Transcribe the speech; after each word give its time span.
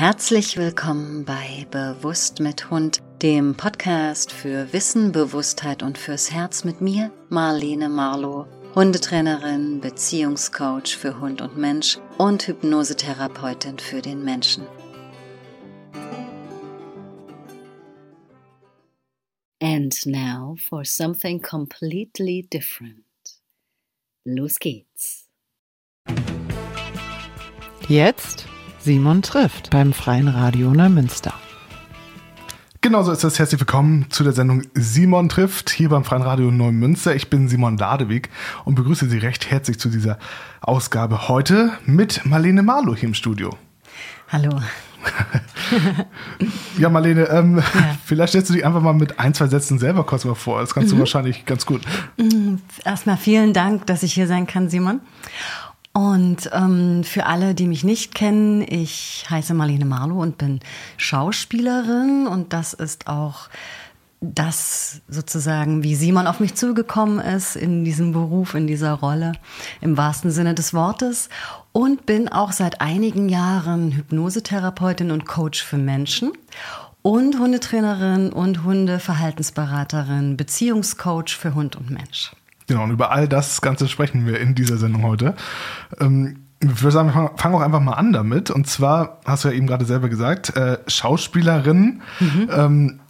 Herzlich 0.00 0.56
willkommen 0.56 1.24
bei 1.24 1.66
Bewusst 1.72 2.38
mit 2.38 2.70
Hund, 2.70 3.02
dem 3.20 3.56
Podcast 3.56 4.30
für 4.30 4.72
Wissen, 4.72 5.10
Bewusstheit 5.10 5.82
und 5.82 5.98
fürs 5.98 6.30
Herz 6.30 6.62
mit 6.62 6.80
mir, 6.80 7.10
Marlene 7.30 7.88
Marlow, 7.88 8.46
Hundetrainerin, 8.76 9.80
Beziehungscoach 9.80 10.96
für 10.96 11.18
Hund 11.18 11.40
und 11.40 11.56
Mensch 11.56 11.98
und 12.16 12.46
Hypnosetherapeutin 12.46 13.80
für 13.80 14.00
den 14.00 14.22
Menschen. 14.22 14.68
And 19.60 20.06
now 20.06 20.54
for 20.68 20.84
something 20.84 21.42
completely 21.42 22.46
different. 22.52 23.02
Los 24.24 24.60
geht's. 24.60 25.26
Jetzt 27.88 28.46
Simon 28.88 29.20
trifft 29.20 29.68
beim 29.68 29.92
Freien 29.92 30.28
Radio 30.28 30.70
Neumünster. 30.70 31.34
Genauso 32.80 33.12
ist 33.12 33.22
es. 33.22 33.38
Herzlich 33.38 33.60
willkommen 33.60 34.06
zu 34.08 34.24
der 34.24 34.32
Sendung 34.32 34.62
Simon 34.72 35.28
trifft 35.28 35.68
hier 35.68 35.90
beim 35.90 36.04
Freien 36.04 36.22
Radio 36.22 36.50
Neumünster. 36.50 37.14
Ich 37.14 37.28
bin 37.28 37.50
Simon 37.50 37.76
Ladewig 37.76 38.30
und 38.64 38.76
begrüße 38.76 39.06
Sie 39.10 39.18
recht 39.18 39.50
herzlich 39.50 39.78
zu 39.78 39.90
dieser 39.90 40.18
Ausgabe 40.62 41.28
heute 41.28 41.72
mit 41.84 42.24
Marlene 42.24 42.62
Marlow 42.62 42.96
hier 42.96 43.10
im 43.10 43.14
Studio. 43.14 43.58
Hallo. 44.28 44.58
ja, 46.78 46.88
Marlene, 46.88 47.24
ähm, 47.28 47.58
ja. 47.58 47.94
vielleicht 48.06 48.30
stellst 48.30 48.48
du 48.48 48.54
dich 48.54 48.64
einfach 48.64 48.80
mal 48.80 48.94
mit 48.94 49.20
ein, 49.20 49.34
zwei 49.34 49.48
Sätzen 49.48 49.78
selber 49.78 50.04
kurz 50.04 50.24
mal 50.24 50.34
vor. 50.34 50.62
Das 50.62 50.72
kannst 50.72 50.88
mhm. 50.88 50.96
du 50.96 51.00
wahrscheinlich 51.00 51.44
ganz 51.44 51.66
gut. 51.66 51.82
Mhm. 52.16 52.62
Erstmal 52.86 53.18
vielen 53.18 53.52
Dank, 53.52 53.86
dass 53.86 54.02
ich 54.02 54.14
hier 54.14 54.26
sein 54.26 54.46
kann, 54.46 54.70
Simon. 54.70 55.00
Und 55.92 56.50
ähm, 56.52 57.02
für 57.02 57.26
alle, 57.26 57.54
die 57.54 57.66
mich 57.66 57.82
nicht 57.82 58.14
kennen, 58.14 58.62
ich 58.62 59.26
heiße 59.28 59.54
Marlene 59.54 59.84
Marlow 59.84 60.20
und 60.22 60.38
bin 60.38 60.60
Schauspielerin 60.96 62.26
und 62.26 62.52
das 62.52 62.72
ist 62.72 63.08
auch 63.08 63.48
das 64.20 65.00
sozusagen, 65.08 65.82
wie 65.84 65.94
Simon 65.94 66.26
auf 66.26 66.40
mich 66.40 66.54
zugekommen 66.54 67.20
ist 67.20 67.56
in 67.56 67.84
diesem 67.84 68.12
Beruf, 68.12 68.54
in 68.54 68.66
dieser 68.66 68.94
Rolle, 68.94 69.32
im 69.80 69.96
wahrsten 69.96 70.30
Sinne 70.30 70.54
des 70.54 70.74
Wortes. 70.74 71.28
Und 71.72 72.06
bin 72.06 72.28
auch 72.28 72.50
seit 72.50 72.80
einigen 72.80 73.28
Jahren 73.28 73.92
Hypnosetherapeutin 73.92 75.12
und 75.12 75.26
Coach 75.26 75.62
für 75.62 75.78
Menschen 75.78 76.32
und 77.02 77.38
Hundetrainerin 77.38 78.32
und 78.32 78.64
Hundeverhaltensberaterin, 78.64 80.36
Beziehungscoach 80.36 81.36
für 81.36 81.54
Hund 81.54 81.76
und 81.76 81.90
Mensch. 81.90 82.32
Genau, 82.68 82.84
und 82.84 82.90
über 82.90 83.10
all 83.10 83.26
das 83.26 83.60
Ganze 83.60 83.88
sprechen 83.88 84.26
wir 84.26 84.38
in 84.38 84.54
dieser 84.54 84.76
Sendung 84.76 85.02
heute. 85.02 85.34
Ähm, 86.00 86.44
ich 86.60 86.82
würde 86.82 86.92
sagen, 86.92 87.08
wir 87.14 87.32
fangen 87.36 87.54
auch 87.54 87.60
einfach 87.60 87.80
mal 87.80 87.94
an 87.94 88.12
damit. 88.12 88.50
Und 88.50 88.66
zwar, 88.66 89.20
hast 89.24 89.44
du 89.44 89.48
ja 89.48 89.54
eben 89.54 89.66
gerade 89.66 89.84
selber 89.84 90.08
gesagt, 90.08 90.56
äh, 90.56 90.78
Schauspielerin. 90.86 92.02
Mhm. 92.20 92.48
Ähm, 92.52 93.00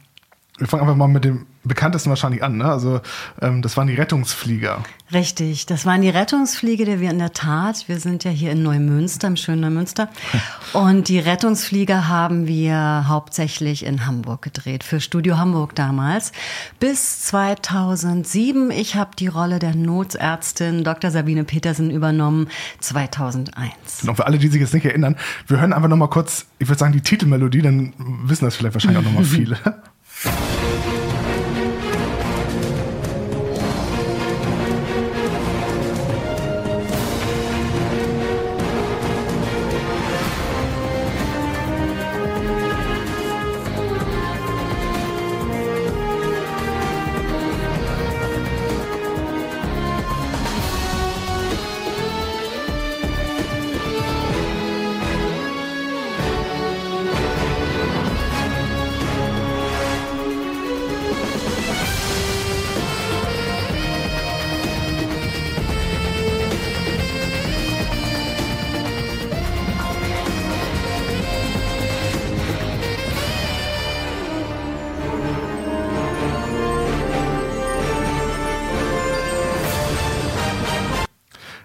wir 0.58 0.66
fangen 0.66 0.82
einfach 0.82 0.96
mal 0.96 1.08
mit 1.08 1.24
dem 1.24 1.46
bekanntesten 1.68 2.10
wahrscheinlich 2.10 2.42
an. 2.42 2.56
Ne? 2.56 2.64
Also 2.64 3.00
ähm, 3.40 3.62
das 3.62 3.76
waren 3.76 3.86
die 3.86 3.94
Rettungsflieger. 3.94 4.82
Richtig, 5.12 5.64
das 5.64 5.86
waren 5.86 6.02
die 6.02 6.10
Rettungsflieger, 6.10 6.84
die 6.84 7.00
wir 7.00 7.10
in 7.10 7.18
der 7.18 7.32
Tat, 7.32 7.88
wir 7.88 7.98
sind 7.98 8.24
ja 8.24 8.30
hier 8.30 8.52
in 8.52 8.62
Neumünster, 8.62 9.28
im 9.28 9.36
schönen 9.36 9.62
Neumünster. 9.62 10.10
Und 10.74 11.08
die 11.08 11.18
Rettungsflieger 11.18 12.08
haben 12.08 12.46
wir 12.46 13.04
hauptsächlich 13.08 13.86
in 13.86 14.06
Hamburg 14.06 14.42
gedreht, 14.42 14.84
für 14.84 15.00
Studio 15.00 15.38
Hamburg 15.38 15.74
damals. 15.74 16.32
Bis 16.78 17.22
2007. 17.22 18.70
Ich 18.70 18.96
habe 18.96 19.12
die 19.18 19.28
Rolle 19.28 19.58
der 19.58 19.74
Notärztin 19.74 20.84
Dr. 20.84 21.10
Sabine 21.10 21.44
Petersen 21.44 21.90
übernommen, 21.90 22.48
2001. 22.80 23.72
Genau, 24.00 24.14
für 24.14 24.26
alle, 24.26 24.38
die 24.38 24.48
sich 24.48 24.60
jetzt 24.60 24.74
nicht 24.74 24.84
erinnern, 24.84 25.16
wir 25.46 25.60
hören 25.60 25.72
einfach 25.72 25.88
nochmal 25.88 26.10
kurz, 26.10 26.46
ich 26.58 26.68
würde 26.68 26.78
sagen, 26.78 26.92
die 26.92 27.00
Titelmelodie, 27.00 27.62
dann 27.62 27.94
wissen 28.24 28.44
das 28.44 28.56
vielleicht 28.56 28.74
wahrscheinlich 28.74 28.98
auch 28.98 29.04
nochmal 29.04 29.24
viele. 29.24 29.56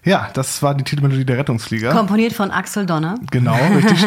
Ja, 0.06 0.30
das 0.34 0.62
war 0.62 0.76
die 0.76 0.84
Titelmelodie 0.84 1.26
der 1.26 1.38
Rettungsflieger. 1.38 1.92
Komponiert 1.92 2.34
von 2.34 2.52
Axel 2.52 2.86
Donner. 2.86 3.16
Genau, 3.32 3.56
richtig. 3.56 4.06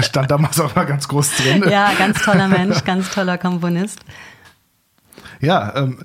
Stand 0.00 0.30
damals 0.30 0.60
auch 0.60 0.74
mal 0.74 0.84
ganz 0.84 1.08
groß 1.08 1.36
drin. 1.36 1.64
Ja, 1.70 1.92
ganz 1.96 2.20
toller 2.22 2.48
Mensch, 2.48 2.84
ganz 2.84 3.10
toller 3.10 3.38
Komponist. 3.38 4.00
Ja, 5.40 5.74
ähm, 5.76 6.00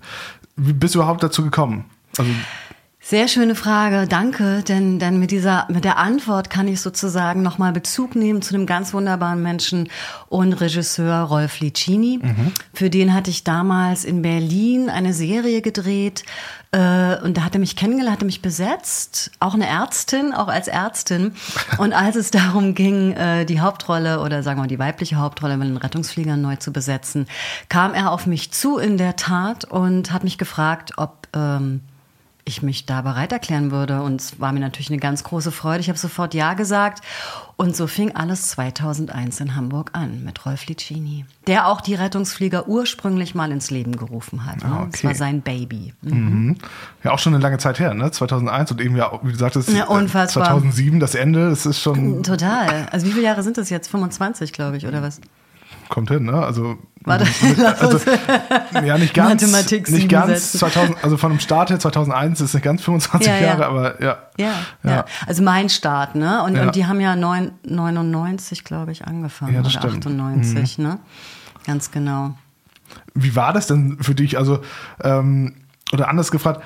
wie 0.55 0.73
bist 0.73 0.95
du 0.95 0.99
überhaupt 0.99 1.21
dazu 1.21 1.43
gekommen? 1.43 1.85
Also 2.17 2.31
sehr 3.01 3.27
schöne 3.27 3.55
Frage, 3.55 4.07
danke, 4.07 4.61
denn, 4.61 4.99
denn 4.99 5.19
mit 5.19 5.31
dieser, 5.31 5.67
mit 5.69 5.85
der 5.85 5.97
Antwort 5.97 6.49
kann 6.49 6.67
ich 6.67 6.81
sozusagen 6.81 7.41
nochmal 7.41 7.71
Bezug 7.71 8.15
nehmen 8.15 8.41
zu 8.41 8.53
einem 8.53 8.65
ganz 8.65 8.93
wunderbaren 8.93 9.41
Menschen 9.41 9.89
und 10.27 10.53
Regisseur 10.53 11.21
Rolf 11.21 11.61
Licini. 11.61 12.19
Mhm. 12.21 12.51
Für 12.73 12.89
den 12.89 13.13
hatte 13.13 13.29
ich 13.29 13.43
damals 13.43 14.03
in 14.03 14.21
Berlin 14.21 14.89
eine 14.89 15.13
Serie 15.13 15.61
gedreht, 15.61 16.23
äh, 16.71 17.17
und 17.23 17.37
da 17.37 17.45
hat 17.45 17.55
er 17.55 17.59
mich 17.59 17.75
kennengelernt, 17.75 18.17
hat 18.17 18.21
er 18.21 18.27
mich 18.27 18.43
besetzt, 18.43 19.31
auch 19.39 19.55
eine 19.55 19.65
Ärztin, 19.65 20.33
auch 20.33 20.49
als 20.49 20.67
Ärztin. 20.67 21.33
Und 21.79 21.93
als 21.93 22.15
es 22.15 22.29
darum 22.29 22.75
ging, 22.75 23.13
äh, 23.13 23.45
die 23.45 23.59
Hauptrolle 23.59 24.19
oder 24.21 24.43
sagen 24.43 24.57
wir 24.57 24.63
mal 24.63 24.67
die 24.67 24.77
weibliche 24.77 25.15
Hauptrolle 25.15 25.57
mit 25.57 25.67
den 25.67 25.77
Rettungsfliegern 25.77 26.39
neu 26.39 26.57
zu 26.57 26.71
besetzen, 26.71 27.27
kam 27.69 27.95
er 27.95 28.11
auf 28.11 28.27
mich 28.27 28.51
zu 28.51 28.77
in 28.77 28.97
der 28.97 29.15
Tat 29.15 29.65
und 29.65 30.11
hat 30.11 30.23
mich 30.23 30.37
gefragt, 30.37 30.93
ob 30.97 31.27
ähm, 31.33 31.81
ich 32.49 32.61
mich 32.61 32.85
da 32.85 33.01
bereit 33.01 33.31
erklären 33.31 33.71
würde. 33.71 34.01
Und 34.01 34.21
es 34.21 34.39
war 34.39 34.51
mir 34.51 34.59
natürlich 34.59 34.89
eine 34.89 34.99
ganz 34.99 35.23
große 35.23 35.51
Freude. 35.51 35.79
Ich 35.79 35.89
habe 35.89 35.97
sofort 35.97 36.33
Ja 36.33 36.53
gesagt. 36.53 37.03
Und 37.55 37.75
so 37.75 37.87
fing 37.87 38.15
alles 38.15 38.47
2001 38.49 39.41
in 39.41 39.55
Hamburg 39.55 39.91
an 39.93 40.23
mit 40.23 40.45
Rolf 40.45 40.65
Licini, 40.67 41.25
der 41.45 41.67
auch 41.67 41.81
die 41.81 41.93
Rettungsflieger 41.93 42.67
ursprünglich 42.69 43.35
mal 43.35 43.51
ins 43.51 43.69
Leben 43.69 43.97
gerufen 43.97 44.45
hat. 44.45 44.63
Ne? 44.63 44.69
Ah, 44.69 44.81
okay. 44.83 44.89
Das 44.91 45.03
war 45.03 45.15
sein 45.15 45.41
Baby. 45.41 45.93
Mhm. 46.01 46.13
Mhm. 46.13 46.57
Ja, 47.03 47.11
auch 47.11 47.19
schon 47.19 47.33
eine 47.33 47.43
lange 47.43 47.57
Zeit 47.57 47.79
her, 47.79 47.93
ne? 47.93 48.11
2001 48.11 48.71
und 48.71 48.81
eben 48.81 48.95
ja, 48.95 49.11
wie 49.23 49.31
du 49.31 49.37
sagtest, 49.37 49.69
ja, 49.69 49.87
unfassbar. 49.87 50.45
2007 50.45 50.99
das 50.99 51.15
Ende. 51.15 51.49
Das 51.49 51.65
ist 51.65 51.81
schon 51.81 52.23
total. 52.23 52.87
Also 52.91 53.05
wie 53.07 53.11
viele 53.11 53.25
Jahre 53.25 53.43
sind 53.43 53.57
das 53.57 53.69
jetzt? 53.69 53.89
25, 53.89 54.53
glaube 54.53 54.77
ich, 54.77 54.87
oder 54.87 55.01
was? 55.01 55.19
Kommt 55.89 56.09
hin, 56.09 56.23
ne? 56.25 56.33
Also, 56.33 56.77
Warte, 57.03 57.25
also 57.79 57.99
ja, 58.85 58.97
nicht 58.97 59.13
ganz, 59.13 59.41
Mathematik 59.41 59.89
nicht 59.89 60.09
ganz 60.09 60.53
2000, 60.53 61.03
also 61.03 61.17
von 61.17 61.31
dem 61.31 61.39
Start 61.39 61.69
her 61.69 61.79
2001 61.79 62.41
ist 62.41 62.53
nicht 62.53 62.63
ganz 62.63 62.83
25 62.83 63.27
ja, 63.27 63.39
Jahre, 63.39 63.65
aber 63.65 64.01
ja. 64.01 64.17
ja. 64.37 64.51
ja. 64.83 64.91
Ja, 64.91 65.05
Also 65.25 65.43
mein 65.43 65.69
Start, 65.69 66.15
ne? 66.15 66.43
Und, 66.43 66.57
und 66.57 66.75
die 66.75 66.85
haben 66.85 67.01
ja 67.01 67.15
9, 67.15 67.51
99, 67.63 68.63
glaube 68.63 68.91
ich, 68.91 69.05
angefangen 69.05 69.55
ja, 69.55 69.61
das 69.61 69.75
oder 69.75 69.89
stimmt. 69.89 70.05
98, 70.07 70.77
mhm. 70.77 70.83
ne? 70.83 70.99
Ganz 71.65 71.91
genau. 71.91 72.35
Wie 73.13 73.35
war 73.35 73.53
das 73.53 73.67
denn 73.67 73.97
für 74.01 74.15
dich? 74.15 74.37
Also 74.37 74.61
ähm, 75.03 75.55
oder 75.91 76.09
anders 76.09 76.31
gefragt, 76.31 76.61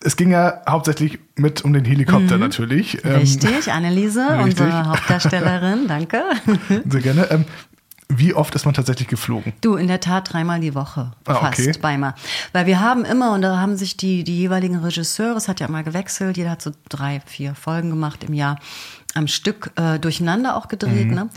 es 0.00 0.16
ging 0.16 0.30
ja 0.30 0.62
hauptsächlich 0.68 1.18
mit 1.36 1.64
um 1.64 1.72
den 1.72 1.84
Helikopter 1.84 2.34
mhm. 2.34 2.40
natürlich. 2.40 3.04
Ähm, 3.04 3.16
richtig, 3.16 3.72
Anneliese, 3.72 4.20
richtig. 4.30 4.44
unsere 4.44 4.86
Hauptdarstellerin, 4.86 5.88
danke. 5.88 6.22
Sehr 6.86 7.00
gerne. 7.00 7.30
Ähm, 7.30 7.44
wie 8.08 8.34
oft 8.34 8.54
ist 8.54 8.64
man 8.64 8.74
tatsächlich 8.74 9.08
geflogen? 9.08 9.52
Du, 9.60 9.76
in 9.76 9.88
der 9.88 10.00
Tat 10.00 10.32
dreimal 10.32 10.60
die 10.60 10.74
Woche. 10.74 11.12
Ah, 11.24 11.34
fast 11.34 11.60
okay. 11.60 11.72
beimal. 11.80 12.14
Weil 12.52 12.66
wir 12.66 12.80
haben 12.80 13.04
immer, 13.04 13.32
und 13.32 13.42
da 13.42 13.58
haben 13.58 13.76
sich 13.76 13.96
die, 13.96 14.24
die 14.24 14.38
jeweiligen 14.38 14.76
Regisseure, 14.76 15.36
es 15.36 15.48
hat 15.48 15.60
ja 15.60 15.66
immer 15.66 15.82
gewechselt, 15.82 16.36
jeder 16.36 16.50
hat 16.50 16.62
so 16.62 16.72
drei, 16.88 17.20
vier 17.24 17.54
Folgen 17.54 17.90
gemacht 17.90 18.24
im 18.24 18.34
Jahr 18.34 18.58
am 19.14 19.28
Stück 19.28 19.70
äh, 19.76 19.98
durcheinander 19.98 20.56
auch 20.56 20.68
gedreht. 20.68 21.06
Mhm. 21.06 21.28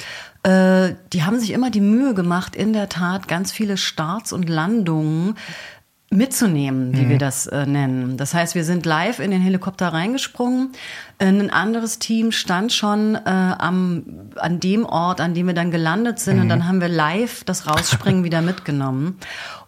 Ne? 0.43 0.89
Äh, 0.91 0.95
die 1.13 1.23
haben 1.23 1.39
sich 1.39 1.51
immer 1.51 1.69
die 1.69 1.81
Mühe 1.81 2.13
gemacht, 2.13 2.55
in 2.55 2.73
der 2.73 2.89
Tat 2.89 3.27
ganz 3.27 3.51
viele 3.51 3.77
Starts 3.77 4.33
und 4.33 4.49
Landungen 4.49 5.35
mitzunehmen, 6.09 6.95
wie 6.95 7.09
wir 7.09 7.17
das 7.17 7.47
äh, 7.47 7.65
nennen. 7.65 8.15
Das 8.15 8.33
heißt, 8.33 8.55
wir 8.55 8.63
sind 8.63 8.85
live 8.85 9.19
in 9.19 9.29
den 9.29 9.41
Helikopter 9.41 9.89
reingesprungen. 9.89 10.71
Ein 11.19 11.49
anderes 11.49 11.99
Team 11.99 12.31
stand 12.31 12.71
schon 12.71 13.15
äh, 13.15 13.19
am, 13.25 14.03
an 14.37 14.61
dem 14.61 14.85
Ort, 14.85 15.19
an 15.19 15.33
dem 15.33 15.47
wir 15.47 15.53
dann 15.53 15.69
gelandet 15.69 16.19
sind. 16.19 16.39
Und 16.39 16.47
dann 16.47 16.65
haben 16.65 16.79
wir 16.79 16.87
live 16.87 17.43
das 17.43 17.67
Rausspringen 17.67 18.23
wieder 18.23 18.41
mitgenommen. 18.41 19.17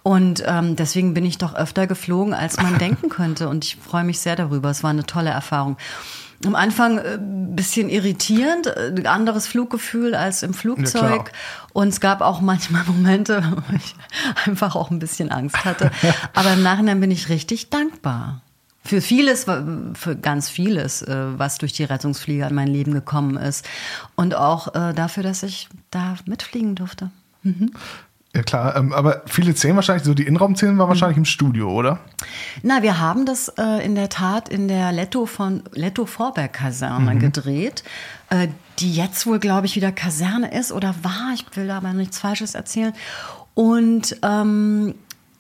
Und 0.02 0.42
ähm, 0.48 0.78
deswegen 0.78 1.14
bin 1.14 1.26
ich 1.26 1.38
doch 1.38 1.56
öfter 1.56 1.88
geflogen, 1.88 2.34
als 2.34 2.56
man 2.62 2.78
denken 2.80 3.10
könnte. 3.10 3.50
Und 3.50 3.66
ich 3.66 3.76
freue 3.76 4.06
mich 4.06 4.20
sehr 4.20 4.38
darüber. 4.38 4.70
Es 4.70 4.82
war 4.82 4.92
eine 4.92 5.06
tolle 5.06 5.32
Erfahrung. 5.32 5.76
Am 6.46 6.56
Anfang 6.56 6.98
äh, 7.00 7.20
bisschen 7.20 7.90
irritierend, 7.90 8.68
äh, 8.68 9.04
anderes 9.06 9.46
Fluggefühl 9.48 10.16
als 10.16 10.44
im 10.44 10.52
Ja, 10.52 10.58
Flugzeug. 10.58 11.26
klar. 11.26 11.26
und 11.74 11.90
es 11.90 12.00
gab 12.00 12.22
auch 12.22 12.40
manchmal 12.42 12.84
Momente, 12.88 13.44
wo 13.68 13.76
ich 13.76 13.96
einfach 14.46 14.76
auch 14.76 14.90
ein 14.92 15.00
bisschen 15.00 15.32
Angst 15.32 15.66
hatte. 15.66 15.92
Aber 16.34 16.54
im 16.54 16.64
Nachhinein 16.64 17.00
bin 17.02 17.12
ich 17.12 17.28
richtig 17.30 17.70
dankbar. 17.70 18.42
Für 18.86 19.02
vieles, 19.02 19.46
für 19.94 20.16
ganz 20.16 20.50
vieles, 20.50 21.02
äh, 21.02 21.38
was 21.38 21.58
durch 21.58 21.74
die 21.74 21.84
Rettungsflieger 21.84 22.48
in 22.48 22.56
mein 22.56 22.70
Leben 22.70 22.94
gekommen 22.94 23.36
ist. 23.38 23.68
Und 24.16 24.34
auch 24.36 24.70
dafür, 24.94 25.24
dass 25.24 25.44
ich 25.44 25.68
da 25.92 26.16
mitfliegen 26.26 26.76
durfte. 26.76 27.12
Ja 28.36 28.44
klar, 28.44 28.76
ähm, 28.76 28.94
aber 28.94 29.24
viele 29.26 29.56
Szenen 29.56 29.76
wahrscheinlich, 29.76 30.06
so 30.06 30.14
die 30.14 30.28
Innenraumszenen 30.28 30.78
waren 30.78 30.88
wahrscheinlich 30.88 31.18
im 31.18 31.26
Studio, 31.26 31.72
oder? 31.72 32.00
Na, 32.62 32.84
wir 32.84 33.00
haben 33.00 33.26
das 33.26 33.50
äh, 33.58 33.84
in 33.84 33.96
der 33.96 34.10
Tat 34.10 34.50
in 34.50 34.68
der 34.68 34.92
Letto 34.92 35.26
von 35.26 35.64
Letto 35.74 36.06
Vorberg 36.06 36.54
Kaserne 36.54 37.18
gedreht, 37.18 37.84
äh, 38.30 38.50
die 38.78 38.94
jetzt 38.94 39.26
wohl, 39.26 39.40
glaube 39.40 39.66
ich, 39.66 39.76
wieder 39.76 39.92
Kaserne 39.92 40.52
ist 40.52 40.72
oder 40.72 40.94
war. 41.02 41.32
Ich 41.34 41.46
will 41.56 41.68
da 41.68 41.78
aber 41.78 41.94
nichts 41.94 42.20
Falsches 42.20 42.54
erzählen. 42.54 42.94
Und 43.56 44.16
ähm, 44.22 44.94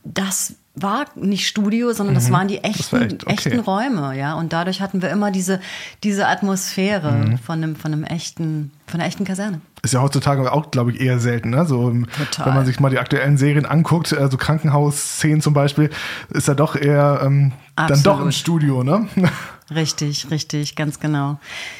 das 0.03 0.56
war 0.75 1.06
nicht 1.16 1.48
Studio, 1.48 1.92
sondern 1.94 2.16
das 2.16 2.31
waren 2.31 2.48
die 2.48 2.60
echten, 2.63 2.92
war 2.92 3.01
echt, 3.01 3.24
okay. 3.24 3.33
echten 3.33 3.60
Räume, 3.60 4.18
ja. 4.18 4.36
Und 4.36 4.54
dadurch 4.54 4.81
hatten 4.81 5.01
wir 5.01 5.10
immer 5.10 5.31
diese, 5.31 5.60
diese 6.04 6.27
Atmosphäre 6.27 7.38
von 7.44 7.63
einem, 7.63 7.75
von 7.75 7.94
einem 7.94 8.04
echten, 8.04 8.71
von 8.88 9.00
einer 9.00 9.07
echten 9.07 9.25
Kaserne. 9.25 9.62
Ist 9.81 9.94
ja 9.94 10.01
heutzutage 10.01 10.51
auch, 10.51 10.71
glaube 10.71 10.92
ich, 10.92 11.01
eher 11.01 11.19
selten. 11.19 11.51
Ne? 11.51 11.66
So, 11.66 11.92
Total. 12.18 12.45
Wenn 12.45 12.54
man 12.54 12.66
sich 12.66 12.80
mal 12.80 12.89
die 12.89 13.00
aktuellen 13.00 13.38
Serien 13.38 13.66
anguckt, 13.66 14.13
also 14.13 14.38
Krankenhausszenen 14.38 15.42
zum 15.42 15.54
Beispiel, 15.54 15.89
ist 16.30 16.48
ja 16.48 16.54
doch 16.54 16.75
eher 16.75 17.22
ähm, 17.24 17.54
dann 17.75 18.04
doch 18.04 18.22
im. 18.22 18.31
Studio, 18.31 18.83
ne? 18.83 19.07
Richtig, 19.74 20.31
richtig, 20.31 20.75
ganz 20.75 21.00
genau. 21.00 21.39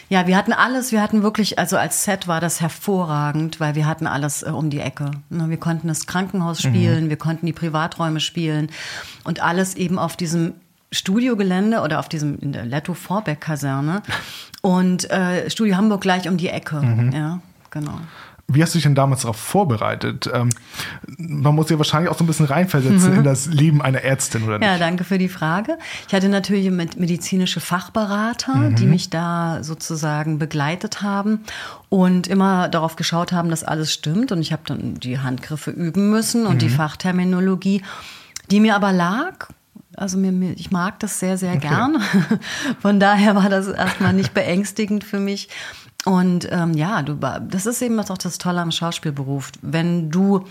Ja, 0.10 0.28
wir 0.28 0.38
hatten 0.38 0.54
alles, 0.54 0.92
wir 0.92 1.02
hatten 1.02 1.24
wirklich, 1.24 1.58
also 1.58 1.78
als 1.78 2.04
Set 2.04 2.28
war 2.28 2.40
das 2.40 2.62
hervorragend, 2.62 3.60
weil 3.60 3.76
wir 3.76 3.88
hatten 3.88 4.06
alles 4.06 4.44
äh, 4.44 4.50
um 4.50 4.70
die 4.70 4.80
Ecke. 4.80 5.12
Ne, 5.30 5.50
Wir 5.50 5.58
konnten 5.58 5.88
das 5.88 6.06
Krankenhaus 6.06 6.62
spielen, 6.62 7.10
wir 7.10 7.18
konnten 7.18 7.46
die 7.46 7.54
Privaträume 7.54 8.20
spielen 8.20 8.70
und 9.24 9.42
alles 9.42 9.76
eben 9.76 9.98
auf 9.98 10.16
diesem 10.16 10.54
Studiogelände 10.92 11.82
oder 11.82 12.00
auf 12.00 12.10
diesem 12.10 12.40
in 12.40 12.52
der 12.52 12.66
Letto 12.66 12.94
Vorbeck 12.94 13.42
Kaserne 13.42 14.02
und 14.62 15.10
äh, 15.10 15.50
Studio 15.50 15.76
Hamburg 15.78 16.02
gleich 16.02 16.28
um 16.28 16.38
die 16.38 16.50
Ecke. 16.50 16.82
Ja, 17.14 17.40
genau. 17.72 18.00
Wie 18.52 18.64
hast 18.64 18.74
du 18.74 18.78
dich 18.78 18.84
denn 18.84 18.96
damals 18.96 19.22
darauf 19.22 19.38
vorbereitet? 19.38 20.30
Ähm, 20.34 20.50
man 21.18 21.54
muss 21.54 21.70
ja 21.70 21.78
wahrscheinlich 21.78 22.10
auch 22.10 22.18
so 22.18 22.24
ein 22.24 22.28
bisschen 22.28 22.48
reinversetzen 22.48 23.18
in 23.18 23.24
das 23.24 23.46
Leben 23.46 23.82
einer 23.82 24.02
Ärztin, 24.02 24.44
oder 24.44 24.58
nicht? 24.58 24.68
Mhm. 24.68 24.74
Ja, 24.74 24.80
danke 24.80 25.04
für 25.04 25.20
die 25.20 25.30
Frage. 25.30 25.78
Ich 26.08 26.14
hatte 26.14 26.30
natürlich 26.30 26.70
medizinische 26.70 27.60
Fachberater, 27.60 28.72
die 28.72 28.86
mich 28.86 29.10
da 29.10 29.64
sozusagen 29.64 30.40
begleitet 30.40 31.04
haben 31.04 31.42
und 31.90 32.28
immer 32.28 32.70
darauf 32.70 32.96
geschaut 32.96 33.32
haben, 33.32 33.50
dass 33.50 33.64
alles 33.64 33.94
stimmt. 33.94 34.32
Und 34.32 34.42
ich 34.42 34.52
habe 34.52 34.64
dann 34.66 34.96
die 34.96 35.20
Handgriffe 35.20 35.70
üben 35.72 36.10
müssen 36.10 36.46
und 36.48 36.62
die 36.62 36.70
Fachterminologie, 36.70 37.84
die 38.50 38.60
mir 38.60 38.76
aber 38.76 38.92
lag. 38.92 39.50
Also 39.96 40.18
mir, 40.18 40.32
mir, 40.32 40.54
ich 40.54 40.72
mag 40.72 41.00
das 41.00 41.20
sehr, 41.20 41.38
sehr 41.38 41.58
gern. 41.58 42.02
Von 42.82 43.00
daher 43.00 43.36
war 43.36 43.50
das 43.50 43.68
erstmal 43.68 44.14
nicht 44.14 44.34
beängstigend 44.34 45.04
für 45.04 45.20
mich. 45.20 45.50
Und 46.06 46.48
ähm, 46.52 46.74
ja, 46.74 47.02
du, 47.02 47.16
das 47.16 47.66
ist 47.66 47.82
eben 47.82 48.00
auch 48.00 48.18
das 48.18 48.38
Tolle 48.38 48.62
am 48.62 48.72
Schauspielberuf. 48.72 49.52
Wenn 49.62 50.10
du 50.10 50.46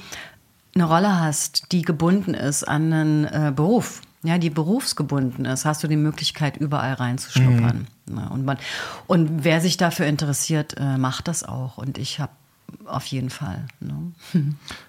eine 0.74 0.84
Rolle 0.84 1.20
hast, 1.20 1.72
die 1.72 1.82
gebunden 1.82 2.34
ist 2.34 2.64
an 2.64 2.92
einen 2.92 3.24
äh, 3.24 3.52
Beruf, 3.54 4.02
ja, 4.22 4.38
die 4.38 4.50
berufsgebunden 4.50 5.44
ist, 5.44 5.64
hast 5.64 5.82
du 5.82 5.88
die 5.88 5.96
Möglichkeit, 5.96 6.56
überall 6.56 6.94
reinzuschnuppern. 6.94 7.86
Ja, 8.14 8.26
und, 8.28 8.44
man, 8.44 8.58
und 9.06 9.44
wer 9.44 9.60
sich 9.60 9.76
dafür 9.76 10.06
interessiert, 10.06 10.76
äh, 10.78 10.98
macht 10.98 11.28
das 11.28 11.44
auch. 11.44 11.78
Und 11.78 11.98
ich 11.98 12.20
habe 12.20 12.32
auf 12.84 13.06
jeden 13.06 13.30
Fall. 13.30 13.64
Ne? 13.80 14.12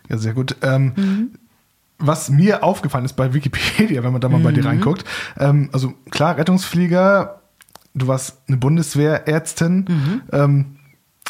Ja, 0.09 0.17
sehr 0.17 0.33
gut. 0.33 0.57
Ähm, 0.61 1.31
Was 2.00 2.29
mir 2.29 2.63
aufgefallen 2.63 3.06
ist 3.06 3.17
bei 3.17 3.33
Wikipedia, 3.33 4.03
wenn 4.03 4.11
man 4.11 4.21
da 4.21 4.29
mal 4.29 4.39
bei 4.39 4.51
dir 4.51 4.65
reinguckt, 4.65 5.03
ähm, 5.38 5.69
also 5.73 5.94
klar, 6.11 6.38
Rettungsflieger, 6.38 7.38
du 7.94 8.07
warst 8.07 8.38
eine 8.47 8.57
Bundeswehrärztin, 8.57 10.21
ähm, 10.31 10.80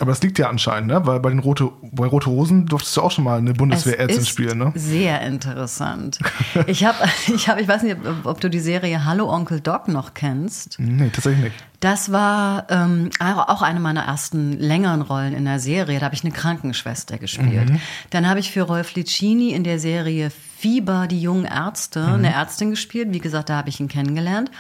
aber 0.01 0.11
das 0.11 0.21
liegt 0.21 0.39
ja 0.39 0.49
anscheinend, 0.49 0.87
ne? 0.87 1.05
Weil 1.05 1.19
bei 1.19 1.29
den 1.29 1.39
Rote, 1.39 1.71
bei 1.91 2.07
Rote 2.07 2.29
Rosen 2.29 2.65
durftest 2.65 2.95
du 2.95 3.01
auch 3.01 3.11
schon 3.11 3.25
mal 3.25 3.37
eine 3.37 3.53
Bundeswehrärztin 3.53 4.25
spielen, 4.25 4.57
ne? 4.57 4.71
Sehr 4.75 5.21
interessant. 5.21 6.19
ich 6.67 6.85
habe, 6.85 6.97
ich, 7.27 7.49
hab, 7.49 7.59
ich 7.59 7.67
weiß 7.67 7.83
nicht, 7.83 7.97
ob, 8.05 8.25
ob 8.25 8.41
du 8.41 8.49
die 8.49 8.59
Serie 8.59 9.03
Hallo 9.03 9.29
Onkel 9.29 9.59
Doc 9.59 9.89
noch 9.89 10.13
kennst. 10.13 10.79
Nee, 10.79 11.09
tatsächlich 11.09 11.45
nicht. 11.45 11.55
Das 11.81 12.11
war 12.11 12.67
ähm, 12.69 13.09
auch 13.19 13.61
eine 13.61 13.79
meiner 13.79 14.03
ersten 14.03 14.53
längeren 14.53 15.01
Rollen 15.01 15.33
in 15.33 15.45
der 15.45 15.59
Serie. 15.59 15.99
Da 15.99 16.05
habe 16.05 16.15
ich 16.15 16.23
eine 16.23 16.33
Krankenschwester 16.33 17.17
gespielt. 17.17 17.71
Dann 18.09 18.27
habe 18.27 18.39
ich 18.39 18.51
für 18.51 18.63
Rolf 18.63 18.95
Licini 18.95 19.51
in 19.51 19.63
der 19.63 19.79
Serie 19.79 20.29
Fieber, 20.29 21.07
die 21.07 21.21
jungen 21.21 21.45
Ärzte, 21.45 22.05
eine 22.05 22.33
Ärztin 22.33 22.71
gespielt. 22.71 23.09
Wie 23.11 23.19
gesagt, 23.19 23.49
da 23.49 23.55
habe 23.55 23.69
ich 23.69 23.79
ihn 23.79 23.87
kennengelernt. 23.87 24.51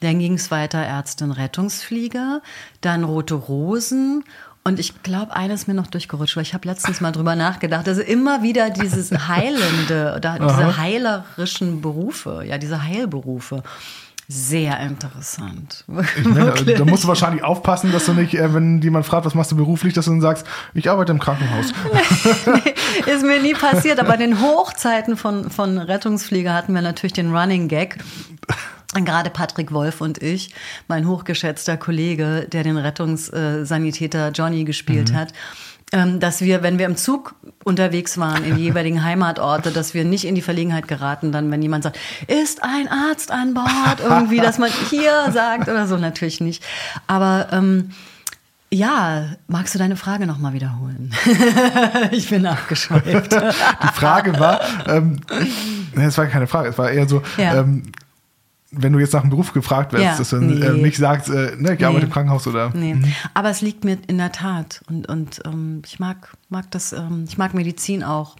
Dann 0.00 0.18
ging 0.18 0.34
es 0.34 0.50
weiter 0.50 0.78
Ärztin 0.78 1.30
Rettungsflieger, 1.30 2.40
dann 2.80 3.04
Rote 3.04 3.34
Rosen. 3.34 4.24
Und 4.62 4.78
ich 4.78 5.02
glaube, 5.02 5.34
eines 5.34 5.62
ist 5.62 5.68
mir 5.68 5.74
noch 5.74 5.86
durchgerutscht, 5.86 6.36
weil 6.36 6.42
ich 6.42 6.54
habe 6.54 6.68
letztens 6.68 7.00
mal 7.00 7.12
drüber 7.12 7.34
nachgedacht. 7.34 7.88
Also 7.88 8.02
immer 8.02 8.42
wieder 8.42 8.70
dieses 8.70 9.10
Heilende 9.28 10.14
oder 10.16 10.38
diese 10.38 10.76
heilerischen 10.76 11.80
Berufe, 11.80 12.44
ja, 12.46 12.58
diese 12.58 12.82
Heilberufe. 12.82 13.62
Sehr 14.32 14.78
interessant. 14.78 15.82
Meine, 15.88 16.52
da 16.52 16.84
musst 16.84 17.02
du 17.02 17.08
wahrscheinlich 17.08 17.42
aufpassen, 17.42 17.90
dass 17.90 18.06
du 18.06 18.12
nicht, 18.12 18.34
äh, 18.34 18.54
wenn 18.54 18.80
jemand 18.80 19.04
fragt, 19.04 19.26
was 19.26 19.34
machst 19.34 19.50
du 19.50 19.56
beruflich, 19.56 19.92
dass 19.92 20.04
du 20.04 20.12
dann 20.12 20.20
sagst, 20.20 20.46
ich 20.72 20.88
arbeite 20.88 21.10
im 21.10 21.18
Krankenhaus. 21.18 21.72
Ist 23.06 23.24
mir 23.24 23.42
nie 23.42 23.54
passiert, 23.54 23.98
aber 23.98 24.14
in 24.14 24.20
den 24.30 24.40
Hochzeiten 24.40 25.16
von, 25.16 25.50
von 25.50 25.78
Rettungsflieger 25.78 26.54
hatten 26.54 26.72
wir 26.74 26.80
natürlich 26.80 27.12
den 27.12 27.34
Running 27.34 27.66
Gag. 27.66 27.98
Gerade 28.94 29.30
Patrick 29.30 29.72
Wolf 29.72 30.00
und 30.00 30.18
ich, 30.20 30.52
mein 30.88 31.06
hochgeschätzter 31.06 31.76
Kollege, 31.76 32.46
der 32.50 32.64
den 32.64 32.76
Rettungssanitäter 32.76 34.30
Johnny 34.32 34.64
gespielt 34.64 35.12
hat, 35.14 35.32
ähm, 35.92 36.18
dass 36.20 36.40
wir, 36.40 36.62
wenn 36.62 36.78
wir 36.78 36.86
im 36.86 36.96
Zug 36.96 37.34
unterwegs 37.64 38.18
waren 38.18 38.44
in 38.44 38.56
die 38.56 38.62
jeweiligen 38.64 39.04
Heimatorte, 39.04 39.70
dass 39.70 39.94
wir 39.94 40.04
nicht 40.04 40.24
in 40.24 40.34
die 40.34 40.42
Verlegenheit 40.42 40.88
geraten, 40.88 41.30
dann, 41.32 41.50
wenn 41.50 41.62
jemand 41.62 41.84
sagt, 41.84 41.98
ist 42.26 42.62
ein 42.62 42.88
Arzt 42.88 43.30
an 43.30 43.54
Bord, 43.54 44.00
irgendwie, 44.02 44.38
dass 44.38 44.58
man 44.58 44.70
hier 44.88 45.30
sagt 45.32 45.68
oder 45.68 45.86
so, 45.86 45.96
natürlich 45.96 46.40
nicht. 46.40 46.64
Aber 47.06 47.48
ähm, 47.52 47.90
ja, 48.72 49.30
magst 49.48 49.74
du 49.74 49.78
deine 49.80 49.96
Frage 49.96 50.26
nochmal 50.26 50.52
wiederholen? 50.52 51.12
ich 52.12 52.30
bin 52.30 52.46
abgeschweift. 52.46 53.32
Die 53.32 53.88
Frage 53.94 54.38
war, 54.38 54.60
ähm, 54.86 55.20
es 55.96 56.16
war 56.16 56.26
keine 56.26 56.46
Frage, 56.46 56.68
es 56.68 56.78
war 56.78 56.90
eher 56.90 57.08
so, 57.08 57.20
Ja. 57.36 57.56
ähm, 57.60 57.82
wenn 58.72 58.92
du 58.92 58.98
jetzt 59.00 59.12
nach 59.14 59.22
einem 59.22 59.30
Beruf 59.30 59.52
gefragt 59.52 59.92
wirst, 59.92 60.04
Ja, 60.04 60.16
dass 60.16 60.30
du 60.30 60.36
nee. 60.36 60.64
äh, 60.64 60.72
nicht 60.80 60.96
sagst, 60.96 61.28
äh, 61.28 61.56
ne, 61.56 61.74
ich 61.74 61.84
arbeite 61.84 61.98
Nee. 62.00 62.04
im 62.04 62.10
Krankenhaus 62.10 62.46
oder. 62.46 62.70
Nee, 62.74 62.96
aber 63.34 63.50
es 63.50 63.60
liegt 63.62 63.84
mir 63.84 63.98
in 64.06 64.18
der 64.18 64.32
Tat 64.32 64.82
und, 64.88 65.08
und 65.08 65.40
ähm, 65.44 65.82
ich 65.84 65.98
mag, 65.98 66.32
mag 66.48 66.70
das, 66.70 66.92
ähm, 66.92 67.24
ich 67.28 67.36
mag 67.38 67.52
Medizin 67.54 68.04
auch. 68.04 68.36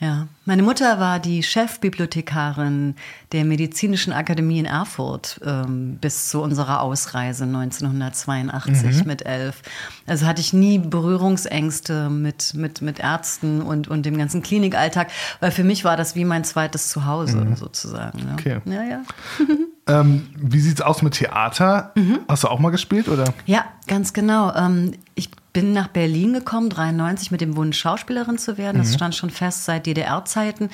Ja, 0.00 0.28
meine 0.46 0.62
Mutter 0.62 0.98
war 0.98 1.18
die 1.18 1.42
Chefbibliothekarin 1.42 2.94
der 3.32 3.44
Medizinischen 3.44 4.14
Akademie 4.14 4.58
in 4.58 4.64
Erfurt 4.64 5.38
ähm, 5.44 5.98
bis 6.00 6.30
zu 6.30 6.40
unserer 6.40 6.80
Ausreise 6.80 7.44
1982 7.44 9.04
mit 9.04 9.26
elf. 9.26 9.60
Also 10.06 10.26
hatte 10.26 10.40
ich 10.40 10.54
nie 10.54 10.78
Berührungsängste 10.78 12.08
mit, 12.08 12.54
mit, 12.54 12.80
mit 12.80 12.98
Ärzten 12.98 13.60
und, 13.60 13.88
und 13.88 14.06
dem 14.06 14.16
ganzen 14.16 14.42
Klinikalltag, 14.42 15.10
weil 15.40 15.50
für 15.50 15.64
mich 15.64 15.84
war 15.84 15.98
das 15.98 16.16
wie 16.16 16.24
mein 16.24 16.44
zweites 16.44 16.88
Zuhause 16.88 17.46
sozusagen. 17.56 18.20
Ne? 18.20 18.36
Okay. 18.38 18.60
Ja, 18.64 18.82
ja. 18.82 19.02
Ähm, 19.90 20.28
wie 20.36 20.60
sieht's 20.60 20.82
aus 20.82 21.02
mit 21.02 21.14
Theater? 21.14 21.92
Mhm. 21.96 22.20
Hast 22.28 22.44
du 22.44 22.48
auch 22.48 22.60
mal 22.60 22.70
gespielt 22.70 23.08
oder? 23.08 23.32
Ja, 23.46 23.64
ganz 23.86 24.12
genau. 24.12 24.54
Ähm, 24.54 24.92
ich 25.20 25.30
bin 25.52 25.74
nach 25.74 25.88
Berlin 25.88 26.32
gekommen, 26.32 26.70
93, 26.70 27.30
mit 27.30 27.42
dem 27.42 27.54
Wunsch, 27.54 27.78
Schauspielerin 27.78 28.38
zu 28.38 28.56
werden. 28.56 28.78
Das 28.78 28.94
stand 28.94 29.14
schon 29.14 29.28
fest 29.28 29.66
seit 29.66 29.84
DDR-Zeiten. 29.84 30.70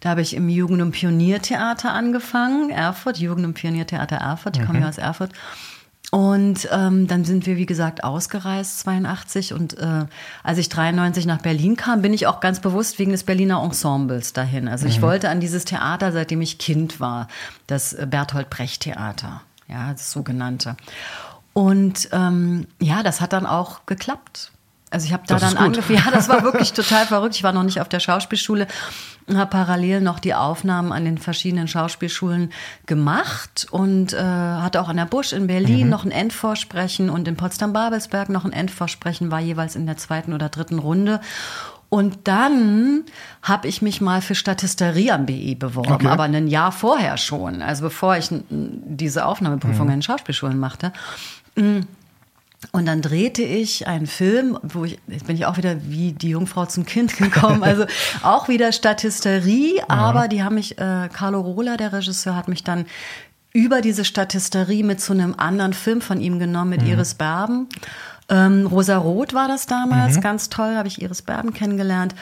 Da 0.00 0.10
habe 0.10 0.22
ich 0.22 0.34
im 0.34 0.48
Jugend- 0.48 0.80
und 0.80 0.92
Pioniertheater 0.92 1.92
angefangen, 1.92 2.70
Erfurt, 2.70 3.18
Jugend- 3.18 3.44
und 3.44 3.54
Pioniertheater 3.54 4.16
Erfurt. 4.16 4.56
Ich 4.56 4.64
komme 4.64 4.80
ja 4.80 4.88
aus 4.88 4.98
Erfurt. 4.98 5.32
und 6.12 6.66
ähm, 6.72 7.08
dann 7.08 7.24
sind 7.26 7.44
wir, 7.44 7.56
wie 7.58 7.66
gesagt, 7.66 8.02
ausgereist, 8.02 8.80
82. 8.80 9.52
Und 9.52 9.76
äh, 9.78 10.06
als 10.42 10.56
ich 10.56 10.70
93 10.70 11.26
nach 11.26 11.42
Berlin 11.42 11.76
kam, 11.76 12.00
bin 12.00 12.14
ich 12.14 12.26
auch 12.26 12.40
ganz 12.40 12.60
bewusst 12.60 12.98
wegen 12.98 13.12
des 13.12 13.24
Berliner 13.24 13.62
Ensembles 13.62 14.32
dahin. 14.32 14.66
Also 14.66 14.86
ich 14.86 14.98
mhm. 14.98 15.02
wollte 15.02 15.28
an 15.28 15.40
dieses 15.40 15.66
Theater, 15.66 16.10
seitdem 16.12 16.40
ich 16.40 16.56
Kind 16.56 17.00
war, 17.00 17.28
das 17.66 17.96
Bertolt 18.06 18.48
Brecht 18.48 18.82
Theater, 18.82 19.42
ja, 19.68 19.92
das 19.92 20.10
sogenannte. 20.10 20.76
Und 21.52 22.08
ähm, 22.12 22.66
ja, 22.80 23.02
das 23.02 23.20
hat 23.20 23.32
dann 23.32 23.46
auch 23.46 23.86
geklappt. 23.86 24.52
Also 24.90 25.06
ich 25.06 25.12
habe 25.12 25.22
da 25.26 25.38
das 25.38 25.54
dann 25.54 25.64
angefangen. 25.64 25.98
Ja, 26.04 26.10
das 26.10 26.28
war 26.28 26.42
wirklich 26.42 26.72
total 26.74 27.06
verrückt. 27.06 27.36
Ich 27.36 27.44
war 27.44 27.52
noch 27.52 27.62
nicht 27.62 27.80
auf 27.80 27.88
der 27.88 28.00
Schauspielschule 28.00 28.66
und 29.26 29.38
habe 29.38 29.50
parallel 29.50 30.00
noch 30.00 30.18
die 30.18 30.34
Aufnahmen 30.34 30.90
an 30.92 31.04
den 31.04 31.16
verschiedenen 31.18 31.68
Schauspielschulen 31.68 32.50
gemacht 32.86 33.68
und 33.70 34.12
äh, 34.12 34.18
hatte 34.18 34.80
auch 34.80 34.88
an 34.88 34.96
der 34.96 35.06
Busch 35.06 35.32
in 35.32 35.46
Berlin 35.46 35.84
mhm. 35.84 35.90
noch 35.90 36.04
ein 36.04 36.10
Endvorsprechen 36.10 37.08
und 37.08 37.28
in 37.28 37.36
Potsdam-Babelsberg 37.36 38.28
noch 38.28 38.44
ein 38.44 38.52
Endvorsprechen, 38.52 39.30
war 39.30 39.40
jeweils 39.40 39.76
in 39.76 39.86
der 39.86 39.96
zweiten 39.96 40.32
oder 40.32 40.48
dritten 40.48 40.80
Runde. 40.80 41.20
Und 41.88 42.28
dann 42.28 43.04
habe 43.42 43.66
ich 43.66 43.82
mich 43.82 44.00
mal 44.00 44.20
für 44.20 44.36
Statisterie 44.36 45.10
am 45.10 45.26
BI 45.26 45.56
beworben, 45.56 45.92
okay. 45.92 46.06
aber 46.06 46.22
ein 46.22 46.46
Jahr 46.46 46.70
vorher 46.70 47.16
schon, 47.16 47.62
also 47.62 47.82
bevor 47.82 48.16
ich 48.16 48.28
diese 48.48 49.26
Aufnahmeprüfung 49.26 49.86
mhm. 49.86 49.94
in 49.94 50.02
Schauspielschulen 50.02 50.58
machte. 50.58 50.92
Mm. 51.56 51.80
Und 52.72 52.84
dann 52.84 53.00
drehte 53.00 53.42
ich 53.42 53.86
einen 53.86 54.06
Film, 54.06 54.58
wo 54.62 54.84
ich, 54.84 54.98
jetzt 55.06 55.26
bin 55.26 55.34
ich 55.34 55.46
auch 55.46 55.56
wieder 55.56 55.76
wie 55.88 56.12
die 56.12 56.28
Jungfrau 56.30 56.66
zum 56.66 56.84
Kind 56.84 57.16
gekommen, 57.16 57.62
also 57.62 57.86
auch 58.22 58.48
wieder 58.48 58.70
Statisterie, 58.72 59.78
ja. 59.78 59.84
aber 59.88 60.28
die 60.28 60.42
haben 60.42 60.56
mich, 60.56 60.78
äh, 60.78 61.08
Carlo 61.10 61.40
Rola, 61.40 61.78
der 61.78 61.94
Regisseur, 61.94 62.36
hat 62.36 62.48
mich 62.48 62.62
dann 62.62 62.84
über 63.52 63.80
diese 63.80 64.04
Statisterie 64.04 64.84
mit 64.84 65.00
zu 65.00 65.14
einem 65.14 65.34
anderen 65.36 65.72
Film 65.72 66.02
von 66.02 66.20
ihm 66.20 66.38
genommen, 66.38 66.70
mit 66.70 66.82
mhm. 66.82 66.88
Iris 66.88 67.14
Berben. 67.14 67.68
Ähm, 68.28 68.66
Rosa 68.66 68.98
Roth 68.98 69.32
war 69.32 69.48
das 69.48 69.66
damals, 69.66 70.16
mhm. 70.16 70.20
ganz 70.20 70.50
toll, 70.50 70.76
habe 70.76 70.86
ich 70.86 71.00
Iris 71.00 71.22
Berben 71.22 71.52
kennengelernt. 71.52 72.14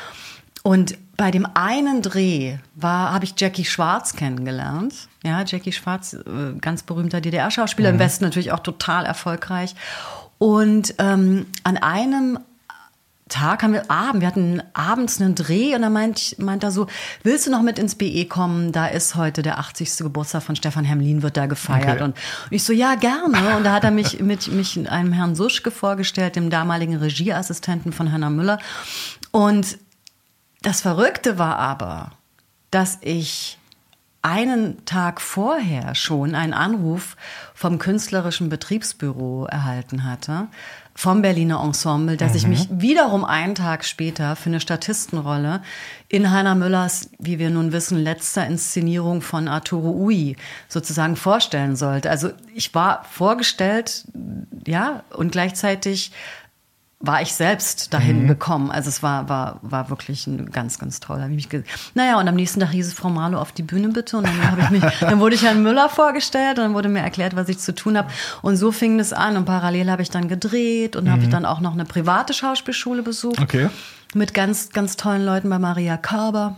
Und 0.62 0.97
bei 1.18 1.32
dem 1.32 1.46
einen 1.52 2.00
Dreh 2.00 2.58
war, 2.76 3.12
habe 3.12 3.25
ich 3.25 3.34
Jackie 3.37 3.64
Schwarz 3.64 4.14
kennengelernt. 4.14 4.94
Ja, 5.25 5.42
Jackie 5.44 5.72
Schwarz, 5.72 6.14
äh, 6.14 6.56
ganz 6.60 6.84
berühmter 6.84 7.20
DDR-Schauspieler, 7.20 7.90
mhm. 7.90 7.96
im 7.96 8.00
Westen 8.00 8.25
natürlich 8.25 8.52
auch 8.52 8.60
total 8.60 9.04
erfolgreich. 9.04 9.75
Und 10.38 10.94
ähm, 10.98 11.46
an 11.64 11.76
einem 11.76 12.38
Tag 13.28 13.64
haben 13.64 13.72
wir 13.72 13.90
Abend, 13.90 14.20
wir 14.20 14.28
hatten 14.28 14.62
abends 14.72 15.20
einen 15.20 15.34
Dreh 15.34 15.75
und 15.75 15.82
dann 15.82 15.92
meint, 15.92 16.38
meint 16.38 16.62
er 16.62 16.70
so, 16.70 16.87
willst 17.25 17.48
du 17.48 17.50
noch 17.50 17.62
mit 17.62 17.80
ins 17.80 17.96
BE 17.96 18.25
kommen? 18.26 18.70
Da 18.70 18.87
ist 18.87 19.16
heute 19.16 19.42
der 19.42 19.58
80. 19.58 19.98
Geburtstag 19.98 20.44
von 20.44 20.54
Stefan 20.54 20.84
Hemlin, 20.84 21.22
wird 21.22 21.37
da 21.37 21.46
gefeiert. 21.46 21.96
Okay. 21.96 22.04
Und 22.04 22.16
ich 22.50 22.62
so, 22.62 22.72
ja, 22.72 22.94
gerne. 22.94 23.56
Und 23.56 23.64
da 23.64 23.72
hat 23.72 23.82
er 23.82 23.90
mich 23.90 24.20
mit 24.20 24.46
mich 24.52 24.88
einem 24.88 25.12
Herrn 25.12 25.34
Suschke 25.34 25.72
vorgestellt, 25.72 26.37
dem 26.37 26.48
damaligen 26.48 26.96
Regieassistenten 26.96 27.92
von 27.92 28.12
Hannah 28.12 28.30
Müller. 28.30 28.60
Und 29.32 29.78
das 30.62 30.80
Verrückte 30.80 31.38
war 31.38 31.56
aber, 31.56 32.12
dass 32.70 32.98
ich 33.00 33.58
einen 34.22 34.84
Tag 34.84 35.20
vorher 35.20 35.94
schon 35.94 36.34
einen 36.34 36.52
Anruf 36.52 37.16
vom 37.54 37.78
künstlerischen 37.78 38.48
Betriebsbüro 38.48 39.46
erhalten 39.46 40.04
hatte, 40.04 40.48
vom 40.94 41.22
Berliner 41.22 41.62
Ensemble, 41.62 42.16
dass 42.16 42.32
mhm. 42.32 42.36
ich 42.36 42.46
mich 42.48 42.68
wiederum 42.70 43.24
einen 43.24 43.54
Tag 43.54 43.84
später 43.84 44.34
für 44.34 44.50
eine 44.50 44.58
Statistenrolle 44.58 45.62
in 46.08 46.32
Heiner 46.32 46.56
Müllers, 46.56 47.10
wie 47.20 47.38
wir 47.38 47.50
nun 47.50 47.70
wissen, 47.70 47.98
letzter 47.98 48.44
Inszenierung 48.44 49.22
von 49.22 49.46
Arturo 49.46 49.92
Ui 49.92 50.34
sozusagen 50.66 51.14
vorstellen 51.14 51.76
sollte. 51.76 52.10
Also 52.10 52.30
ich 52.52 52.74
war 52.74 53.04
vorgestellt, 53.04 54.06
ja, 54.66 55.04
und 55.10 55.30
gleichzeitig 55.30 56.10
war 57.00 57.23
ich 57.23 57.33
selbst 57.33 57.95
dahin 57.95 58.25
mhm. 58.25 58.28
gekommen. 58.28 58.71
Also 58.73 58.88
es 58.88 59.05
war, 59.05 59.28
war, 59.28 59.61
war 59.62 59.88
wirklich 59.88 60.26
ein 60.26 60.50
ganz, 60.50 60.81
ganz 60.81 60.99
toll. 60.99 61.21
Hab 61.21 61.31
ich 61.31 61.52
mich 61.52 61.64
naja, 61.95 62.19
und 62.19 62.26
am 62.26 62.35
nächsten 62.35 62.59
Tag 62.59 62.71
hieß 62.71 62.88
es 62.88 62.93
Frau 62.93 63.09
Marlow 63.09 63.38
auf 63.38 63.52
die 63.52 63.62
Bühne 63.62 63.88
bitte. 63.88 64.17
Und 64.17 64.26
dann 64.26 64.50
habe 64.50 64.62
ich 64.62 64.71
mich, 64.71 64.83
dann 65.00 65.21
wurde 65.21 65.37
ich 65.37 65.43
Herrn 65.43 65.62
Müller 65.62 65.88
vorgestellt 65.88 66.59
und 66.59 66.64
dann 66.64 66.75
wurde 66.75 66.88
mir 66.88 67.00
erklärt, 67.00 67.37
was 67.37 67.49
ich 67.49 67.59
zu 67.59 67.73
tun 67.73 67.97
habe. 67.97 68.11
Und 68.43 68.57
so 68.57 68.73
fing 68.73 68.99
es 68.99 69.12
an. 69.12 69.37
Und 69.37 69.45
parallel 69.45 69.90
habe 69.90 70.02
ich 70.02 70.11
dann 70.11 70.26
gedreht 70.26 70.97
und 70.97 71.05
mhm. 71.05 71.11
habe 71.11 71.23
ich 71.23 71.28
dann 71.28 71.45
auch 71.45 71.61
noch 71.61 71.75
eine 71.75 71.85
private 71.85 72.33
Schauspielschule 72.35 73.02
besucht. 73.02 73.40
Okay. 73.40 73.71
Mit 74.14 74.35
ganz, 74.35 74.71
ganz 74.71 74.97
tollen 74.97 75.25
Leuten 75.25 75.49
bei 75.50 75.61
Maria 75.61 75.97
Körber. 75.99 76.57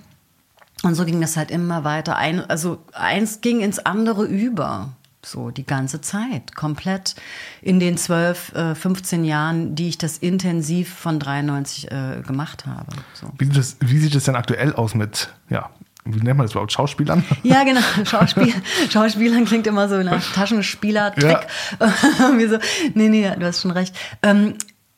Und 0.83 0.95
so 0.95 1.05
ging 1.05 1.21
das 1.21 1.37
halt 1.37 1.51
immer 1.51 1.85
weiter. 1.85 2.17
Ein, 2.17 2.49
also 2.49 2.79
eins 2.95 3.43
ging 3.43 3.61
ins 3.61 3.79
andere 3.79 4.25
über. 4.25 4.95
So 5.25 5.50
die 5.50 5.67
ganze 5.67 6.00
Zeit, 6.00 6.55
komplett 6.57 7.15
in 7.61 7.79
den 7.79 7.99
12, 7.99 8.55
äh, 8.55 8.75
15 8.75 9.25
Jahren, 9.25 9.75
die 9.75 9.89
ich 9.89 9.99
das 9.99 10.17
intensiv 10.17 10.93
von 10.95 11.21
93 11.21 11.91
äh, 11.91 12.23
gemacht 12.27 12.65
habe. 12.67 12.87
So. 13.12 13.31
Wie, 13.37 13.45
sieht 13.45 13.57
das, 13.57 13.77
wie 13.81 13.99
sieht 13.99 14.15
es 14.15 14.25
denn 14.25 14.37
aktuell 14.37 14.73
aus 14.73 14.95
mit, 14.95 15.29
ja, 15.50 15.69
wie 16.05 16.21
nennt 16.21 16.39
man 16.39 16.47
das 16.47 16.53
überhaupt, 16.53 16.73
Schauspielern? 16.73 17.23
Ja, 17.43 17.65
genau, 17.65 17.83
Schauspiel, 18.05 18.55
Schauspielern 18.91 19.45
klingt 19.45 19.67
immer 19.67 19.89
so 19.89 20.03
nach 20.03 20.33
Taschenspieler-Trick. 20.33 21.47
Ja. 21.81 21.89
so, 22.49 22.59
nee, 22.95 23.09
nee, 23.09 23.31
du 23.39 23.47
hast 23.47 23.61
schon 23.61 23.73
recht. 23.73 23.95
Ähm, 24.23 24.55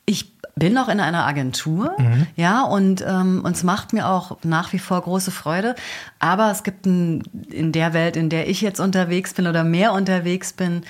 ich 0.06 0.32
bin 0.54 0.74
noch 0.74 0.88
in 0.88 1.00
einer 1.00 1.26
Agentur, 1.26 1.94
mhm. 1.98 2.26
ja, 2.36 2.62
und 2.62 3.02
ähm, 3.06 3.42
uns 3.42 3.62
macht 3.62 3.92
mir 3.92 4.08
auch 4.08 4.36
nach 4.42 4.72
wie 4.72 4.78
vor 4.78 5.00
große 5.00 5.30
Freude. 5.30 5.74
Aber 6.18 6.50
es 6.50 6.62
gibt 6.62 6.84
ein, 6.84 7.22
in 7.50 7.72
der 7.72 7.94
Welt, 7.94 8.16
in 8.16 8.28
der 8.28 8.48
ich 8.48 8.60
jetzt 8.60 8.78
unterwegs 8.78 9.32
bin 9.32 9.46
oder 9.46 9.64
mehr 9.64 9.92
unterwegs 9.92 10.52
bin, 10.52 10.82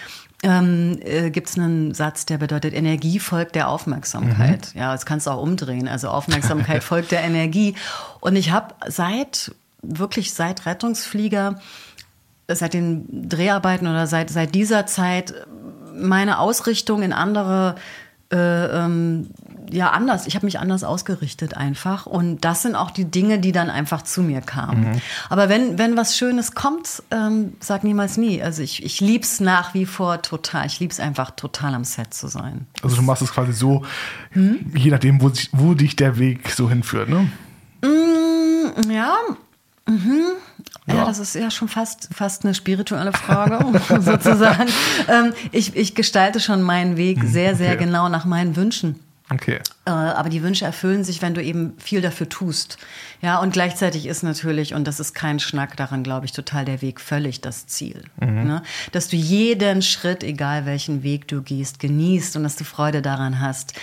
ähm, 0.42 0.98
äh, 1.04 1.30
gibt 1.30 1.48
es 1.48 1.56
einen 1.56 1.94
Satz, 1.94 2.26
der 2.26 2.38
bedeutet, 2.38 2.74
Energie 2.74 3.20
folgt 3.20 3.54
der 3.54 3.68
Aufmerksamkeit. 3.68 4.72
Mhm. 4.74 4.80
Ja, 4.80 4.92
das 4.92 5.06
kannst 5.06 5.28
du 5.28 5.30
auch 5.30 5.40
umdrehen. 5.40 5.86
Also 5.86 6.08
Aufmerksamkeit 6.08 6.82
folgt 6.84 7.12
der 7.12 7.22
Energie. 7.22 7.76
Und 8.20 8.34
ich 8.34 8.50
habe 8.50 8.74
seit, 8.88 9.54
wirklich 9.82 10.34
seit 10.34 10.66
Rettungsflieger, 10.66 11.60
seit 12.48 12.74
den 12.74 13.28
Dreharbeiten 13.28 13.86
oder 13.86 14.08
seit, 14.08 14.30
seit 14.30 14.54
dieser 14.56 14.86
Zeit 14.86 15.32
meine 15.94 16.40
Ausrichtung 16.40 17.02
in 17.02 17.12
andere 17.12 17.76
äh, 18.32 18.64
ähm, 18.66 19.28
ja 19.72 19.90
anders. 19.90 20.26
Ich 20.26 20.34
habe 20.34 20.46
mich 20.46 20.58
anders 20.58 20.84
ausgerichtet 20.84 21.56
einfach. 21.56 22.06
Und 22.06 22.40
das 22.44 22.62
sind 22.62 22.76
auch 22.76 22.90
die 22.90 23.04
Dinge, 23.04 23.38
die 23.38 23.52
dann 23.52 23.70
einfach 23.70 24.02
zu 24.02 24.22
mir 24.22 24.40
kamen. 24.40 24.92
Mhm. 24.92 25.00
Aber 25.28 25.48
wenn, 25.48 25.78
wenn 25.78 25.96
was 25.96 26.16
Schönes 26.16 26.54
kommt, 26.54 27.02
ähm, 27.10 27.54
sag 27.60 27.84
niemals 27.84 28.16
nie. 28.16 28.42
Also 28.42 28.62
ich, 28.62 28.84
ich 28.84 29.00
lieb's 29.00 29.40
nach 29.40 29.74
wie 29.74 29.86
vor 29.86 30.22
total. 30.22 30.66
Ich 30.66 30.80
lieb's 30.80 31.00
einfach 31.00 31.30
total 31.32 31.74
am 31.74 31.84
Set 31.84 32.14
zu 32.14 32.28
sein. 32.28 32.66
Also 32.82 32.96
du 32.96 33.02
machst 33.02 33.22
es 33.22 33.32
quasi 33.32 33.52
so, 33.52 33.84
hm? 34.30 34.72
je 34.74 34.90
nachdem, 34.90 35.20
wo, 35.20 35.30
wo 35.52 35.74
dich 35.74 35.96
der 35.96 36.18
Weg 36.18 36.50
so 36.50 36.68
hinführt, 36.68 37.08
ne? 37.08 37.30
Mm, 37.82 38.90
ja. 38.90 39.16
Mhm. 39.86 40.22
Ja. 40.86 40.94
ja. 40.94 41.04
das 41.06 41.18
ist 41.18 41.34
ja 41.34 41.50
schon 41.50 41.68
fast, 41.68 42.08
fast 42.12 42.44
eine 42.44 42.54
spirituelle 42.54 43.12
Frage, 43.12 43.80
sozusagen. 44.00 44.68
ähm, 45.08 45.32
ich, 45.50 45.76
ich 45.76 45.94
gestalte 45.94 46.40
schon 46.40 46.62
meinen 46.62 46.96
Weg 46.96 47.22
mhm, 47.22 47.28
sehr, 47.28 47.56
sehr 47.56 47.74
okay. 47.74 47.84
genau 47.84 48.08
nach 48.08 48.24
meinen 48.24 48.56
Wünschen. 48.56 49.00
Okay. 49.32 49.60
Äh, 49.86 49.90
aber 49.90 50.28
die 50.28 50.42
Wünsche 50.42 50.64
erfüllen 50.64 51.04
sich, 51.04 51.22
wenn 51.22 51.34
du 51.34 51.42
eben 51.42 51.74
viel 51.78 52.00
dafür 52.00 52.28
tust. 52.28 52.78
Ja, 53.20 53.40
und 53.40 53.52
gleichzeitig 53.52 54.06
ist 54.06 54.22
natürlich, 54.22 54.74
und 54.74 54.86
das 54.86 55.00
ist 55.00 55.14
kein 55.14 55.40
Schnack, 55.40 55.76
daran 55.76 56.02
glaube 56.02 56.26
ich 56.26 56.32
total 56.32 56.64
der 56.64 56.82
Weg 56.82 57.00
völlig 57.00 57.40
das 57.40 57.66
Ziel. 57.66 58.04
Mhm. 58.20 58.44
Ne? 58.44 58.62
Dass 58.92 59.08
du 59.08 59.16
jeden 59.16 59.82
Schritt, 59.82 60.22
egal 60.22 60.66
welchen 60.66 61.02
Weg 61.02 61.28
du 61.28 61.42
gehst, 61.42 61.78
genießt 61.78 62.36
und 62.36 62.42
dass 62.42 62.56
du 62.56 62.64
Freude 62.64 63.00
daran 63.00 63.40
hast. 63.40 63.74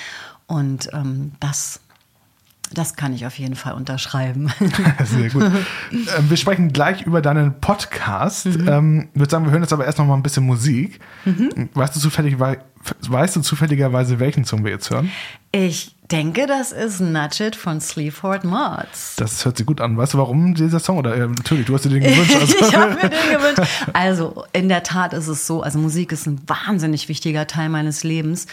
Und 0.46 0.89
ähm, 0.94 1.32
das 1.39 1.79
das 2.72 2.96
kann 2.96 3.14
ich 3.14 3.26
auf 3.26 3.38
jeden 3.40 3.56
Fall 3.56 3.74
unterschreiben. 3.74 4.52
Sehr 5.04 5.30
gut. 5.30 5.44
Ähm, 5.92 6.30
wir 6.30 6.38
sprechen 6.38 6.72
gleich 6.72 7.02
über 7.02 7.22
deinen 7.22 7.60
Podcast. 7.60 8.46
Mhm. 8.46 8.68
Ähm, 8.68 9.10
ich 9.14 9.20
würde 9.20 9.32
sagen, 9.32 9.46
wir 9.46 9.52
hören 9.52 9.64
jetzt 9.64 9.74
aber 9.74 9.86
erst 9.86 9.98
noch 9.98 10.06
mal 10.06 10.16
ein 10.16 10.24
bisschen 10.24 10.46
Musik. 10.46 11.00
Mhm. 11.26 11.70
Weißt, 11.74 11.96
du 11.96 12.00
zufällig, 12.00 12.40
weißt 12.40 13.36
du 13.36 13.42
zufälligerweise, 13.42 14.20
welchen 14.20 14.46
Song 14.46 14.64
wir 14.64 14.72
jetzt 14.72 14.90
hören? 14.92 15.12
Ich 15.52 15.96
denke, 16.12 16.48
das 16.48 16.72
ist 16.72 17.00
Nudge 17.00 17.48
It 17.48 17.56
von 17.56 17.82
Sleaford 17.82 18.44
Mods. 18.44 19.16
Das 19.18 19.46
hört 19.46 19.58
sich 19.58 19.66
gut 19.66 19.82
an. 19.82 19.98
Weißt 19.98 20.14
du, 20.14 20.18
warum 20.18 20.54
dieser 20.54 20.80
Song? 20.80 20.98
Oder 20.98 21.16
äh, 21.16 21.28
natürlich, 21.28 21.66
du 21.66 21.74
hast 21.74 21.86
dir 21.86 21.90
den 21.90 22.04
gewünscht. 22.04 22.36
Also. 22.40 22.56
ich 22.60 22.76
habe 22.76 22.94
mir 22.94 23.10
den 23.10 23.40
gewünscht. 23.40 23.72
Also, 23.94 24.46
in 24.54 24.70
der 24.70 24.84
Tat 24.84 25.14
ist 25.14 25.28
es 25.28 25.46
so, 25.46 25.62
also 25.62 25.80
Musik 25.80 26.12
ist 26.12 26.28
ein 26.28 26.40
wahnsinnig 26.48 27.10
wichtiger 27.10 27.48
Teil 27.48 27.70
meines 27.70 28.04
Lebens. 28.04 28.48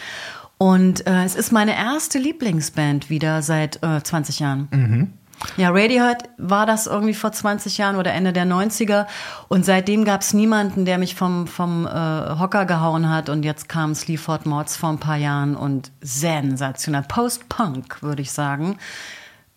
Und 0.57 1.05
äh, 1.05 1.23
es 1.23 1.35
ist 1.35 1.51
meine 1.51 1.75
erste 1.75 2.17
Lieblingsband 2.17 3.09
wieder 3.09 3.41
seit 3.41 3.83
äh, 3.83 4.01
20 4.01 4.39
Jahren. 4.39 4.67
Mhm. 4.71 5.13
Ja, 5.55 5.69
Radiohead 5.69 6.29
war 6.37 6.65
das 6.65 6.87
irgendwie 6.87 7.13
vor 7.13 7.31
20 7.31 7.77
Jahren 7.77 7.95
oder 7.95 8.11
Ende 8.13 8.33
der 8.33 8.45
90er. 8.45 9.05
Und 9.47 9.65
seitdem 9.65 10.03
gab 10.03 10.21
es 10.21 10.33
niemanden, 10.33 10.85
der 10.85 10.97
mich 10.97 11.13
vom, 11.13 11.45
vom 11.45 11.85
äh, 11.85 11.89
Hocker 12.39 12.65
gehauen 12.65 13.09
hat. 13.09 13.29
Und 13.29 13.43
jetzt 13.43 13.69
kam 13.69 13.93
Sleaford 13.93 14.47
Mods 14.47 14.77
vor 14.77 14.89
ein 14.89 14.99
paar 14.99 15.17
Jahren 15.17 15.55
und 15.55 15.91
sensationell. 16.01 17.03
Post-Punk, 17.07 18.01
würde 18.01 18.23
ich 18.23 18.31
sagen. 18.31 18.77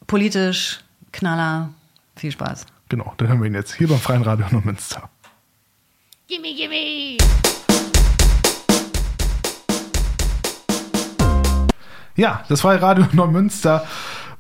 Politisch, 0.07 0.81
Knaller, 1.13 1.71
viel 2.17 2.33
Spaß. 2.33 2.67
Genau, 2.91 3.15
dann 3.17 3.29
hören 3.29 3.41
wir 3.41 3.47
ihn 3.47 3.55
jetzt 3.55 3.75
hier 3.75 3.89
beim 3.89 3.99
Freien 3.99 4.23
Radio 4.23 4.47
Neumünster. 4.51 5.09
Gimme, 6.29 6.55
gimme! 6.55 7.60
Ja, 12.17 12.45
das 12.49 12.63
freie 12.63 12.81
Radio 12.81 13.07
Neumünster. 13.13 13.87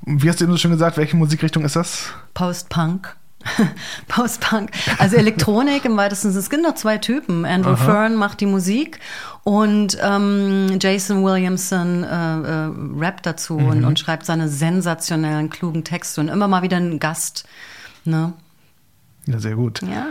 Wie 0.03 0.29
hast 0.29 0.41
du 0.41 0.45
eben 0.45 0.53
so 0.53 0.59
schön 0.59 0.71
gesagt, 0.71 0.97
welche 0.97 1.17
Musikrichtung 1.17 1.65
ist 1.65 1.77
das? 1.77 2.11
Post-Punk. 2.35 3.17
Post-Punk. 4.09 4.71
Also 4.99 5.17
Elektronik 5.17 5.85
im 5.85 5.97
weitesten 5.97 6.31
Sinne. 6.31 6.41
Es 6.41 6.50
gibt 6.50 6.62
noch 6.62 6.75
zwei 6.75 6.99
Typen. 6.99 7.45
Andrew 7.45 7.73
Aha. 7.73 7.85
Fern 7.85 8.17
macht 8.17 8.41
die 8.41 8.47
Musik 8.47 9.00
und 9.45 9.97
ähm, 10.03 10.79
Jason 10.81 11.25
Williamson 11.25 12.05
äh, 12.05 12.07
äh, 12.07 12.71
rappt 12.99 13.27
dazu 13.27 13.59
mhm. 13.59 13.69
und, 13.69 13.85
und, 13.85 13.99
schreibt 13.99 14.27
seine 14.27 14.49
sensationellen, 14.49 15.49
klugen 15.49 15.85
Texte 15.85 16.21
und 16.21 16.29
immer 16.29 16.49
mal 16.49 16.62
wieder 16.62 16.77
ein 16.77 16.99
Gast. 16.99 17.47
Ne? 18.05 18.33
Ja, 19.27 19.39
sehr 19.39 19.55
gut. 19.55 19.81
Ja. 19.83 20.07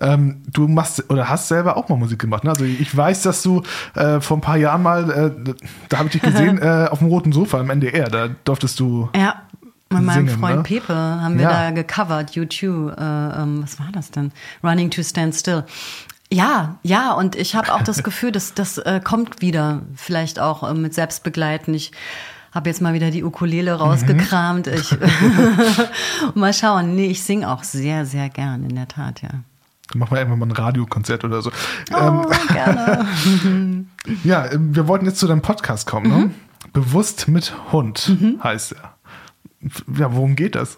Ähm, 0.00 0.42
du 0.50 0.68
machst 0.68 1.10
oder 1.10 1.28
hast 1.28 1.48
selber 1.48 1.76
auch 1.76 1.88
mal 1.88 1.96
Musik 1.96 2.18
gemacht. 2.18 2.44
Ne? 2.44 2.50
Also 2.50 2.64
ich 2.64 2.96
weiß, 2.96 3.22
dass 3.22 3.42
du 3.42 3.62
äh, 3.94 4.20
vor 4.20 4.38
ein 4.38 4.40
paar 4.40 4.56
Jahren 4.56 4.82
mal, 4.82 5.10
äh, 5.10 5.54
da 5.88 5.98
habe 5.98 6.06
ich 6.08 6.12
dich 6.12 6.22
gesehen, 6.22 6.58
äh, 6.62 6.88
auf 6.90 7.00
dem 7.00 7.08
roten 7.08 7.32
Sofa 7.32 7.60
im 7.60 7.70
NDR, 7.70 8.08
da 8.08 8.28
durftest 8.44 8.80
du. 8.80 9.08
Ja. 9.14 9.42
Mit 9.90 10.04
meinem 10.04 10.28
singen, 10.28 10.40
Freund 10.40 10.56
ne? 10.56 10.62
Pepe 10.62 10.94
haben 10.94 11.36
wir 11.36 11.44
ja. 11.44 11.64
da 11.64 11.70
gecovert, 11.70 12.30
YouTube, 12.34 12.98
äh, 12.98 13.02
ähm, 13.02 13.62
was 13.62 13.78
war 13.78 13.88
das 13.92 14.10
denn? 14.10 14.32
Running 14.64 14.90
to 14.90 15.02
Stand 15.02 15.34
Still. 15.34 15.64
Ja, 16.32 16.76
ja, 16.82 17.12
und 17.12 17.36
ich 17.36 17.54
habe 17.54 17.74
auch 17.74 17.82
das 17.82 18.02
Gefühl, 18.02 18.32
dass 18.32 18.54
das 18.54 18.78
äh, 18.78 19.00
kommt 19.04 19.42
wieder, 19.42 19.82
vielleicht 19.94 20.40
auch 20.40 20.62
äh, 20.68 20.72
mit 20.72 20.94
Selbstbegleiten. 20.94 21.74
Ich 21.74 21.92
habe 22.52 22.70
jetzt 22.70 22.80
mal 22.80 22.94
wieder 22.94 23.10
die 23.10 23.22
Ukulele 23.22 23.74
rausgekramt. 23.74 24.66
Mhm. 24.66 24.72
Ich, 24.72 24.96
mal 26.34 26.54
schauen. 26.54 26.94
Nee, 26.94 27.06
ich 27.06 27.22
singe 27.22 27.50
auch 27.50 27.62
sehr, 27.62 28.06
sehr 28.06 28.30
gern, 28.30 28.64
in 28.64 28.76
der 28.76 28.88
Tat, 28.88 29.20
ja. 29.20 29.30
Dann 29.92 30.00
machen 30.00 30.16
wir 30.16 30.20
einfach 30.20 30.36
mal 30.36 30.46
ein 30.46 30.52
Radiokonzert 30.52 31.24
oder 31.24 31.42
so. 31.42 31.50
Oh, 31.92 31.96
ähm, 31.96 32.26
gerne. 32.48 33.86
ja, 34.24 34.50
ähm, 34.50 34.74
wir 34.74 34.88
wollten 34.88 35.04
jetzt 35.04 35.18
zu 35.18 35.26
deinem 35.26 35.42
Podcast 35.42 35.86
kommen. 35.86 36.08
Ne? 36.08 36.16
Mhm. 36.16 36.34
Bewusst 36.72 37.28
mit 37.28 37.54
Hund 37.72 38.08
mhm. 38.08 38.42
heißt 38.42 38.72
er. 38.72 38.94
Ja, 39.98 40.14
worum 40.14 40.34
geht 40.34 40.54
das? 40.54 40.76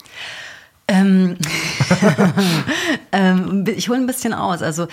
Ähm, 0.88 1.36
ähm, 3.12 3.64
ich 3.68 3.88
hole 3.88 3.98
ein 3.98 4.06
bisschen 4.06 4.34
aus. 4.34 4.62
Also 4.62 4.88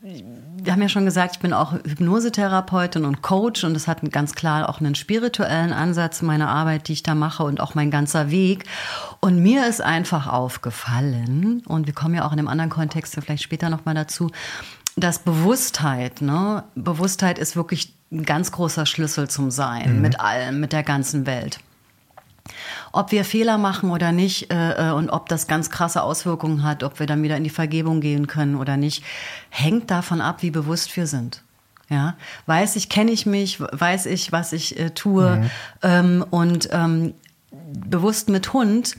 wir 0.00 0.72
haben 0.72 0.82
ja 0.82 0.88
schon 0.88 1.04
gesagt, 1.04 1.36
ich 1.36 1.40
bin 1.40 1.52
auch 1.52 1.72
Hypnosetherapeutin 1.72 3.04
und 3.04 3.20
Coach 3.20 3.64
und 3.64 3.76
es 3.76 3.88
hat 3.88 4.00
ganz 4.12 4.34
klar 4.34 4.68
auch 4.68 4.80
einen 4.80 4.94
spirituellen 4.94 5.72
Ansatz 5.72 6.22
meiner 6.22 6.48
Arbeit, 6.48 6.86
die 6.86 6.92
ich 6.92 7.02
da 7.02 7.16
mache 7.16 7.42
und 7.42 7.60
auch 7.60 7.74
mein 7.74 7.90
ganzer 7.90 8.30
Weg. 8.30 8.64
Und 9.20 9.42
mir 9.42 9.66
ist 9.66 9.80
einfach 9.80 10.28
aufgefallen, 10.28 11.62
und 11.66 11.86
wir 11.86 11.94
kommen 11.94 12.14
ja 12.14 12.24
auch 12.26 12.32
in 12.32 12.38
einem 12.38 12.48
anderen 12.48 12.70
Kontext 12.70 13.18
vielleicht 13.20 13.42
später 13.42 13.70
nochmal 13.70 13.96
dazu, 13.96 14.30
dass 14.96 15.18
Bewusstheit, 15.18 16.22
ne, 16.22 16.64
Bewusstheit 16.76 17.38
ist 17.38 17.56
wirklich 17.56 17.94
ein 18.12 18.24
ganz 18.24 18.52
großer 18.52 18.86
Schlüssel 18.86 19.28
zum 19.28 19.50
Sein, 19.50 19.96
mhm. 19.96 20.02
mit 20.02 20.20
allem, 20.20 20.60
mit 20.60 20.72
der 20.72 20.84
ganzen 20.84 21.26
Welt. 21.26 21.58
Ob 22.92 23.12
wir 23.12 23.24
Fehler 23.24 23.58
machen 23.58 23.90
oder 23.90 24.12
nicht 24.12 24.52
äh, 24.52 24.90
äh, 24.90 24.92
und 24.92 25.10
ob 25.10 25.28
das 25.28 25.46
ganz 25.46 25.70
krasse 25.70 26.02
Auswirkungen 26.02 26.62
hat, 26.62 26.82
ob 26.82 26.98
wir 26.98 27.06
dann 27.06 27.22
wieder 27.22 27.36
in 27.36 27.44
die 27.44 27.50
Vergebung 27.50 28.00
gehen 28.00 28.26
können 28.26 28.56
oder 28.56 28.76
nicht, 28.76 29.04
hängt 29.50 29.90
davon 29.90 30.20
ab, 30.20 30.42
wie 30.42 30.50
bewusst 30.50 30.96
wir 30.96 31.06
sind. 31.06 31.42
Ja, 31.90 32.16
weiß 32.46 32.76
ich, 32.76 32.90
kenne 32.90 33.10
ich 33.12 33.24
mich, 33.24 33.60
weiß 33.60 34.06
ich, 34.06 34.30
was 34.30 34.52
ich 34.52 34.78
äh, 34.78 34.90
tue 34.90 35.36
mhm. 35.36 35.50
ähm, 35.82 36.24
und 36.28 36.68
ähm, 36.70 37.14
bewusst 37.72 38.28
mit 38.28 38.52
Hund 38.52 38.96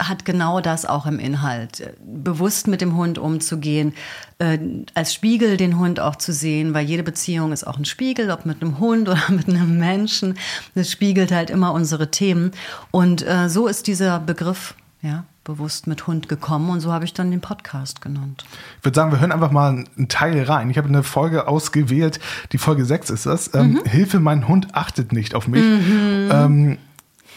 hat 0.00 0.24
genau 0.24 0.60
das 0.60 0.86
auch 0.86 1.06
im 1.06 1.18
Inhalt. 1.18 1.92
Bewusst 2.04 2.68
mit 2.68 2.80
dem 2.80 2.96
Hund 2.96 3.18
umzugehen, 3.18 3.94
äh, 4.38 4.58
als 4.94 5.12
Spiegel 5.12 5.56
den 5.56 5.78
Hund 5.78 5.98
auch 5.98 6.16
zu 6.16 6.32
sehen, 6.32 6.72
weil 6.72 6.86
jede 6.86 7.02
Beziehung 7.02 7.52
ist 7.52 7.66
auch 7.66 7.78
ein 7.78 7.84
Spiegel, 7.84 8.30
ob 8.30 8.46
mit 8.46 8.62
einem 8.62 8.78
Hund 8.78 9.08
oder 9.08 9.30
mit 9.30 9.48
einem 9.48 9.78
Menschen. 9.78 10.38
Das 10.74 10.90
spiegelt 10.90 11.32
halt 11.32 11.50
immer 11.50 11.72
unsere 11.72 12.10
Themen. 12.10 12.52
Und 12.90 13.26
äh, 13.26 13.48
so 13.48 13.66
ist 13.66 13.86
dieser 13.86 14.20
Begriff, 14.20 14.74
ja, 15.02 15.24
bewusst 15.48 15.86
mit 15.86 16.06
Hund 16.06 16.28
gekommen 16.28 16.68
und 16.68 16.80
so 16.80 16.92
habe 16.92 17.06
ich 17.06 17.14
dann 17.14 17.30
den 17.30 17.40
Podcast 17.40 18.02
genannt. 18.02 18.44
Ich 18.78 18.84
würde 18.84 18.94
sagen, 18.94 19.10
wir 19.10 19.18
hören 19.18 19.32
einfach 19.32 19.50
mal 19.50 19.70
einen 19.70 20.08
Teil 20.08 20.42
rein. 20.42 20.68
Ich 20.68 20.76
habe 20.76 20.88
eine 20.88 21.02
Folge 21.02 21.48
ausgewählt, 21.48 22.20
die 22.52 22.58
Folge 22.58 22.84
6 22.84 23.08
ist 23.10 23.24
das. 23.24 23.54
Ähm, 23.54 23.72
mhm. 23.72 23.84
Hilfe, 23.84 24.20
mein 24.20 24.46
Hund 24.46 24.74
achtet 24.74 25.12
nicht 25.12 25.34
auf 25.34 25.48
mich. 25.48 25.64
Mhm. 25.64 26.28
Ähm, 26.30 26.78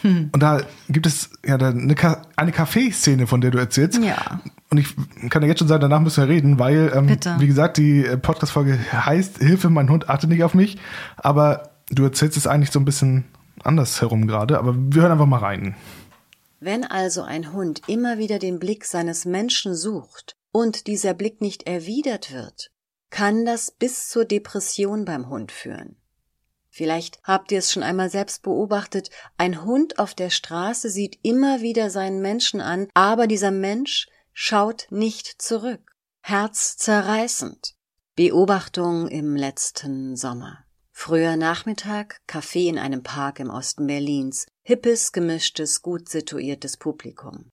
hm. 0.02 0.30
Und 0.32 0.42
da 0.42 0.62
gibt 0.88 1.06
es 1.06 1.30
ja 1.46 1.56
eine, 1.56 1.96
eine 2.36 2.52
Kaffeeszene, 2.52 3.26
von 3.26 3.40
der 3.40 3.50
du 3.50 3.58
erzählst. 3.58 4.02
Ja. 4.02 4.40
Und 4.70 4.78
ich 4.78 4.94
kann 5.30 5.42
ja 5.42 5.48
jetzt 5.48 5.60
schon 5.60 5.68
sagen, 5.68 5.80
danach 5.80 6.00
müssen 6.00 6.22
wir 6.22 6.28
reden, 6.28 6.58
weil, 6.58 6.92
ähm, 6.94 7.08
wie 7.38 7.46
gesagt, 7.46 7.76
die 7.76 8.04
äh, 8.04 8.16
Podcast-Folge 8.16 8.78
heißt 8.92 9.38
Hilfe, 9.38 9.70
mein 9.70 9.88
Hund 9.88 10.08
achtet 10.08 10.30
nicht 10.30 10.44
auf 10.44 10.54
mich. 10.54 10.78
Aber 11.16 11.70
du 11.90 12.04
erzählst 12.04 12.36
es 12.36 12.46
eigentlich 12.46 12.70
so 12.70 12.80
ein 12.80 12.84
bisschen 12.84 13.24
anders 13.62 14.00
herum 14.00 14.26
gerade. 14.26 14.58
Aber 14.58 14.74
wir 14.76 15.02
hören 15.02 15.12
einfach 15.12 15.26
mal 15.26 15.38
rein. 15.38 15.76
Wenn 16.58 16.84
also 16.84 17.22
ein 17.22 17.52
Hund 17.52 17.82
immer 17.86 18.18
wieder 18.18 18.38
den 18.38 18.58
Blick 18.58 18.84
seines 18.84 19.24
Menschen 19.24 19.74
sucht 19.74 20.36
und 20.52 20.86
dieser 20.86 21.14
Blick 21.14 21.40
nicht 21.40 21.64
erwidert 21.64 22.32
wird, 22.32 22.70
kann 23.10 23.44
das 23.44 23.70
bis 23.70 24.08
zur 24.08 24.24
Depression 24.24 25.04
beim 25.04 25.28
Hund 25.28 25.52
führen. 25.52 25.96
Vielleicht 26.74 27.20
habt 27.22 27.52
ihr 27.52 27.58
es 27.58 27.70
schon 27.70 27.82
einmal 27.82 28.08
selbst 28.08 28.42
beobachtet, 28.42 29.10
ein 29.36 29.62
Hund 29.62 29.98
auf 29.98 30.14
der 30.14 30.30
Straße 30.30 30.88
sieht 30.88 31.18
immer 31.22 31.60
wieder 31.60 31.90
seinen 31.90 32.22
Menschen 32.22 32.62
an, 32.62 32.88
aber 32.94 33.26
dieser 33.26 33.50
Mensch 33.50 34.08
schaut 34.32 34.86
nicht 34.88 35.42
zurück. 35.42 35.92
Herzzerreißend. 36.22 37.74
Beobachtung 38.16 39.08
im 39.08 39.36
letzten 39.36 40.16
Sommer. 40.16 40.64
Früher 40.92 41.36
Nachmittag, 41.36 42.16
Kaffee 42.26 42.68
in 42.68 42.78
einem 42.78 43.02
Park 43.02 43.38
im 43.40 43.50
Osten 43.50 43.86
Berlins, 43.86 44.46
hippes, 44.62 45.12
gemischtes, 45.12 45.82
gut 45.82 46.08
situiertes 46.08 46.78
Publikum. 46.78 47.50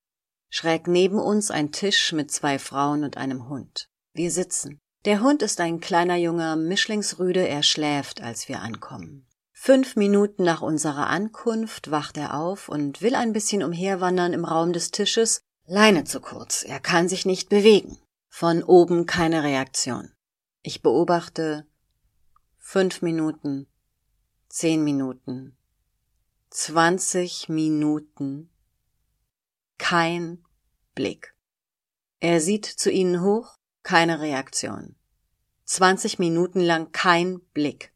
Schräg 0.50 0.88
neben 0.88 1.20
uns 1.20 1.52
ein 1.52 1.74
Tisch 1.74 2.14
mit 2.14 2.32
zwei 2.32 2.58
Frauen 2.58 3.04
und 3.04 3.18
einem 3.18 3.50
Hund. 3.50 3.90
Wir 4.14 4.32
sitzen. 4.32 4.80
Der 5.06 5.22
Hund 5.22 5.42
ist 5.42 5.62
ein 5.62 5.80
kleiner 5.80 6.18
junger 6.18 6.56
Mischlingsrüde, 6.56 7.48
er 7.48 7.64
schläft, 7.64 8.22
als 8.22 8.50
wir 8.50 8.62
ankommen. 8.62 9.26
Fünf 9.54 9.96
Minuten 9.96 10.44
nach 10.44 10.62
unserer 10.62 11.08
Ankunft 11.08 11.92
wacht 11.92 12.18
er 12.18 12.34
auf 12.34 12.70
und 12.70 13.02
will 13.02 13.16
ein 13.16 13.34
bisschen 13.34 13.64
umherwandern 13.64 14.34
im 14.34 14.46
Raum 14.46 14.74
des 14.74 14.92
Tisches, 14.92 15.42
Leine 15.66 16.04
zu 16.04 16.20
kurz, 16.20 16.64
er 16.64 16.80
kann 16.80 17.08
sich 17.08 17.28
nicht 17.28 17.48
bewegen. 17.48 18.00
Von 18.28 18.64
oben 18.64 19.06
keine 19.06 19.44
Reaktion. 19.44 20.12
Ich 20.64 20.82
beobachte 20.82 21.68
fünf 22.58 23.04
Minuten, 23.04 23.68
zehn 24.48 24.84
Minuten, 24.84 25.56
zwanzig 26.50 27.50
Minuten, 27.50 28.50
kein 29.78 30.44
Blick. 30.96 31.36
Er 32.20 32.42
sieht 32.42 32.66
zu 32.66 32.90
ihnen 32.90 33.22
hoch, 33.22 33.59
keine 33.90 34.20
Reaktion. 34.20 34.94
20 35.66 36.20
Minuten 36.20 36.60
lang 36.60 36.92
kein 36.92 37.40
Blick. 37.56 37.92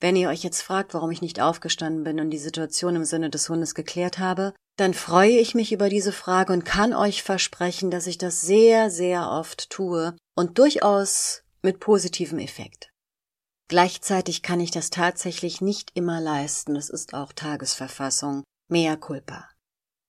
Wenn 0.00 0.16
ihr 0.16 0.28
euch 0.28 0.42
jetzt 0.42 0.62
fragt, 0.62 0.94
warum 0.94 1.12
ich 1.12 1.22
nicht 1.22 1.40
aufgestanden 1.40 2.02
bin 2.02 2.18
und 2.18 2.30
die 2.30 2.40
Situation 2.40 2.96
im 2.96 3.04
Sinne 3.04 3.30
des 3.30 3.48
Hundes 3.48 3.76
geklärt 3.76 4.18
habe, 4.18 4.52
dann 4.76 4.94
freue 4.94 5.38
ich 5.38 5.54
mich 5.54 5.70
über 5.70 5.88
diese 5.88 6.10
Frage 6.10 6.52
und 6.52 6.64
kann 6.64 6.92
euch 6.92 7.22
versprechen, 7.22 7.92
dass 7.92 8.08
ich 8.08 8.18
das 8.18 8.40
sehr, 8.40 8.90
sehr 8.90 9.30
oft 9.30 9.70
tue 9.70 10.16
und 10.34 10.58
durchaus 10.58 11.44
mit 11.62 11.78
positivem 11.78 12.40
Effekt. 12.40 12.90
Gleichzeitig 13.68 14.42
kann 14.42 14.58
ich 14.58 14.72
das 14.72 14.90
tatsächlich 14.90 15.60
nicht 15.60 15.92
immer 15.94 16.20
leisten, 16.20 16.74
das 16.74 16.90
ist 16.90 17.14
auch 17.14 17.32
Tagesverfassung, 17.32 18.42
mea 18.68 18.96
culpa. 18.96 19.48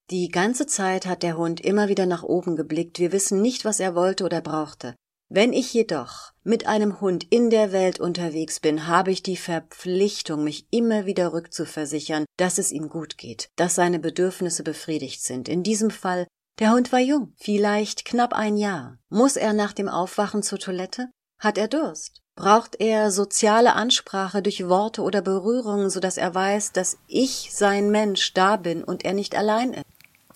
Die 0.10 0.30
ganze 0.30 0.66
Zeit 0.66 1.06
hat 1.06 1.22
der 1.22 1.38
Hund 1.38 1.62
immer 1.62 1.88
wieder 1.88 2.08
nach 2.08 2.24
oben 2.24 2.56
geblickt, 2.56 2.98
wir 2.98 3.12
wissen 3.12 3.44
nicht, 3.44 3.64
was 3.64 3.80
er 3.80 3.94
wollte 3.94 4.26
oder 4.26 4.42
brauchte. 4.42 4.96
Wenn 5.36 5.52
ich 5.52 5.74
jedoch 5.74 6.32
mit 6.44 6.68
einem 6.68 7.02
Hund 7.02 7.26
in 7.32 7.50
der 7.50 7.72
Welt 7.72 8.00
unterwegs 8.00 8.60
bin, 8.60 8.86
habe 8.86 9.10
ich 9.10 9.24
die 9.24 9.36
Verpflichtung, 9.36 10.44
mich 10.44 10.68
immer 10.70 11.08
wieder 11.08 11.34
rückzuversichern, 11.34 12.26
dass 12.38 12.60
es 12.60 12.72
ihm 12.72 12.88
gut 12.88 13.18
geht, 13.18 13.50
dass 13.56 13.74
seine 13.74 13.98
Bedürfnisse 13.98 14.62
befriedigt 14.62 15.24
sind. 15.24 15.50
In 15.50 15.64
diesem 15.64 15.90
Fall, 15.90 16.28
der 16.60 16.72
Hund 16.72 16.92
war 16.92 17.00
jung, 17.00 17.34
vielleicht 17.36 18.06
knapp 18.06 18.34
ein 18.34 18.58
Jahr. 18.58 19.00
Muss 19.10 19.36
er 19.36 19.54
nach 19.54 19.74
dem 19.74 19.90
Aufwachen 19.90 20.44
zur 20.44 20.60
Toilette? 20.60 21.10
Hat 21.40 21.58
er 21.58 21.68
Durst? 21.68 22.22
Braucht 22.36 22.80
er 22.80 23.10
soziale 23.10 23.74
Ansprache 23.74 24.44
durch 24.44 24.70
Worte 24.70 25.02
oder 25.02 25.24
Berührungen, 25.24 25.90
so 25.90 26.00
dass 26.00 26.18
er 26.18 26.36
weiß, 26.36 26.74
dass 26.74 27.00
ich 27.08 27.50
sein 27.52 27.90
Mensch 27.90 28.36
da 28.36 28.58
bin 28.58 28.84
und 28.84 29.04
er 29.04 29.14
nicht 29.14 29.36
allein 29.36 29.74
ist? 29.74 29.84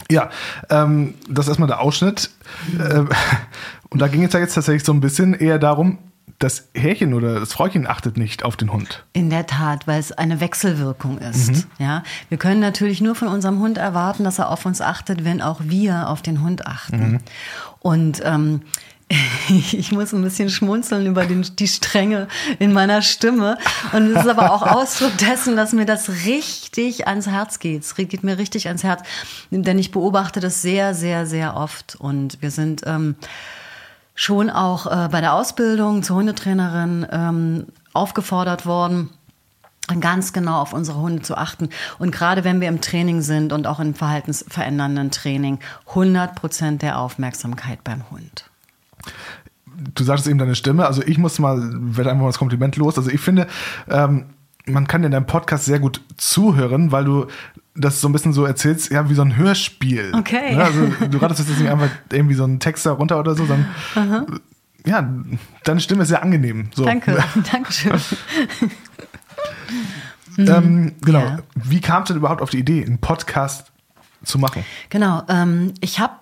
Ja, 0.10 0.30
ähm, 0.70 1.16
das 1.30 1.46
ist 1.46 1.50
erstmal 1.50 1.68
der 1.68 1.82
Ausschnitt. 1.82 2.30
Äh, 2.80 3.04
und 3.90 4.02
da 4.02 4.08
ging 4.08 4.24
es 4.24 4.34
ja 4.34 4.40
jetzt 4.40 4.56
tatsächlich 4.56 4.84
so 4.84 4.94
ein 4.94 5.02
bisschen 5.02 5.34
eher 5.34 5.60
darum, 5.60 6.00
das 6.40 6.70
Härchen 6.76 7.14
oder 7.14 7.40
das 7.40 7.54
Fräuchen 7.54 7.88
achtet 7.88 8.18
nicht 8.18 8.44
auf 8.44 8.56
den 8.56 8.72
Hund. 8.72 9.04
In 9.14 9.30
der 9.30 9.48
Tat, 9.48 9.88
weil 9.88 10.00
es 10.00 10.12
eine 10.12 10.40
Wechselwirkung 10.40 11.18
ist. 11.18 11.52
Mhm. 11.52 11.64
Ja, 11.80 12.04
wir 12.30 12.38
können 12.38 12.60
natürlich 12.60 13.02
nur 13.02 13.16
von 13.16 13.28
unserem 13.28 13.60
Hund 13.60 13.78
erwarten, 13.78 14.24
dass 14.24 14.38
er 14.38 14.50
auf 14.50 14.66
uns 14.66 14.80
achtet, 14.80 15.26
wenn 15.26 15.42
auch 15.42 15.62
wir 15.64 16.10
auf 16.10 16.22
den 16.22 16.42
Hund 16.44 16.68
achten. 16.68 17.12
Mhm. 17.14 17.20
Und 17.80 18.22
ähm, 18.24 18.62
ich 19.50 19.92
muss 19.92 20.14
ein 20.14 20.22
bisschen 20.22 20.50
schmunzeln 20.50 21.06
über 21.06 21.26
den, 21.26 21.46
die 21.58 21.68
Strenge 21.68 22.28
in 22.60 22.74
meiner 22.74 23.02
Stimme. 23.02 23.58
Und 23.94 24.12
es 24.12 24.26
ist 24.26 24.30
aber 24.30 24.52
auch 24.52 24.62
Ausdruck 24.76 25.18
dessen, 25.18 25.56
dass 25.56 25.72
mir 25.74 25.86
das 25.86 26.26
richtig 26.26 27.08
ans 27.08 27.28
Herz 27.28 27.60
geht. 27.60 27.84
Es 27.84 27.96
geht 27.96 28.24
mir 28.24 28.38
richtig 28.38 28.68
ans 28.68 28.84
Herz, 28.84 29.04
denn 29.50 29.80
ich 29.80 29.92
beobachte 29.92 30.40
das 30.40 30.62
sehr, 30.62 30.94
sehr, 30.94 31.26
sehr 31.26 31.56
oft. 31.56 31.96
Und 31.96 32.42
wir 32.42 32.52
sind 32.52 32.82
ähm, 32.86 33.16
schon 34.14 34.50
auch 34.50 34.88
äh, 34.88 35.08
bei 35.10 35.22
der 35.22 35.34
Ausbildung 35.34 36.04
zur 36.04 36.18
Hundetrainerin 36.18 37.08
ähm, 37.10 37.68
aufgefordert 37.94 38.66
worden, 38.66 39.10
ganz 40.02 40.34
genau 40.34 40.60
auf 40.60 40.74
unsere 40.74 41.00
Hunde 41.00 41.22
zu 41.22 41.38
achten. 41.38 41.70
Und 41.98 42.12
gerade 42.12 42.44
wenn 42.44 42.60
wir 42.60 42.68
im 42.68 42.82
Training 42.82 43.22
sind 43.22 43.54
und 43.54 43.68
auch 43.68 43.80
im 43.80 43.96
verhaltensverändernden 43.96 45.12
Training, 45.12 45.60
100 45.88 46.36
Prozent 46.36 46.82
der 46.82 47.00
Aufmerksamkeit 47.00 47.86
beim 47.86 48.10
Hund 48.12 48.50
du 49.94 50.04
sagtest 50.04 50.28
eben 50.28 50.40
deine 50.40 50.56
Stimme, 50.56 50.86
also 50.86 51.02
ich 51.04 51.18
muss 51.18 51.40
mal, 51.40 51.60
werde 51.74 52.10
einfach 52.10 52.24
mal 52.24 52.30
das 52.30 52.40
Kompliment 52.40 52.76
los. 52.78 52.98
Also 52.98 53.10
ich 53.10 53.22
finde, 53.22 53.48
ähm, 53.90 54.26
man 54.66 54.88
kann 54.88 55.04
in 55.04 55.12
deinem 55.12 55.26
Podcast 55.26 55.66
sehr 55.66 55.80
gut 55.80 56.02
zuhören, 56.18 56.92
weil 56.92 57.06
du 57.06 57.28
das 57.76 58.02
so 58.02 58.10
ein 58.10 58.12
bisschen 58.12 58.34
so 58.34 58.46
erzählst, 58.46 58.92
ja, 58.92 59.10
wie 59.10 59.14
so 59.14 59.22
ein 59.22 59.38
Hörspiel. 59.38 60.12
Okay. 60.16 60.56
Ja, 60.56 60.66
also 60.66 60.88
du 61.10 61.18
ratest 61.20 61.48
jetzt 61.48 61.60
nicht 61.60 61.70
einfach 61.70 61.90
irgendwie 62.12 62.36
so 62.36 62.44
einen 62.44 62.60
Text 62.60 62.86
da 62.86 62.92
runter 62.92 63.20
oder 63.20 63.36
so, 63.36 63.46
sondern 63.46 63.68
Aha. 63.96 64.26
ja, 64.86 65.08
deine 65.64 65.80
Stimme 65.80 66.04
ist 66.04 66.10
sehr 66.10 66.24
angenehm. 66.24 66.70
So. 66.74 66.86
Danke, 66.86 67.24
Dankeschön. 67.52 67.94
ähm, 70.38 70.96
genau. 71.02 71.20
Ja. 71.20 71.40
Wie 71.56 71.82
kam 71.82 72.04
es 72.04 72.08
denn 72.08 72.18
überhaupt 72.18 72.42
auf 72.42 72.50
die 72.50 72.60
Idee, 72.60 72.84
einen 72.84 72.98
Podcast 72.98 73.72
zu 74.24 74.40
machen? 74.40 74.66
Genau, 74.90 75.24
ähm, 75.30 75.74
ich 75.82 76.00
habe 76.00 76.16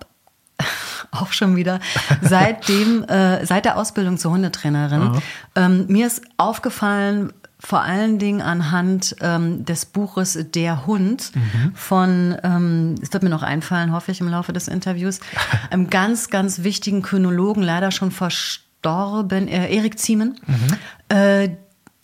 auch 1.21 1.31
schon 1.31 1.55
wieder 1.55 1.79
seitdem, 2.21 3.03
äh, 3.03 3.45
seit 3.45 3.65
der 3.65 3.77
Ausbildung 3.77 4.17
zur 4.17 4.31
Hundetrainerin. 4.31 5.21
Ähm, 5.55 5.85
mir 5.87 6.07
ist 6.07 6.21
aufgefallen, 6.37 7.31
vor 7.59 7.81
allen 7.81 8.19
Dingen 8.19 8.41
anhand 8.41 9.15
ähm, 9.21 9.65
des 9.65 9.85
Buches 9.85 10.37
Der 10.53 10.85
Hund 10.85 11.31
mhm. 11.33 11.71
von, 11.73 12.37
ähm, 12.43 12.95
es 13.01 13.11
wird 13.11 13.23
mir 13.23 13.29
noch 13.29 13.43
einfallen, 13.43 13.91
hoffe 13.91 14.11
ich, 14.11 14.21
im 14.21 14.27
Laufe 14.27 14.53
des 14.53 14.67
Interviews, 14.67 15.19
einem 15.71 15.89
ganz, 15.89 16.29
ganz 16.29 16.63
wichtigen 16.63 17.01
Kynologen, 17.01 17.63
leider 17.63 17.91
schon 17.91 18.11
verstorben, 18.11 19.47
äh, 19.47 19.73
Erik 19.73 19.97
Ziemen, 19.97 20.39
mhm. 20.45 21.15
äh, 21.17 21.49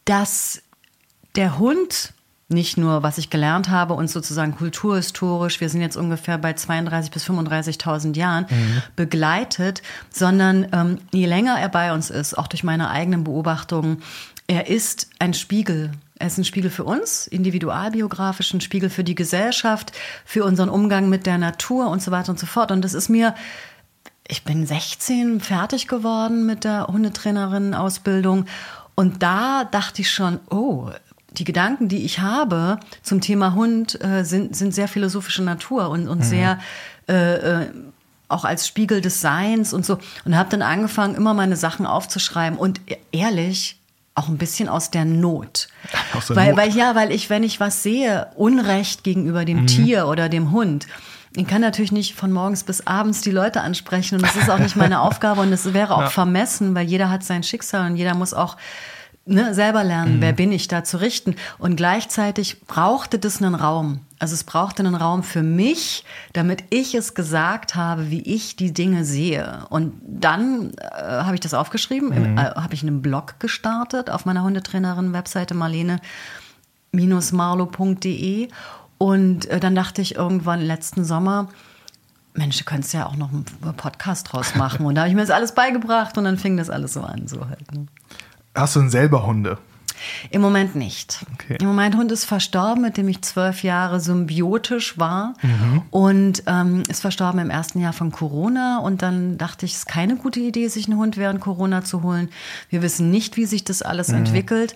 dass 0.06 0.64
der 1.36 1.60
Hund 1.60 2.14
nicht 2.52 2.78
nur, 2.78 3.04
was 3.04 3.18
ich 3.18 3.30
gelernt 3.30 3.70
habe, 3.70 3.94
und 3.94 4.10
sozusagen 4.10 4.56
kulturhistorisch, 4.56 5.62
wir 5.62 5.70
sind 5.70 5.82
jetzt 5.82 5.98
ungefähr 5.98 6.38
bei 6.38 6.52
32.000 6.52 7.12
bis 7.12 7.26
35.000 7.26 8.16
Jahren, 8.16 8.46
mhm. 8.50 8.82
begleitet, 8.96 9.82
sondern 10.12 10.68
ähm, 10.72 11.00
je 11.12 11.26
länger 11.26 11.60
er 11.60 11.70
bei 11.70 11.94
uns 11.94 12.10
ist, 12.10 12.38
auch 12.38 12.48
durch 12.48 12.64
meine 12.64 12.90
eigenen 12.90 13.24
Beobachtungen, 13.24 14.02
er 14.48 14.68
ist 14.68 15.10
ein 15.20 15.34
Spiegel. 15.34 15.92
Er 16.20 16.28
ist 16.28 16.38
ein 16.38 16.46
Spiegel 16.46 16.70
für 16.70 16.84
uns, 16.84 17.26
individualbiografisch, 17.26 18.54
ein 18.54 18.62
Spiegel 18.62 18.90
für 18.90 19.04
die 19.04 19.16
Gesellschaft, 19.16 19.92
für 20.24 20.46
unseren 20.46 20.70
Umgang 20.70 21.10
mit 21.10 21.26
der 21.26 21.40
Natur 21.40 21.90
und 21.90 22.04
so 22.04 22.12
weiter 22.12 22.32
und 22.32 22.40
so 22.40 22.46
fort. 22.46 22.72
Und 22.72 22.84
das 22.84 22.94
ist 22.94 23.10
mir 23.10 23.34
ich 24.32 24.46
bin 24.46 24.66
16 24.66 25.42
fertig 25.42 25.90
geworden 25.90 26.46
mit 26.46 26.64
der 26.64 26.88
Hundetrainerin-Ausbildung. 26.88 28.46
Und 28.96 29.22
da 29.22 29.66
dachte 29.66 30.02
ich 30.02 30.10
schon, 30.10 30.40
oh, 30.50 30.90
die 31.32 31.44
Gedanken, 31.44 31.88
die 31.88 32.04
ich 32.04 32.20
habe 32.20 32.80
zum 33.04 33.22
Thema 33.22 33.54
Hund, 33.54 34.04
äh, 34.04 34.24
sind, 34.24 34.56
sind 34.56 34.74
sehr 34.74 34.88
philosophischer 34.88 35.44
Natur 35.44 35.90
und, 35.90 36.08
und 36.08 36.20
mhm. 36.20 36.24
sehr 36.24 36.60
äh, 37.08 37.64
äh, 37.64 37.68
auch 38.28 38.46
als 38.46 38.68
Spiegel 38.68 39.02
des 39.02 39.22
Seins 39.22 39.74
und 39.74 39.86
so. 39.86 40.00
Und 40.26 40.38
habe 40.38 40.50
dann 40.50 40.62
angefangen, 40.62 41.16
immer 41.16 41.34
meine 41.34 41.56
Sachen 41.56 41.86
aufzuschreiben. 41.86 42.58
Und 42.58 42.82
e-, 42.88 42.98
ehrlich, 43.12 43.78
auch 44.16 44.28
ein 44.28 44.38
bisschen 44.38 44.70
aus 44.70 44.92
der 44.92 45.06
Not. 45.06 45.68
Aus 46.14 46.28
der 46.28 46.36
weil, 46.36 46.50
Not. 46.50 46.58
weil 46.58 46.70
ja, 46.72 46.96
weil 46.96 47.12
ich, 47.12 47.30
wenn 47.30 47.44
ich 47.44 47.60
was 47.60 47.84
sehe, 47.84 48.28
Unrecht 48.36 49.04
gegenüber 49.04 49.46
dem 49.46 49.62
mhm. 49.62 49.68
Tier 49.68 50.08
oder 50.08 50.30
dem 50.30 50.52
Hund, 50.52 50.88
ich 51.34 51.48
kann 51.48 51.62
natürlich 51.62 51.94
nicht 51.94 52.16
von 52.16 52.32
morgens 52.32 52.66
bis 52.66 52.86
abends 52.86 53.22
die 53.22 53.32
Leute 53.32 53.62
ansprechen 53.62 54.16
und 54.16 54.22
das 54.24 54.36
ist 54.36 54.50
auch 54.50 54.60
nicht 54.60 54.76
meine 54.76 55.00
Aufgabe 55.02 55.40
und 55.40 55.54
es 55.54 55.74
wäre 55.74 55.96
auch 55.96 56.02
ja. 56.02 56.10
vermessen, 56.10 56.76
weil 56.76 56.86
jeder 56.86 57.10
hat 57.10 57.24
sein 57.24 57.42
Schicksal 57.42 57.90
und 57.90 57.96
jeder 57.96 58.16
muss 58.16 58.34
auch 58.34 58.58
ne, 59.32 59.54
selber 59.54 59.84
lernen, 59.84 60.16
mhm. 60.18 60.22
wer 60.22 60.34
bin 60.34 60.52
ich 60.52 60.68
da 60.68 60.84
zu 60.84 61.00
richten. 61.02 61.36
Und 61.58 61.76
gleichzeitig 61.76 62.62
brauchte 62.68 63.20
das 63.20 63.42
einen 63.42 63.56
Raum. 63.56 64.02
Also 64.20 64.36
es 64.36 64.44
brauchte 64.44 64.84
einen 64.84 64.96
Raum 64.96 65.24
für 65.24 65.42
mich, 65.42 66.06
damit 66.34 66.66
ich 66.70 66.94
es 66.94 67.16
gesagt 67.16 67.76
habe, 67.76 68.12
wie 68.12 68.22
ich 68.22 68.56
die 68.56 68.72
Dinge 68.74 69.04
sehe. 69.06 69.66
Und 69.70 69.94
dann 70.08 70.74
äh, 70.78 70.84
habe 71.02 71.34
ich 71.36 71.40
das 71.40 71.54
aufgeschrieben, 71.54 72.10
mhm. 72.10 72.38
äh, 72.38 72.42
habe 72.42 72.74
ich 72.74 72.84
einen 72.84 73.02
Blog 73.02 73.40
gestartet 73.40 74.10
auf 74.10 74.26
meiner 74.26 74.44
Hundetrainerin-Webseite 74.44 75.56
marlene-marlo.de. 75.56 78.50
Und 78.98 79.46
äh, 79.48 79.60
dann 79.60 79.74
dachte 79.74 80.02
ich 80.04 80.16
irgendwann 80.16 80.62
letzten 80.62 81.04
Sommer, 81.04 81.50
Mensch, 82.34 82.60
du 82.60 82.64
könntest 82.64 82.94
ja 82.94 83.08
auch 83.08 83.16
noch 83.16 83.32
einen 83.32 83.46
Podcast 83.76 84.32
draus 84.32 84.56
machen. 84.56 84.86
Und 84.86 84.96
da 84.96 85.02
habe 85.02 85.10
ich 85.10 85.16
mir 85.16 85.22
das 85.22 85.32
alles 85.32 85.54
beigebracht 85.54 86.18
und 86.18 86.24
dann 86.24 86.38
fing 86.38 86.56
das 86.56 86.70
alles 86.70 86.94
so 86.94 87.02
an. 87.02 87.28
So 87.28 87.50
halt, 87.50 87.70
ne? 87.74 87.88
Hast 88.56 88.76
du 88.76 88.82
denn 88.82 88.90
selber 88.90 89.26
Hunde? 89.26 89.58
Im 90.30 90.42
Moment 90.42 90.76
nicht. 90.76 91.26
Okay. 91.34 91.58
Im 91.60 91.68
Moment 91.68 91.96
Hund 91.96 92.12
ist 92.12 92.26
verstorben, 92.26 92.82
mit 92.82 92.98
dem 92.98 93.08
ich 93.08 93.22
zwölf 93.22 93.64
Jahre 93.64 94.00
symbiotisch 94.00 94.98
war 94.98 95.36
mhm. 95.42 95.84
und 95.92 96.44
ähm, 96.48 96.84
ist 96.90 97.02
verstorben 97.02 97.40
im 97.40 97.50
ersten 97.50 97.80
Jahr 97.80 97.94
von 97.94 98.12
Corona. 98.12 98.80
Und 98.80 99.02
dann 99.02 99.38
dachte 99.38 99.66
ich, 99.66 99.74
es 99.74 99.80
ist 99.80 99.88
keine 99.88 100.16
gute 100.16 100.40
Idee, 100.40 100.68
sich 100.68 100.88
einen 100.88 100.98
Hund 100.98 101.18
während 101.18 101.40
Corona 101.40 101.84
zu 101.84 102.04
holen. 102.04 102.30
Wir 102.70 102.82
wissen 102.82 103.12
nicht, 103.12 103.38
wie 103.38 103.46
sich 103.46 103.64
das 103.64 103.82
alles 103.82 104.10
mhm. 104.10 104.18
entwickelt. 104.18 104.76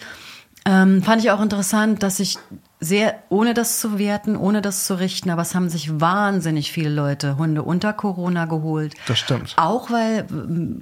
Ähm, 0.66 1.04
fand 1.04 1.24
ich 1.24 1.32
auch 1.32 1.42
interessant, 1.42 2.02
dass 2.04 2.20
ich 2.20 2.38
sehr, 2.80 3.24
ohne 3.30 3.54
das 3.54 3.80
zu 3.80 3.98
werten, 3.98 4.36
ohne 4.36 4.62
das 4.62 4.86
zu 4.86 5.00
richten, 5.00 5.30
aber 5.30 5.42
es 5.42 5.56
haben 5.56 5.70
sich 5.70 6.00
wahnsinnig 6.00 6.72
viele 6.72 6.90
Leute 6.90 7.38
Hunde 7.38 7.64
unter 7.64 7.94
Corona 7.94 8.46
geholt. 8.46 8.94
Das 9.08 9.20
stimmt. 9.20 9.54
Auch 9.58 9.90
weil 9.92 10.28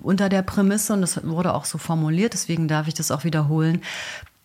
unter 0.02 0.30
der 0.30 0.42
Prämisse, 0.42 0.94
und 0.94 1.02
das 1.02 1.24
wurde 1.26 1.54
auch 1.54 1.66
so 1.66 1.78
formuliert, 1.78 2.34
deswegen 2.34 2.68
darf 2.68 2.88
ich 2.88 2.94
das 2.94 3.12
auch 3.12 3.24
wiederholen, 3.24 3.82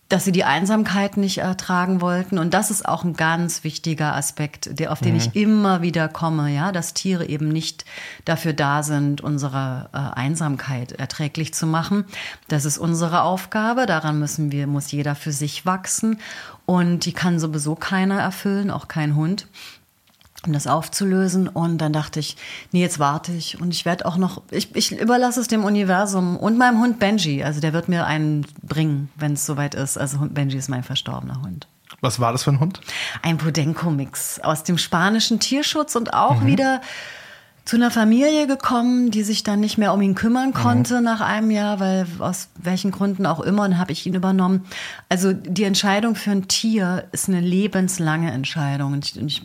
dass 0.08 0.24
sie 0.24 0.32
die 0.32 0.44
Einsamkeit 0.44 1.18
nicht 1.18 1.38
ertragen 1.38 2.00
wollten. 2.00 2.38
Und 2.38 2.54
das 2.54 2.70
ist 2.70 2.88
auch 2.88 3.04
ein 3.04 3.12
ganz 3.12 3.62
wichtiger 3.62 4.14
Aspekt, 4.14 4.78
der, 4.78 4.90
auf 4.90 5.00
den 5.00 5.12
mhm. 5.12 5.18
ich 5.18 5.36
immer 5.36 5.82
wieder 5.82 6.08
komme, 6.08 6.48
ja, 6.50 6.72
dass 6.72 6.94
Tiere 6.94 7.26
eben 7.26 7.48
nicht 7.48 7.84
dafür 8.24 8.54
da 8.54 8.82
sind, 8.82 9.20
unsere 9.20 9.90
äh, 9.92 10.18
Einsamkeit 10.18 10.92
erträglich 10.92 11.52
zu 11.52 11.66
machen. 11.66 12.06
Das 12.48 12.64
ist 12.64 12.78
unsere 12.78 13.22
Aufgabe. 13.22 13.84
Daran 13.84 14.18
müssen 14.18 14.50
wir, 14.50 14.66
muss 14.66 14.90
jeder 14.92 15.14
für 15.14 15.32
sich 15.32 15.66
wachsen. 15.66 16.18
Und 16.64 17.04
die 17.04 17.12
kann 17.12 17.38
sowieso 17.38 17.74
keiner 17.74 18.20
erfüllen, 18.20 18.70
auch 18.70 18.88
kein 18.88 19.14
Hund 19.14 19.46
um 20.46 20.52
das 20.52 20.66
aufzulösen. 20.66 21.48
Und 21.48 21.78
dann 21.78 21.92
dachte 21.92 22.20
ich, 22.20 22.36
nee, 22.72 22.80
jetzt 22.80 22.98
warte 22.98 23.32
ich. 23.32 23.60
Und 23.60 23.72
ich 23.72 23.84
werde 23.84 24.06
auch 24.06 24.16
noch, 24.16 24.42
ich, 24.50 24.74
ich 24.76 24.92
überlasse 24.92 25.40
es 25.40 25.48
dem 25.48 25.64
Universum 25.64 26.36
und 26.36 26.58
meinem 26.58 26.80
Hund 26.80 26.98
Benji. 26.98 27.42
Also 27.42 27.60
der 27.60 27.72
wird 27.72 27.88
mir 27.88 28.06
einen 28.06 28.46
bringen, 28.62 29.10
wenn 29.16 29.34
es 29.34 29.46
soweit 29.46 29.74
ist. 29.74 29.98
Also 29.98 30.18
Benji 30.30 30.58
ist 30.58 30.68
mein 30.68 30.82
verstorbener 30.82 31.42
Hund. 31.42 31.66
Was 32.00 32.20
war 32.20 32.32
das 32.32 32.44
für 32.44 32.50
ein 32.50 32.60
Hund? 32.60 32.80
Ein 33.22 33.38
Podenco-Mix 33.38 34.40
aus 34.40 34.62
dem 34.62 34.78
spanischen 34.78 35.40
Tierschutz 35.40 35.96
und 35.96 36.14
auch 36.14 36.42
mhm. 36.42 36.46
wieder 36.46 36.80
zu 37.68 37.76
einer 37.76 37.90
Familie 37.90 38.46
gekommen, 38.46 39.10
die 39.10 39.22
sich 39.22 39.42
dann 39.42 39.60
nicht 39.60 39.76
mehr 39.76 39.92
um 39.92 40.00
ihn 40.00 40.14
kümmern 40.14 40.54
konnte 40.54 41.00
mhm. 41.00 41.04
nach 41.04 41.20
einem 41.20 41.50
Jahr, 41.50 41.80
weil 41.80 42.06
aus 42.18 42.48
welchen 42.56 42.92
Gründen 42.92 43.26
auch 43.26 43.40
immer, 43.40 43.68
dann 43.68 43.76
habe 43.76 43.92
ich 43.92 44.06
ihn 44.06 44.14
übernommen. 44.14 44.64
Also 45.10 45.34
die 45.34 45.64
Entscheidung 45.64 46.14
für 46.14 46.30
ein 46.30 46.48
Tier 46.48 47.04
ist 47.12 47.28
eine 47.28 47.42
lebenslange 47.42 48.30
Entscheidung. 48.30 48.94
Und 48.94 49.04
ich, 49.04 49.20
und 49.20 49.26
ich, 49.26 49.42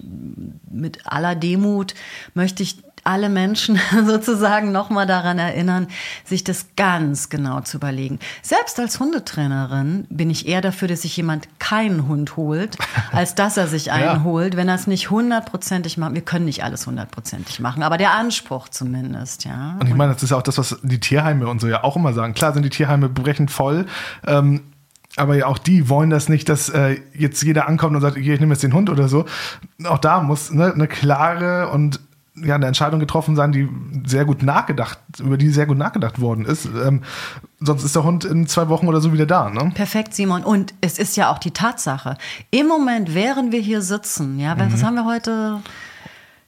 mit 0.72 1.06
aller 1.06 1.36
Demut 1.36 1.96
möchte 2.34 2.64
ich 2.64 2.82
alle 3.04 3.30
Menschen 3.30 3.80
sozusagen 4.06 4.72
nochmal 4.72 5.06
daran 5.06 5.40
erinnern, 5.40 5.88
sich 6.26 6.44
das 6.44 6.68
ganz 6.76 7.30
genau 7.30 7.62
zu 7.62 7.78
überlegen. 7.78 8.20
Selbst 8.42 8.80
als 8.80 9.00
Hundetrainerin 9.00 10.08
bin 10.10 10.30
ich 10.30 10.48
eher 10.48 10.62
dafür, 10.62 10.88
dass 10.88 11.02
sich 11.02 11.16
jemand 11.18 11.48
keinen 11.60 12.08
Hund 12.08 12.38
holt, 12.38 12.78
als 13.12 13.36
dass 13.36 13.58
er 13.58 13.68
sich 13.68 13.92
einen 13.92 14.04
ja. 14.04 14.24
holt, 14.24 14.56
wenn 14.56 14.70
er 14.70 14.76
es 14.76 14.88
nicht 14.88 15.10
hundertprozentig 15.10 15.98
macht. 15.98 16.14
Wir 16.14 16.22
können 16.22 16.46
nicht 16.46 16.64
alles 16.64 16.88
hundertprozentig 16.88 17.60
machen, 17.60 17.84
aber 17.84 17.98
der 17.98 18.12
Anspruch 18.12 18.70
zumindest, 18.70 19.46
ja. 19.46 19.78
Und 19.80 19.88
ich 19.88 19.96
meine, 19.96 20.14
das 20.14 20.24
ist 20.24 20.32
auch 20.32 20.42
das, 20.42 20.58
was 20.58 20.78
die 20.84 21.00
Tierheime 21.00 21.48
und 21.48 21.60
so 21.60 21.68
ja 21.68 21.84
auch 21.84 21.96
immer 21.96 22.14
sagen. 22.14 22.34
Klar 22.34 22.54
sind 22.54 22.64
die 22.64 22.70
Tierheime 22.70 23.10
brechend 23.10 23.52
voll. 23.52 23.86
Ähm, 24.26 24.62
aber 25.16 25.36
ja, 25.36 25.46
auch 25.46 25.60
die 25.60 25.90
wollen 25.90 26.10
das 26.10 26.28
nicht, 26.28 26.50
dass 26.50 26.70
äh, 26.70 27.00
jetzt 27.14 27.44
jeder 27.44 27.68
ankommt 27.68 27.96
und 27.96 28.02
sagt, 28.02 28.18
ich 28.18 28.40
nehme 28.40 28.54
jetzt 28.54 28.64
den 28.64 28.74
Hund 28.74 28.90
oder 28.90 29.08
so. 29.08 29.26
Auch 29.86 30.00
da 30.00 30.22
muss 30.22 30.52
ne, 30.52 30.74
eine 30.74 30.88
klare 30.88 31.70
und 31.70 32.00
ja, 32.36 32.56
eine 32.56 32.66
Entscheidung 32.66 33.00
getroffen 33.00 33.36
sein, 33.36 33.52
die 33.52 33.70
sehr 34.06 34.26
gut 34.26 34.42
nachgedacht, 34.42 35.00
über 35.20 35.38
die 35.38 35.50
sehr 35.50 35.66
gut 35.66 35.78
nachgedacht 35.78 36.20
worden 36.20 36.46
ist. 36.46 36.66
Ähm, 36.66 37.04
sonst 37.60 37.84
ist 37.84 37.96
der 37.96 38.04
Hund 38.04 38.26
in 38.26 38.48
zwei 38.48 38.70
Wochen 38.70 38.88
oder 38.88 39.02
so 39.02 39.14
wieder 39.14 39.26
da. 39.26 39.50
Ne? 39.50 39.72
Perfekt, 39.76 40.16
Simon. 40.16 40.44
Und 40.44 40.74
es 40.82 40.98
ist 40.98 41.16
ja 41.16 41.32
auch 41.32 41.38
die 41.38 41.52
Tatsache. 41.52 42.18
Im 42.50 42.68
Moment, 42.68 43.14
während 43.14 43.52
wir 43.52 43.62
hier 43.62 43.82
sitzen, 43.82 44.40
ja, 44.40 44.56
mhm. 44.56 44.74
was 44.74 44.84
haben 44.84 44.96
wir 44.96 45.06
heute? 45.06 45.62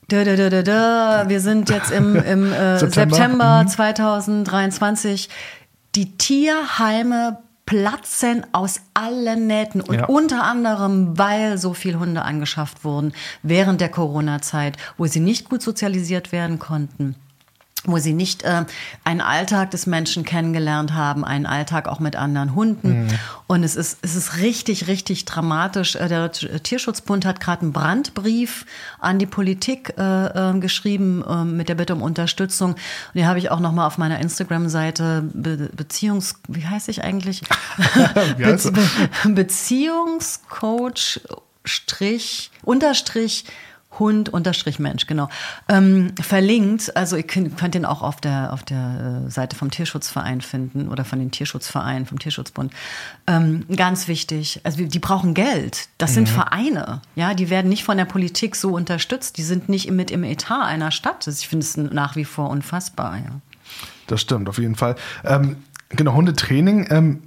Da, 0.07 0.23
da, 0.23 0.35
da, 0.35 0.49
da, 0.49 0.63
da. 0.63 1.29
Wir 1.29 1.39
sind 1.39 1.69
jetzt 1.69 1.91
im, 1.91 2.15
im 2.15 2.51
äh, 2.51 2.79
September. 2.79 3.15
September, 3.15 3.63
Mhm. 3.63 3.67
2023. 3.67 5.29
Die 5.95 6.17
Tierheime 6.17 7.39
platzen 7.65 8.45
aus 8.51 8.81
allen 8.93 9.47
Nähten 9.47 9.81
und 9.81 9.95
Ja. 9.95 10.05
unter 10.05 10.43
anderem, 10.43 11.17
weil 11.17 11.57
so 11.57 11.73
viele 11.73 11.99
Hunde 11.99 12.21
angeschafft 12.21 12.83
wurden 12.83 13.13
während 13.41 13.81
der 13.81 13.89
Corona-Zeit, 13.89 14.77
wo 14.97 15.05
sie 15.07 15.19
nicht 15.19 15.49
gut 15.49 15.61
sozialisiert 15.61 16.31
werden 16.31 16.59
konnten 16.59 17.15
wo 17.91 17.97
sie 17.97 18.13
nicht 18.13 18.43
äh, 18.43 18.65
einen 19.03 19.21
Alltag 19.21 19.71
des 19.71 19.87
Menschen 19.87 20.23
kennengelernt 20.23 20.93
haben, 20.93 21.23
einen 21.25 21.45
Alltag 21.45 21.87
auch 21.87 21.99
mit 21.99 22.15
anderen 22.15 22.55
Hunden. 22.55 23.07
Und 23.47 23.63
es 23.63 23.75
ist, 23.75 23.99
es 24.01 24.15
ist 24.15 24.37
richtig, 24.37 24.87
richtig 24.87 25.25
dramatisch. 25.25 25.95
Äh, 25.95 26.07
Der 26.07 26.31
Tierschutzbund 26.31 27.25
hat 27.25 27.39
gerade 27.39 27.63
einen 27.63 27.73
Brandbrief 27.73 28.65
an 28.99 29.19
die 29.19 29.25
Politik 29.25 29.93
äh, 29.97 30.25
äh, 30.25 30.59
geschrieben 30.59 31.23
äh, 31.27 31.43
mit 31.43 31.69
der 31.69 31.75
Bitte 31.75 31.93
um 31.95 32.01
Unterstützung. 32.01 32.71
Und 32.73 33.15
den 33.15 33.27
habe 33.27 33.39
ich 33.39 33.51
auch 33.51 33.59
noch 33.59 33.71
mal 33.71 33.87
auf 33.87 33.97
meiner 33.97 34.19
Instagram-Seite 34.19 35.29
Be 35.33 35.69
Beziehungs... 35.75 36.35
Wie 36.47 36.65
heißt 36.65 36.89
ich 36.89 37.03
eigentlich? 37.03 37.41
Be 38.37 38.57
Be 39.23 39.33
Beziehungscoach 39.33 41.21
Strich, 41.65 42.51
Unterstrich 42.63 43.45
Hund 43.99 44.29
unterstrich 44.29 44.79
Mensch, 44.79 45.07
genau. 45.07 45.29
Ähm, 45.69 46.11
verlinkt, 46.21 46.95
also 46.95 47.15
ihr 47.15 47.23
könnt, 47.23 47.57
könnt 47.57 47.73
den 47.75 47.85
auch 47.85 48.01
auf 48.01 48.21
der, 48.21 48.51
auf 48.53 48.63
der 48.63 49.23
äh, 49.27 49.29
Seite 49.31 49.55
vom 49.55 49.71
Tierschutzverein 49.71 50.41
finden 50.41 50.89
oder 50.89 51.05
von 51.05 51.19
den 51.19 51.31
Tierschutzvereinen, 51.31 52.05
vom 52.05 52.19
Tierschutzbund. 52.19 52.73
Ähm, 53.27 53.65
ganz 53.75 54.07
wichtig, 54.07 54.61
also 54.63 54.83
die 54.83 54.99
brauchen 54.99 55.33
Geld. 55.33 55.89
Das 55.97 56.13
sind 56.13 56.29
Vereine, 56.29 57.01
ja, 57.15 57.33
die 57.33 57.49
werden 57.49 57.69
nicht 57.69 57.83
von 57.83 57.97
der 57.97 58.05
Politik 58.05 58.55
so 58.55 58.73
unterstützt, 58.75 59.37
die 59.37 59.43
sind 59.43 59.69
nicht 59.69 59.89
mit 59.91 60.11
im 60.11 60.23
Etat 60.23 60.63
einer 60.65 60.91
Stadt. 60.91 61.27
Ich 61.27 61.47
finde 61.47 61.65
es 61.65 61.77
nach 61.77 62.15
wie 62.15 62.25
vor 62.25 62.49
unfassbar, 62.49 63.17
ja. 63.17 63.39
Das 64.07 64.21
stimmt, 64.21 64.49
auf 64.49 64.57
jeden 64.59 64.75
Fall. 64.75 64.95
Ähm, 65.23 65.57
genau, 65.89 66.13
Hundetraining. 66.13 66.87
Ähm, 66.91 67.23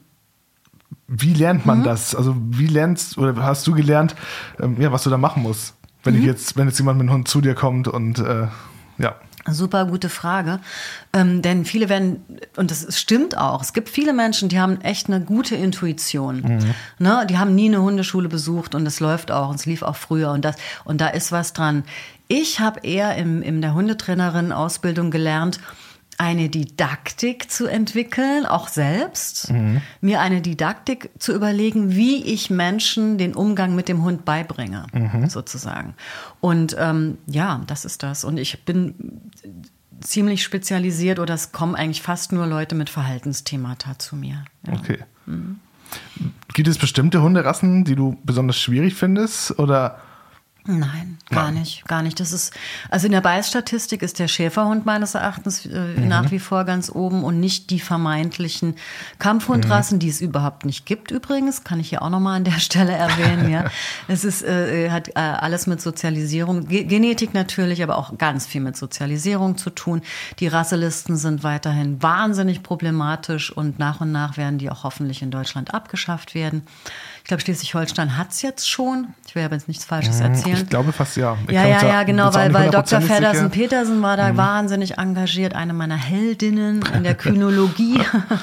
wie 1.09 1.33
lernt 1.33 1.61
Mhm. 1.61 1.67
man 1.67 1.85
das? 1.85 2.15
Also 2.15 2.37
wie 2.39 2.67
lernst 2.67 3.17
oder 3.19 3.35
hast 3.43 3.67
du 3.67 3.75
gelernt, 3.75 4.15
ähm, 4.61 4.81
ja, 4.81 4.93
was 4.93 5.03
du 5.05 5.11
da 5.11 5.17
machen 5.17 5.43
musst? 5.43 5.75
Wenn 6.05 6.15
Mhm. 6.15 6.21
ich 6.21 6.27
jetzt, 6.27 6.57
wenn 6.57 6.69
jetzt 6.69 6.79
jemand 6.79 6.99
mit 6.99 7.09
einem 7.09 7.15
Hund 7.19 7.29
zu 7.29 7.41
dir 7.41 7.55
kommt 7.55 7.89
und 7.89 8.19
äh, 8.19 8.47
ja. 8.99 9.15
Super 9.51 9.87
gute 9.87 10.11
Frage. 10.11 10.61
Ähm, 11.15 11.41
denn 11.41 11.65
viele 11.65 11.89
werden, 11.89 12.23
und 12.57 12.71
das 12.71 12.99
stimmt 13.01 13.39
auch, 13.39 13.63
es 13.63 13.73
gibt 13.73 13.89
viele 13.89 14.13
Menschen, 14.13 14.51
die 14.51 14.61
haben 14.61 14.81
echt 14.83 15.07
eine 15.07 15.23
gute 15.23 15.55
Intuition. 15.55 16.61
Ne? 16.99 17.27
Die 17.31 17.39
haben 17.39 17.55
nie 17.55 17.69
eine 17.69 17.81
Hundeschule 17.81 18.29
besucht 18.29 18.75
und 18.75 18.85
es 18.85 19.01
läuft 19.01 19.31
auch 19.31 19.49
und 19.49 19.55
es 19.55 19.65
lief 19.65 19.83
auch 19.83 19.97
früher 19.97 20.33
und 20.33 20.45
das, 20.45 20.57
und 20.85 21.01
da 21.01 21.09
ist 21.09 21.33
was 21.33 21.55
dran. 21.55 21.85
Ich 22.27 22.61
habe 22.61 22.81
eher 22.81 23.17
im, 23.17 23.41
in 23.41 23.63
der 23.63 23.73
Hundetrainerin-Ausbildung 23.73 25.11
gelernt, 25.11 25.61
eine 26.19 26.49
Didaktik 26.49 27.51
zu 27.51 27.67
entwickeln, 27.67 28.45
auch 28.45 28.69
selbst, 28.69 29.53
mir 30.01 30.21
eine 30.21 30.43
Didaktik 30.43 31.11
zu 31.19 31.33
überlegen, 31.33 31.95
wie 31.95 32.23
ich 32.25 32.51
Menschen 32.51 33.19
den 33.19 33.35
Umgang 33.35 33.75
mit 33.77 33.89
dem 33.89 34.03
Hund 34.03 34.25
beibringe, 34.25 34.87
sozusagen. 35.29 35.95
Und 36.41 36.77
ähm, 36.79 37.19
ja, 37.27 37.63
das 37.67 37.85
ist 37.85 38.03
das. 38.03 38.25
Und 38.25 38.37
ich 38.39 38.65
bin 38.65 39.31
ziemlich 40.01 40.43
spezialisiert 40.43 41.19
oder 41.19 41.35
es 41.35 41.53
kommen 41.53 41.75
eigentlich 41.75 42.03
fast 42.03 42.33
nur 42.33 42.47
Leute 42.47 42.75
mit 42.75 42.91
Verhaltensthemata 42.91 43.99
zu 43.99 44.17
mir. 44.17 44.45
Ja. 44.67 44.73
Okay. 44.75 44.99
Mhm. 45.27 45.61
Gibt 46.53 46.69
es 46.69 46.79
bestimmte 46.79 47.23
Hunderassen, 47.23 47.85
die 47.85 47.95
du 47.95 48.19
besonders 48.25 48.59
schwierig 48.59 48.95
findest? 48.95 49.59
Oder 49.59 50.01
Nein, 50.71 51.17
gar 51.31 51.45
Nein. 51.45 51.55
nicht, 51.55 51.87
gar 51.87 52.03
nicht. 52.03 52.21
Das 52.21 52.31
ist, 52.31 52.53
also 52.91 53.07
in 53.07 53.13
der 53.13 53.23
Beißstatistik 53.23 54.03
ist 54.03 54.19
der 54.19 54.29
Schäferhund 54.29 54.85
meines 54.85 55.15
Erachtens 55.15 55.65
äh, 55.65 55.99
nach 55.99 56.31
wie 56.31 56.39
vor 56.39 56.65
ganz 56.65 56.91
oben 56.91 57.25
und 57.25 57.41
nicht 57.41 57.71
die 57.71 57.81
vermeintlichen 57.81 58.75
Kampfhundrassen, 59.19 59.99
die 59.99 60.11
es 60.11 60.21
überhaupt 60.21 60.67
nicht 60.67 60.85
gibt 60.85 61.11
übrigens, 61.11 61.65
kann 61.65 61.81
ich 61.81 61.89
hier 61.89 62.03
auch 62.03 62.11
nochmal 62.11 62.37
an 62.37 62.45
der 62.45 62.53
Stelle 62.59 62.93
erwähnen, 62.93 63.51
ja. 63.51 63.65
Es 64.09 64.25
ist, 64.25 64.43
äh, 64.43 64.91
hat 64.91 65.09
äh, 65.09 65.13
alles 65.15 65.67
mit 65.67 65.81
Sozialisierung, 65.81 66.69
Ge 66.69 66.85
Genetik 66.85 67.33
natürlich, 67.33 67.83
aber 67.83 67.97
auch 67.97 68.19
ganz 68.19 68.47
viel 68.47 68.61
mit 68.61 68.77
Sozialisierung 68.77 69.57
zu 69.57 69.71
tun. 69.71 70.03
Die 70.39 70.49
Rasselisten 70.49 71.17
sind 71.17 71.43
weiterhin 71.45 72.03
wahnsinnig 72.03 72.63
problematisch 72.63 73.51
und 73.51 73.79
nach 73.79 74.03
und 74.03 74.13
nach 74.13 74.37
werden 74.37 74.59
die 74.59 74.71
auch 74.71 74.85
hoffentlich 74.85 75.23
in 75.23 75.31
Deutschland 75.31 75.73
abgeschafft 75.73 76.35
werden. 76.35 76.63
Ich 77.29 77.31
glaube, 77.31 77.43
Schleswig-Holstein 77.43 78.17
hat 78.17 78.31
es 78.31 78.41
jetzt 78.41 78.71
schon. 78.71 79.09
Ich 79.27 79.35
will 79.35 79.45
aber 79.45 79.55
jetzt 79.55 79.69
nichts 79.69 79.85
Falsches 79.85 80.19
erzählen. 80.21 80.63
ich 80.63 80.71
glaube 80.71 80.93
fast 80.95 81.15
ja. 81.19 81.37
Ich 81.47 81.53
Ja, 81.53 81.67
ja, 81.67 81.87
ja, 81.87 82.03
genau, 82.05 82.33
weil, 82.33 82.55
weil 82.55 82.71
Dr. 82.71 83.01
hundertprozentig 83.01 83.11
Feddersen 83.11 83.39
sicher. 83.53 83.63
Petersen 83.69 84.01
war 84.01 84.17
da 84.17 84.35
wahnsinnig 84.39 84.97
engagiert, 84.97 85.55
eine 85.55 85.75
meiner 85.75 85.99
Heldinnen 85.99 86.81
in 86.95 87.03
der 87.03 87.15
Kynologie. 87.17 88.01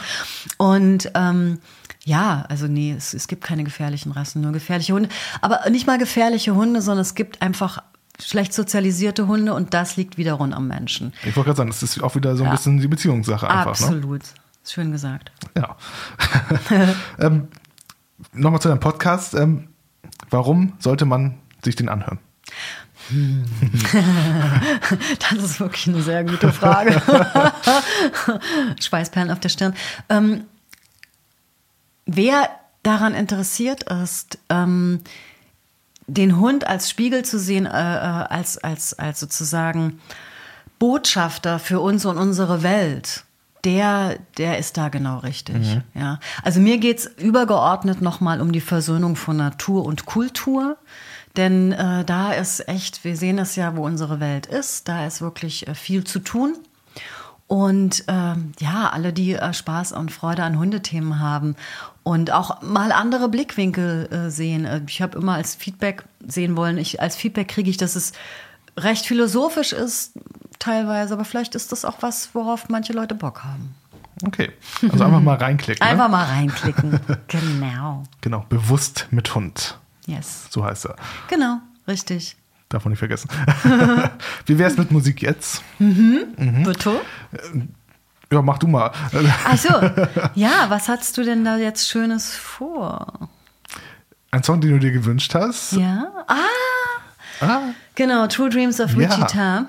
Und 0.57 1.09
ähm, 1.15 1.57
ja, 2.03 2.45
also 2.47 2.67
nee, 2.67 2.93
es, 2.95 3.15
es 3.15 3.27
gibt 3.27 3.43
keine 3.43 3.63
gefährlichen 3.63 4.11
Rassen, 4.11 4.43
nur 4.43 4.51
gefährliche 4.51 4.93
Hunde. 4.93 5.09
Aber 5.41 5.67
nicht 5.71 5.87
mal 5.87 5.97
gefährliche 5.97 6.53
Hunde, 6.53 6.79
sondern 6.83 7.01
es 7.01 7.15
gibt 7.15 7.41
einfach 7.41 7.81
schlecht 8.21 8.53
sozialisierte 8.53 9.25
Hunde 9.25 9.55
und 9.55 9.73
das 9.73 9.97
liegt 9.97 10.19
wiederum 10.19 10.53
am 10.53 10.67
Menschen. 10.67 11.11
Ich 11.23 11.35
wollte 11.35 11.47
gerade 11.47 11.57
sagen, 11.57 11.69
das 11.71 11.81
ist 11.81 12.03
auch 12.03 12.13
wieder 12.13 12.35
so 12.37 12.43
ein 12.43 12.49
Ja. 12.51 12.55
bisschen 12.55 12.79
die 12.79 12.87
Beziehungssache 12.87 13.49
einfach. 13.49 13.79
Ne? 13.79 13.87
Absolut. 13.87 14.21
Schön 14.63 14.91
gesagt. 14.91 15.31
Ja. 15.57 15.75
ähm, 17.19 17.47
Nochmal 18.33 18.61
zu 18.61 18.69
deinem 18.69 18.79
Podcast. 18.79 19.33
Ähm, 19.33 19.67
warum 20.29 20.73
sollte 20.79 21.05
man 21.05 21.37
sich 21.63 21.75
den 21.75 21.89
anhören? 21.89 22.19
Das 25.19 25.43
ist 25.43 25.59
wirklich 25.59 25.87
eine 25.87 26.01
sehr 26.01 26.23
gute 26.23 26.51
Frage. 26.51 27.01
Schweißperlen 28.79 29.31
auf 29.31 29.39
der 29.39 29.49
Stirn. 29.49 29.75
Ähm, 30.09 30.45
wer 32.05 32.49
daran 32.83 33.13
interessiert 33.13 33.83
ist, 33.83 34.39
ähm, 34.49 35.01
den 36.07 36.39
Hund 36.39 36.67
als 36.67 36.89
Spiegel 36.89 37.25
zu 37.25 37.39
sehen, 37.39 37.65
äh, 37.65 37.69
äh, 37.69 38.25
als, 38.29 38.57
als, 38.57 38.97
als 38.97 39.19
sozusagen 39.19 39.99
Botschafter 40.77 41.59
für 41.59 41.79
uns 41.79 42.05
und 42.05 42.17
unsere 42.17 42.63
Welt, 42.63 43.23
der, 43.65 44.19
der 44.37 44.59
ist 44.59 44.77
da 44.77 44.89
genau 44.89 45.17
richtig. 45.19 45.81
Ja. 45.93 46.19
Also 46.43 46.61
mir 46.61 46.77
geht's 46.77 47.05
übergeordnet 47.17 48.01
nochmal 48.01 48.39
um 48.39 48.51
die 48.51 48.61
Versöhnung 48.61 49.15
von 49.15 49.37
Natur 49.37 49.85
und 49.85 50.05
Kultur. 50.05 50.77
Denn 51.35 51.73
äh, 51.73 52.05
da 52.05 52.31
ist 52.31 52.67
echt, 52.69 53.03
wir 53.03 53.17
sehen 53.17 53.39
es 53.39 53.57
ja, 53.57 53.75
wo 53.75 53.85
unsere 53.85 54.21
Welt 54.21 54.45
ist, 54.45 54.87
da 54.87 55.05
ist 55.05 55.19
wirklich 55.21 55.67
äh, 55.67 55.75
viel 55.75 56.05
zu 56.05 56.19
tun. 56.19 56.55
Und 57.47 58.05
ähm, 58.07 58.53
ja, 58.59 58.89
alle, 58.91 59.11
die 59.11 59.33
äh, 59.33 59.53
Spaß 59.53 59.91
und 59.91 60.11
Freude 60.11 60.43
an 60.43 60.57
Hundethemen 60.57 61.19
haben 61.19 61.55
und 62.03 62.31
auch 62.31 62.61
mal 62.61 62.91
andere 62.91 63.29
Blickwinkel 63.29 64.07
äh, 64.11 64.29
sehen. 64.31 64.65
Äh, 64.65 64.81
Ich 64.87 65.01
habe 65.01 65.17
immer 65.17 65.33
als 65.33 65.55
Feedback 65.55 66.05
sehen 66.25 66.55
wollen, 66.55 66.77
ich, 66.77 67.01
als 67.01 67.15
Feedback 67.15 67.49
kriege 67.49 67.69
ich, 67.69 67.77
dass 67.77 67.95
es 67.95 68.13
recht 68.77 69.05
philosophisch 69.05 69.73
ist, 69.73 70.13
teilweise, 70.59 71.13
aber 71.13 71.25
vielleicht 71.25 71.55
ist 71.55 71.71
das 71.71 71.85
auch 71.85 71.97
was, 72.01 72.33
worauf 72.33 72.69
manche 72.69 72.93
Leute 72.93 73.15
Bock 73.15 73.43
haben. 73.43 73.75
Okay. 74.25 74.51
Also 74.81 75.03
einfach 75.03 75.21
mal 75.21 75.35
reinklicken. 75.35 75.85
Einfach 75.85 76.05
ne? 76.05 76.11
mal 76.11 76.23
reinklicken. 76.25 76.99
genau. 77.27 78.03
Genau. 78.21 78.45
Bewusst 78.49 79.07
mit 79.11 79.33
Hund. 79.35 79.77
Yes. 80.05 80.47
So 80.49 80.63
heißt 80.63 80.85
er. 80.85 80.95
Genau, 81.27 81.59
richtig. 81.87 82.37
Darf 82.69 82.85
man 82.85 82.91
nicht 82.91 82.99
vergessen. 82.99 83.29
Wie 84.45 84.57
wär's 84.57 84.77
mit 84.77 84.91
Musik 84.91 85.21
jetzt? 85.21 85.61
Bitte? 85.77 87.01
Ja, 88.31 88.41
mach 88.41 88.57
du 88.57 88.67
mal. 88.67 88.91
Also, 89.45 89.69
ja, 90.33 90.69
was 90.69 90.87
hast 90.89 91.17
du 91.17 91.23
denn 91.23 91.43
da 91.45 91.57
jetzt 91.57 91.89
Schönes 91.89 92.35
vor? 92.35 93.29
Ein 94.31 94.43
Song, 94.43 94.61
den 94.61 94.71
du 94.71 94.79
dir 94.79 94.91
gewünscht 94.91 95.35
hast. 95.35 95.73
Ja? 95.73 96.11
Ah, 96.27 96.35
Ah, 97.41 97.61
genau, 97.95 98.27
True 98.27 98.49
Dreams 98.49 98.79
of 98.79 98.93
Ja. 98.95 99.67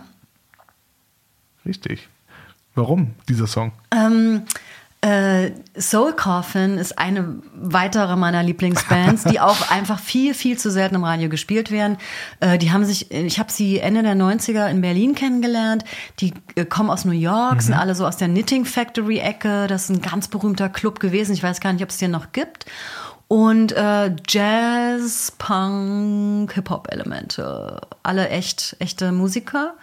Richtig. 1.67 2.09
Warum 2.75 3.15
dieser 3.29 3.47
Song? 3.47 3.73
Ähm, 3.91 4.43
äh, 5.03 5.53
Soul 5.79 6.15
Coffin 6.15 6.79
ist 6.79 6.99
eine 6.99 7.41
weitere 7.55 8.17
meiner 8.17 8.43
Lieblingsbands, 8.43 9.25
die 9.25 9.41
auch 9.41 9.71
einfach 9.71 10.01
viel, 10.01 10.35
viel 10.35 10.59
zu 10.59 10.71
selten 10.71 10.97
im 10.97 11.05
Radio 11.05 11.29
gespielt 11.29 11.71
werden. 11.71 11.97
Äh, 12.41 12.59
die 12.59 12.73
haben 12.73 12.85
sich, 12.85 13.11
ich 13.11 13.39
habe 13.39 13.53
sie 13.53 13.79
Ende 13.79 14.03
der 14.03 14.15
90er 14.17 14.69
in 14.69 14.81
Berlin 14.81 15.15
kennengelernt. 15.15 15.85
Die 16.21 16.35
äh, 16.55 16.65
kommen 16.65 16.91
aus 16.91 17.05
New 17.05 17.13
York, 17.13 17.63
sind 17.63 17.75
alle 17.75 17.95
so 17.95 18.07
aus 18.07 18.17
der 18.17 18.29
Knitting 18.29 18.65
Factory 18.65 19.19
Ecke. 19.19 19.67
Das 19.69 19.85
ist 19.85 19.91
ein 19.91 20.03
ganz 20.03 20.29
berühmter 20.29 20.69
Club 20.69 20.99
gewesen. 20.99 21.35
Ich 21.35 21.43
weiß 21.43 21.61
gar 21.61 21.73
nicht, 21.73 21.83
ob 21.83 21.91
es 21.91 21.99
den 21.99 22.11
noch 22.11 22.33
gibt. 22.33 22.67
Und 23.29 23.73
äh, 23.73 24.15
Jazz, 24.29 25.33
Punk, 25.37 26.53
Hip-Hop-Elemente. 26.53 27.81
Alle 28.03 28.29
echt, 28.29 28.77
echte 28.79 29.13
Musiker. 29.13 29.75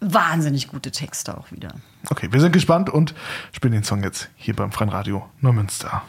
Wahnsinnig 0.00 0.68
gute 0.68 0.90
Texte 0.90 1.36
auch 1.36 1.50
wieder. 1.52 1.74
Okay, 2.10 2.28
wir 2.30 2.40
sind 2.40 2.52
gespannt 2.52 2.90
und 2.90 3.14
spielen 3.52 3.72
den 3.72 3.84
Song 3.84 4.02
jetzt 4.02 4.28
hier 4.36 4.54
beim 4.54 4.72
Freien 4.72 4.90
Radio 4.90 5.28
Neumünster. 5.40 6.02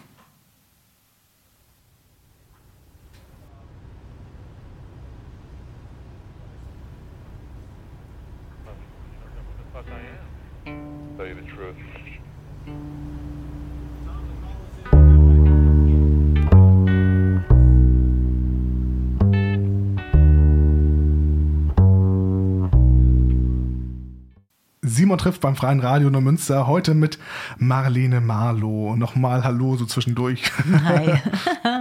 Simon 24.97 25.19
trifft 25.19 25.41
beim 25.41 25.55
Freien 25.55 25.79
Radio 25.79 26.10
Neumünster 26.10 26.65
heute 26.65 26.95
mit 26.95 27.19
Marlene 27.60 28.19
Marlow. 28.19 28.95
Nochmal 28.95 29.43
Hallo 29.43 29.77
so 29.77 29.86
zwischendurch. 29.86 30.51
Hi. 30.86 31.19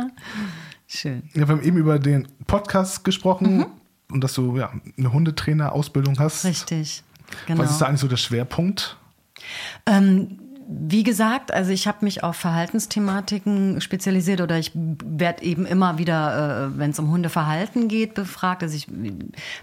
Schön. 0.87 1.23
Ja, 1.33 1.49
wir 1.49 1.57
haben 1.57 1.63
eben 1.63 1.79
über 1.79 1.99
den 1.99 2.29
Podcast 2.47 3.05
gesprochen 3.05 3.65
und 4.11 4.23
dass 4.23 4.35
du 4.35 4.59
ja, 4.59 4.71
eine 4.99 5.15
Hundetrainer-Ausbildung 5.15 6.19
hast. 6.19 6.45
Richtig. 6.45 7.05
Genau. 7.47 7.63
Was 7.63 7.71
ist 7.71 7.81
da 7.81 7.87
eigentlich 7.87 8.01
so 8.03 8.09
der 8.09 8.19
Schwerpunkt? 8.19 8.99
Ähm, 9.87 10.39
wie 10.69 11.05
gesagt, 11.05 11.53
also 11.53 11.71
ich 11.71 11.87
habe 11.87 12.05
mich 12.05 12.25
auf 12.25 12.37
Verhaltensthematiken 12.37 13.81
spezialisiert 13.81 14.41
oder 14.41 14.59
ich 14.59 14.73
werde 14.75 15.45
eben 15.45 15.65
immer 15.65 15.99
wieder, 15.99 16.71
äh, 16.75 16.79
wenn 16.79 16.91
es 16.91 16.99
um 16.99 17.11
Hundeverhalten 17.11 17.89
geht, 17.89 18.15
befragt. 18.15 18.63
Also 18.63 18.77
ich 18.77 18.89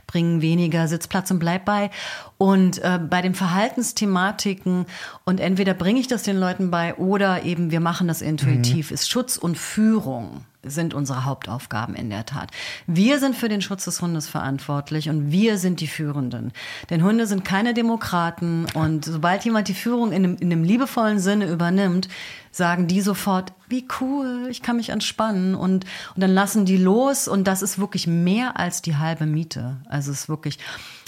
bringe 0.07 0.41
weniger 0.41 0.87
Sitzplatz 0.87 1.29
und 1.31 1.39
bleib 1.39 1.65
bei. 1.65 1.91
Und 2.37 2.79
äh, 2.79 2.99
bei 2.99 3.21
den 3.21 3.35
Verhaltensthematiken 3.35 4.85
und 5.25 5.39
entweder 5.39 5.73
bringe 5.73 5.99
ich 5.99 6.07
das 6.07 6.23
den 6.23 6.37
Leuten 6.37 6.71
bei 6.71 6.95
oder 6.95 7.43
eben 7.43 7.71
wir 7.71 7.79
machen 7.79 8.07
das 8.07 8.21
intuitiv, 8.21 8.91
ist 8.91 9.09
Schutz 9.09 9.37
und 9.37 9.57
Führung 9.57 10.45
sind 10.63 10.93
unsere 10.93 11.25
Hauptaufgaben 11.25 11.95
in 11.95 12.09
der 12.09 12.25
Tat. 12.25 12.51
Wir 12.87 13.19
sind 13.19 13.35
für 13.35 13.49
den 13.49 13.61
Schutz 13.61 13.85
des 13.85 14.01
Hundes 14.01 14.27
verantwortlich 14.27 15.09
und 15.09 15.31
wir 15.31 15.57
sind 15.57 15.79
die 15.79 15.87
Führenden. 15.87 16.51
Denn 16.89 17.03
Hunde 17.03 17.27
sind 17.27 17.45
keine 17.45 17.73
Demokraten 17.73 18.65
und 18.73 19.05
sobald 19.05 19.45
jemand 19.45 19.67
die 19.67 19.73
Führung 19.73 20.11
in 20.11 20.23
einem, 20.23 20.37
in 20.39 20.51
einem 20.51 20.63
liebevollen 20.63 21.19
Sinne 21.19 21.49
übernimmt, 21.49 22.07
sagen 22.51 22.87
die 22.87 23.01
sofort, 23.01 23.53
wie 23.67 23.87
cool, 23.99 24.47
ich 24.49 24.61
kann 24.61 24.77
mich 24.77 24.89
entspannen 24.89 25.55
und, 25.55 25.85
und 26.15 26.21
dann 26.21 26.33
lassen 26.33 26.65
die 26.65 26.77
los 26.77 27.27
und 27.27 27.45
das 27.45 27.61
ist 27.61 27.79
wirklich 27.79 28.07
mehr 28.07 28.57
als 28.59 28.81
die 28.81 28.97
halbe 28.97 29.25
Miete. 29.25 29.77
Also 29.89 30.11
es 30.11 30.21
ist 30.21 30.29
wirklich 30.29 30.59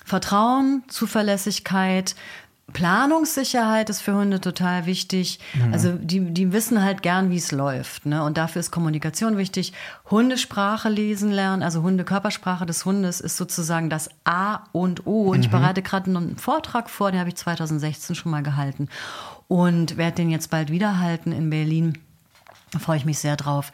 Vertrauen, 0.06 0.84
Zuverlässigkeit, 0.88 2.16
Planungssicherheit 2.74 3.90
ist 3.90 4.02
für 4.02 4.16
Hunde 4.16 4.42
total 4.42 4.86
wichtig. 4.86 5.40
Also 5.72 5.94
die, 5.94 6.34
die 6.34 6.52
wissen 6.52 6.84
halt 6.84 7.04
gern, 7.04 7.30
wie 7.30 7.38
es 7.38 7.52
läuft. 7.52 8.06
Ne? 8.06 8.24
Und 8.24 8.38
dafür 8.38 8.60
ist 8.60 8.72
Kommunikation 8.72 9.38
wichtig. 9.38 9.72
Hundesprache 10.10 10.90
lesen 10.90 11.32
lernen, 11.32 11.62
also 11.62 11.84
Hunde-Körpersprache 11.84 12.66
des 12.66 12.84
Hundes 12.84 13.22
ist 13.22 13.38
sozusagen 13.38 13.90
das 13.90 14.10
A 14.24 14.64
und 14.72 15.06
O. 15.06 15.32
Und 15.32 15.42
ich 15.42 15.52
bereite 15.52 15.84
gerade 15.84 16.10
einen 16.10 16.38
Vortrag 16.38 16.90
vor, 16.90 17.12
den 17.12 17.20
habe 17.20 17.30
ich 17.30 17.36
2016 17.36 18.16
schon 18.16 18.32
mal 18.32 18.44
gehalten. 18.44 18.90
Und 19.48 19.98
werde 19.98 20.16
den 20.16 20.32
jetzt 20.32 20.50
bald 20.50 20.72
wieder 20.72 21.00
halten 21.00 21.32
in 21.32 21.52
Berlin. 21.52 22.00
Da 22.72 22.80
freue 22.80 22.98
ich 22.98 23.06
mich 23.06 23.20
sehr 23.20 23.38
drauf. 23.38 23.72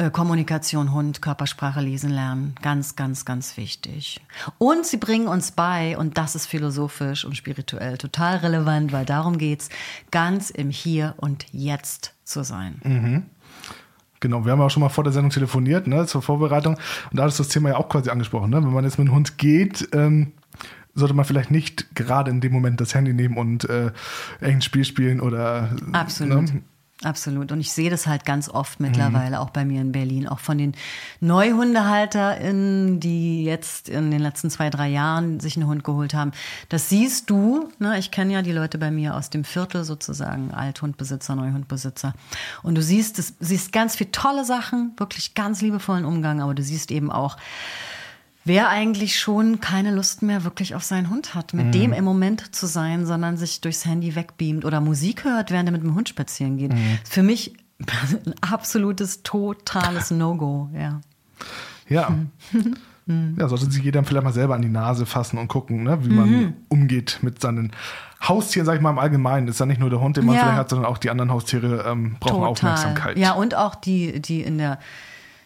Äh, 0.00 0.10
Kommunikation, 0.10 0.94
Hund, 0.94 1.20
Körpersprache 1.20 1.82
lesen 1.82 2.08
lernen. 2.08 2.54
Ganz, 2.62 2.96
ganz, 2.96 3.26
ganz 3.26 3.58
wichtig. 3.58 4.18
Und 4.56 4.86
sie 4.86 4.96
bringen 4.96 5.28
uns 5.28 5.52
bei, 5.52 5.98
und 5.98 6.16
das 6.16 6.34
ist 6.34 6.46
philosophisch 6.46 7.26
und 7.26 7.36
spirituell 7.36 7.98
total 7.98 8.38
relevant, 8.38 8.92
weil 8.92 9.04
darum 9.04 9.36
geht's, 9.36 9.68
ganz 10.10 10.48
im 10.48 10.70
Hier 10.70 11.12
und 11.18 11.44
Jetzt 11.52 12.14
zu 12.24 12.42
sein. 12.44 12.80
Genau, 14.20 14.46
wir 14.46 14.52
haben 14.52 14.62
auch 14.62 14.70
schon 14.70 14.80
mal 14.82 14.88
vor 14.88 15.04
der 15.04 15.12
Sendung 15.12 15.32
telefoniert, 15.32 15.86
ne, 15.86 16.06
zur 16.06 16.22
Vorbereitung. 16.22 16.78
Und 17.10 17.16
da 17.18 17.26
ist 17.26 17.38
das 17.38 17.48
Thema 17.48 17.68
ja 17.68 17.76
auch 17.76 17.90
quasi 17.90 18.08
angesprochen. 18.08 18.48
Ne? 18.48 18.56
Wenn 18.56 18.72
man 18.72 18.84
jetzt 18.84 18.98
mit 18.98 19.06
einem 19.06 19.16
Hund 19.16 19.36
geht, 19.36 19.86
ähm, 19.92 20.32
sollte 20.94 21.12
man 21.12 21.26
vielleicht 21.26 21.50
nicht 21.50 21.94
gerade 21.94 22.30
in 22.30 22.40
dem 22.40 22.52
Moment 22.52 22.80
das 22.80 22.94
Handy 22.94 23.12
nehmen 23.12 23.36
und 23.36 23.68
äh, 23.68 23.92
irgendein 24.40 24.62
Spiel 24.62 24.84
spielen 24.86 25.20
oder. 25.20 25.76
Absolut. 25.92 26.54
Ne? 26.54 26.62
Absolut. 27.02 27.50
Und 27.50 27.60
ich 27.60 27.72
sehe 27.72 27.88
das 27.88 28.06
halt 28.06 28.26
ganz 28.26 28.50
oft 28.50 28.78
mittlerweile, 28.78 29.40
auch 29.40 29.48
bei 29.48 29.64
mir 29.64 29.80
in 29.80 29.90
Berlin, 29.90 30.28
auch 30.28 30.38
von 30.38 30.58
den 30.58 30.74
NeuhundehalterInnen, 31.20 33.00
die 33.00 33.42
jetzt 33.42 33.88
in 33.88 34.10
den 34.10 34.20
letzten 34.20 34.50
zwei, 34.50 34.68
drei 34.68 34.88
Jahren 34.88 35.40
sich 35.40 35.56
einen 35.56 35.66
Hund 35.66 35.82
geholt 35.82 36.12
haben. 36.12 36.32
Das 36.68 36.90
siehst 36.90 37.30
du, 37.30 37.70
ne? 37.78 37.98
ich 37.98 38.10
kenne 38.10 38.34
ja 38.34 38.42
die 38.42 38.52
Leute 38.52 38.76
bei 38.76 38.90
mir 38.90 39.16
aus 39.16 39.30
dem 39.30 39.44
Viertel 39.44 39.84
sozusagen, 39.84 40.52
Althundbesitzer, 40.52 41.34
Neuhundbesitzer. 41.36 42.12
Und 42.62 42.74
du 42.74 42.82
siehst, 42.82 43.18
das, 43.18 43.32
siehst 43.40 43.72
ganz 43.72 43.96
viele 43.96 44.12
tolle 44.12 44.44
Sachen, 44.44 44.92
wirklich 44.98 45.34
ganz 45.34 45.62
liebevollen 45.62 46.04
Umgang, 46.04 46.42
aber 46.42 46.54
du 46.54 46.62
siehst 46.62 46.90
eben 46.90 47.10
auch, 47.10 47.38
wer 48.50 48.68
eigentlich 48.68 49.18
schon 49.20 49.60
keine 49.60 49.92
Lust 49.94 50.22
mehr 50.22 50.42
wirklich 50.42 50.74
auf 50.74 50.82
seinen 50.82 51.08
Hund 51.08 51.36
hat, 51.36 51.54
mit 51.54 51.72
dem 51.72 51.92
im 51.92 52.04
Moment 52.04 52.52
zu 52.52 52.66
sein, 52.66 53.06
sondern 53.06 53.36
sich 53.36 53.60
durchs 53.60 53.84
Handy 53.86 54.16
wegbeamt 54.16 54.64
oder 54.64 54.80
Musik 54.80 55.22
hört, 55.24 55.52
während 55.52 55.68
er 55.68 55.72
mit 55.72 55.82
dem 55.84 55.94
Hund 55.94 56.08
spazieren 56.08 56.56
geht. 56.56 56.72
Ist 57.04 57.12
Für 57.12 57.22
mich 57.22 57.54
ein 57.78 58.34
absolutes, 58.40 59.22
totales 59.22 60.10
No-Go, 60.20 60.68
ja. 60.74 61.00
Ja. 61.88 62.12
Ja, 63.38 63.48
sollte 63.48 63.68
sich 63.68 63.82
jeder 63.82 64.04
vielleicht 64.04 64.22
mal 64.24 64.32
selber 64.32 64.54
an 64.54 64.62
die 64.62 64.68
Nase 64.68 65.04
fassen 65.04 65.36
und 65.38 65.48
gucken, 65.48 65.82
ne, 65.82 65.98
wie 66.04 66.10
man 66.10 66.30
Mhm. 66.30 66.52
umgeht 66.68 67.18
mit 67.22 67.40
seinen 67.40 67.72
Haustieren, 68.22 68.66
sag 68.66 68.76
ich 68.76 68.80
mal 68.80 68.90
im 68.90 69.00
Allgemeinen. 69.00 69.48
Ist 69.48 69.58
ja 69.58 69.66
nicht 69.66 69.80
nur 69.80 69.90
der 69.90 70.00
Hund, 70.00 70.16
den 70.16 70.26
man 70.26 70.36
Ja. 70.36 70.42
vielleicht 70.42 70.58
hat, 70.58 70.70
sondern 70.70 70.86
auch 70.88 70.98
die 70.98 71.10
anderen 71.10 71.32
Haustiere 71.32 71.84
ähm, 71.88 72.16
brauchen 72.20 72.44
Aufmerksamkeit. 72.44 73.18
Ja, 73.18 73.32
und 73.32 73.56
auch 73.56 73.74
die, 73.74 74.20
die 74.22 74.42
in 74.42 74.58
der 74.58 74.78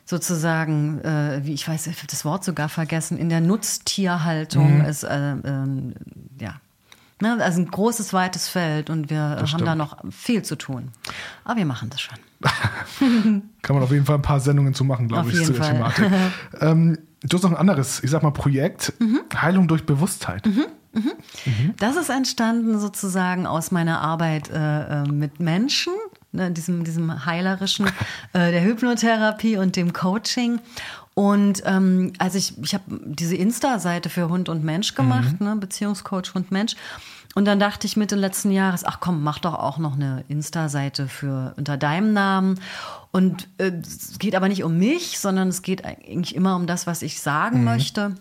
sozusagen, 0.04 1.00
äh, 1.00 1.40
wie 1.44 1.52
ich 1.54 1.66
weiß, 1.68 1.86
ich 1.86 2.00
hab 2.00 2.08
das 2.08 2.24
Wort 2.24 2.44
sogar 2.44 2.68
vergessen, 2.68 3.18
in 3.18 3.28
der 3.28 3.40
Nutztierhaltung 3.40 4.78
Mhm. 4.80 4.84
ist, 4.84 5.02
äh, 5.04 5.32
ähm, 5.32 5.94
ja. 6.40 6.54
Ne, 7.22 7.38
also 7.40 7.60
ein 7.60 7.70
großes, 7.70 8.12
weites 8.12 8.48
Feld 8.48 8.90
und 8.90 9.08
wir 9.08 9.20
haben 9.20 9.46
stimmt. 9.46 9.66
da 9.66 9.74
noch 9.76 9.96
viel 10.10 10.42
zu 10.42 10.56
tun. 10.56 10.90
Aber 11.44 11.56
wir 11.56 11.64
machen 11.64 11.88
das 11.88 12.00
schon. 12.00 12.18
Kann 13.62 13.76
man 13.76 13.82
auf 13.84 13.92
jeden 13.92 14.04
Fall 14.04 14.16
ein 14.16 14.22
paar 14.22 14.40
Sendungen 14.40 14.74
zu 14.74 14.84
machen, 14.84 15.06
glaube 15.08 15.30
ich, 15.30 15.42
zu 15.44 15.52
der 15.52 15.62
Fall. 15.62 15.72
Thematik. 15.74 16.10
ähm, 16.60 16.98
du 17.22 17.36
hast 17.36 17.44
noch 17.44 17.52
ein 17.52 17.56
anderes, 17.56 18.02
ich 18.02 18.10
sag 18.10 18.22
mal, 18.22 18.32
Projekt, 18.32 18.92
Mhm. 18.98 19.20
Heilung 19.34 19.68
durch 19.68 19.86
Bewusstheit. 19.86 20.42
Das 21.78 21.96
ist 21.96 22.08
entstanden 22.08 22.78
sozusagen 22.78 23.46
aus 23.46 23.70
meiner 23.70 24.00
Arbeit 24.00 24.50
äh, 24.50 25.02
äh, 25.02 25.08
mit 25.08 25.40
Menschen, 25.40 25.92
ne, 26.34 26.50
diesem, 26.50 26.84
diesem 26.84 27.24
heilerischen, 27.24 27.86
äh, 28.32 28.50
der 28.50 28.64
Hypnotherapie 28.64 29.56
und 29.56 29.76
dem 29.76 29.92
Coaching. 29.92 30.60
Und 31.14 31.62
ähm, 31.64 32.12
also 32.18 32.38
ich, 32.38 32.58
ich 32.58 32.74
habe 32.74 32.84
diese 33.04 33.36
Insta-Seite 33.36 34.10
für 34.10 34.28
Hund 34.28 34.48
und 34.48 34.64
Mensch 34.64 34.94
gemacht, 34.94 35.40
ne, 35.40 35.56
Beziehungscoach 35.56 36.34
Hund 36.34 36.50
Mensch. 36.50 36.74
Und 37.36 37.46
dann 37.46 37.58
dachte 37.58 37.86
ich 37.86 37.96
Mitte 37.96 38.14
letzten 38.14 38.50
Jahres, 38.50 38.84
ach 38.84 39.00
komm, 39.00 39.22
mach 39.22 39.40
doch 39.40 39.54
auch 39.54 39.78
noch 39.78 39.94
eine 39.94 40.24
Insta-Seite 40.28 41.08
für 41.08 41.54
unter 41.56 41.76
deinem 41.76 42.12
Namen. 42.12 42.60
Und 43.10 43.48
äh, 43.58 43.72
es 43.80 44.18
geht 44.18 44.34
aber 44.34 44.48
nicht 44.48 44.64
um 44.64 44.78
mich, 44.78 45.18
sondern 45.18 45.48
es 45.48 45.62
geht 45.62 45.84
eigentlich 45.84 46.34
immer 46.34 46.56
um 46.56 46.66
das, 46.66 46.86
was 46.86 47.02
ich 47.02 47.20
sagen 47.20 47.64
möchte. 47.64 48.14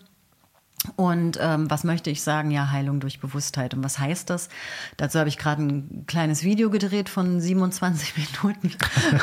Und 0.95 1.37
ähm, 1.41 1.69
was 1.69 1.83
möchte 1.83 2.09
ich 2.09 2.21
sagen? 2.23 2.51
Ja, 2.51 2.71
Heilung 2.71 2.99
durch 2.99 3.19
Bewusstheit. 3.19 3.73
Und 3.73 3.83
was 3.83 3.99
heißt 3.99 4.29
das? 4.29 4.49
Dazu 4.97 5.19
habe 5.19 5.29
ich 5.29 5.37
gerade 5.37 5.63
ein 5.63 6.05
kleines 6.07 6.43
Video 6.43 6.69
gedreht 6.69 7.09
von 7.09 7.39
27 7.39 8.13
Minuten, 8.43 8.71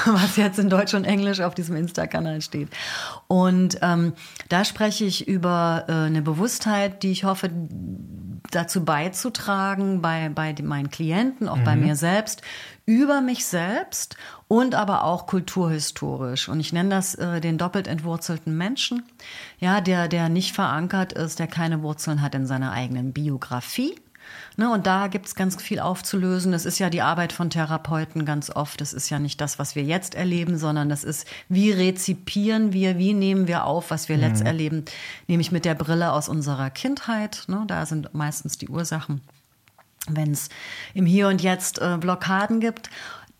was 0.06 0.36
jetzt 0.36 0.58
in 0.58 0.70
Deutsch 0.70 0.94
und 0.94 1.04
Englisch 1.04 1.40
auf 1.40 1.54
diesem 1.54 1.76
Insta-Kanal 1.76 2.40
steht. 2.40 2.68
Und 3.28 3.78
ähm, 3.82 4.14
da 4.48 4.64
spreche 4.64 5.04
ich 5.04 5.28
über 5.28 5.84
äh, 5.88 5.92
eine 5.92 6.22
Bewusstheit, 6.22 7.02
die 7.02 7.12
ich 7.12 7.24
hoffe, 7.24 7.50
dazu 8.50 8.84
beizutragen, 8.84 10.02
bei, 10.02 10.28
bei 10.28 10.54
meinen 10.62 10.90
Klienten, 10.90 11.48
auch 11.48 11.58
bei 11.58 11.76
mir 11.76 11.94
selbst, 11.94 12.42
über 12.84 13.20
mich 13.20 13.44
selbst 13.44 14.16
und 14.48 14.74
aber 14.74 15.04
auch 15.04 15.26
kulturhistorisch. 15.26 16.48
Und 16.48 16.58
ich 16.58 16.72
nenne 16.72 16.90
das 16.90 17.14
äh, 17.14 17.40
den 17.40 17.56
doppelt 17.56 17.86
entwurzelten 17.86 18.56
Menschen, 18.56 19.04
ja, 19.60 19.80
der, 19.80 20.08
der 20.08 20.28
nicht 20.28 20.54
verankert 20.54 21.12
ist, 21.12 21.38
der 21.38 21.46
keine 21.46 21.82
Wurzeln 21.82 22.22
hat 22.22 22.34
in 22.34 22.46
seiner 22.46 22.72
eigenen 22.72 23.12
Biografie. 23.12 23.94
Ne, 24.56 24.70
und 24.70 24.86
da 24.86 25.06
gibt 25.08 25.26
es 25.26 25.34
ganz 25.34 25.60
viel 25.60 25.80
aufzulösen. 25.80 26.52
Das 26.52 26.64
ist 26.64 26.78
ja 26.78 26.90
die 26.90 27.02
Arbeit 27.02 27.32
von 27.32 27.50
Therapeuten 27.50 28.24
ganz 28.24 28.50
oft. 28.50 28.80
Das 28.80 28.92
ist 28.92 29.10
ja 29.10 29.18
nicht 29.18 29.40
das, 29.40 29.58
was 29.58 29.74
wir 29.74 29.82
jetzt 29.82 30.14
erleben, 30.14 30.56
sondern 30.56 30.88
das 30.88 31.04
ist, 31.04 31.26
wie 31.48 31.70
rezipieren 31.70 32.72
wir, 32.72 32.98
wie 32.98 33.14
nehmen 33.14 33.48
wir 33.48 33.64
auf, 33.64 33.90
was 33.90 34.08
wir 34.08 34.16
letzt 34.16 34.42
erleben, 34.42 34.84
nämlich 35.26 35.52
mit 35.52 35.64
der 35.64 35.74
Brille 35.74 36.12
aus 36.12 36.28
unserer 36.28 36.70
Kindheit. 36.70 37.44
Ne, 37.48 37.64
da 37.66 37.86
sind 37.86 38.14
meistens 38.14 38.58
die 38.58 38.68
Ursachen 38.68 39.20
wenn 40.08 40.32
es 40.32 40.48
im 40.94 41.04
Hier 41.06 41.28
und 41.28 41.42
Jetzt 41.42 41.78
äh, 41.78 41.98
Blockaden 41.98 42.60
gibt. 42.60 42.90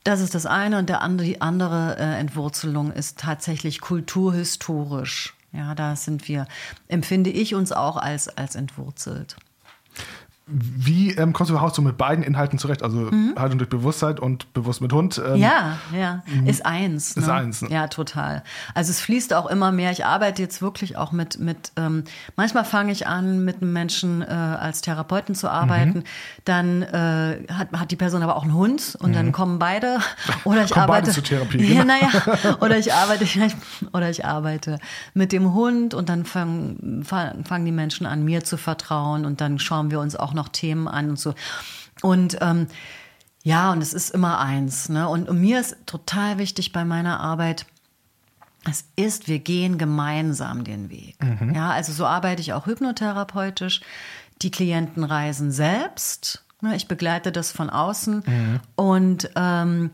Das 0.05 0.21
ist 0.21 0.35
das 0.35 0.47
eine 0.47 0.79
und 0.79 0.89
der 0.89 1.01
andere, 1.01 1.27
die 1.27 1.41
andere 1.41 1.97
äh, 1.99 2.19
Entwurzelung 2.19 2.93
ist 2.93 3.19
tatsächlich 3.19 3.81
kulturhistorisch. 3.81 5.35
Ja, 5.53 5.75
da 5.75 5.97
sind 5.97 6.29
wir, 6.29 6.47
empfinde 6.89 7.31
ich 7.31 7.55
uns 7.55 7.73
auch 7.73 7.97
als, 7.97 8.29
als 8.29 8.55
entwurzelt. 8.55 9.37
Wie 10.53 11.13
ähm, 11.13 11.33
kommst 11.33 11.51
du 11.51 11.55
überhaupt 11.55 11.75
so 11.75 11.83
mit 11.83 11.97
beiden 11.97 12.25
Inhalten 12.25 12.59
zurecht? 12.59 12.83
Also 12.83 13.11
Haltung 13.37 13.59
durch 13.59 13.71
Bewusstheit 13.71 14.21
und 14.21 14.53
bewusst 14.53 14.81
mit 14.81 14.93
Hund. 14.93 15.21
Ähm, 15.25 15.35
Mhm. 15.35 15.37
Ja, 15.43 15.79
ja, 15.97 16.23
ist 16.47 16.67
eins. 16.67 17.17
Ist 17.17 17.27
ne? 17.27 17.33
eins, 17.33 17.63
ne? 17.63 17.69
Ja, 17.71 17.87
total. 17.89 18.43
Also 18.75 18.91
es 18.91 19.01
fließt 19.01 19.33
auch 19.35 19.47
immer 19.47 19.71
mehr. 19.73 19.91
Ich 19.93 20.05
arbeite 20.05 20.43
jetzt 20.43 20.61
wirklich 20.61 20.97
auch 20.97 21.13
mit, 21.13 21.39
mit 21.39 21.73
ähm, 21.77 22.05
manchmal 22.37 22.65
fange 22.65 22.93
ich 22.93 23.07
an, 23.07 23.45
mit 23.45 23.63
einem 23.63 23.73
Menschen 23.73 24.23
äh, 24.23 24.27
als 24.27 24.81
Therapeuten 24.81 25.35
zu 25.35 25.49
arbeiten. 25.49 25.99
Mhm. 26.01 26.05
Dann 26.45 26.83
äh, 26.83 27.47
hat, 27.53 27.69
hat 27.73 27.91
die 27.91 27.97
Person 27.97 28.23
aber 28.23 28.37
auch 28.37 28.43
einen 28.43 28.55
Hund 28.55 28.97
und 29.01 29.15
dann 29.15 29.33
kommen 29.33 29.59
beide. 29.59 29.99
Oder 30.45 30.65
ich 30.65 30.71
Mhm. 30.71 30.75
Kommen 30.75 30.87
beide 30.87 31.09
arbeite. 31.09 31.11
zur 31.13 31.23
Therapie, 31.25 31.59
Ja, 31.75 31.83
genau. 31.83 31.95
naja. 31.95 32.57
Oder 32.61 32.79
ich 32.79 32.93
arbeite, 32.93 33.25
oder 33.93 34.11
ich 34.11 34.25
arbeite 34.25 34.79
mit 35.15 35.33
dem 35.33 35.53
Hund 35.55 35.95
und 35.95 36.09
dann 36.09 36.25
fangen, 36.25 37.03
fangen 37.05 37.45
fangen 37.45 37.65
die 37.65 37.73
Menschen 37.73 38.07
an, 38.07 38.25
mir 38.25 38.43
zu 38.45 38.57
vertrauen 38.57 39.25
und 39.25 39.41
dann 39.41 39.59
schauen 39.59 39.91
wir 39.91 40.01
uns 40.01 40.17
auch 40.17 40.33
noch 40.35 40.40
Themen 40.49 40.89
an 40.89 41.11
und 41.11 41.19
so. 41.19 41.35
Und 42.03 42.39
ähm, 42.41 42.67
ja, 43.43 43.73
und 43.73 43.83
es 43.83 43.95
ist 43.95 44.11
immer 44.11 44.39
eins. 44.39 44.89
Ne? 44.89 45.09
Und, 45.09 45.29
und 45.29 45.41
mir 45.41 45.61
ist 45.61 45.77
total 45.87 46.39
wichtig 46.39 46.73
bei 46.73 46.85
meiner 46.85 47.21
Arbeit, 47.21 47.67
es 48.69 48.85
ist, 48.95 49.27
wir 49.29 49.39
gehen 49.39 49.79
gemeinsam 49.79 50.65
den 50.65 50.91
Weg. 50.91 51.17
Ja, 51.55 51.71
also 51.71 51.93
so 51.93 52.05
arbeite 52.05 52.43
ich 52.43 52.53
auch 52.53 52.67
hypnotherapeutisch. 52.67 53.81
Die 54.43 54.51
Klienten 54.51 55.03
reisen 55.05 55.51
selbst. 55.51 56.45
Ne? 56.61 56.77
Ich 56.77 56.87
begleite 56.87 57.33
das 57.33 57.53
von 57.53 57.71
außen. 57.71 58.23
Und 58.77 59.31
ähm, 59.35 59.91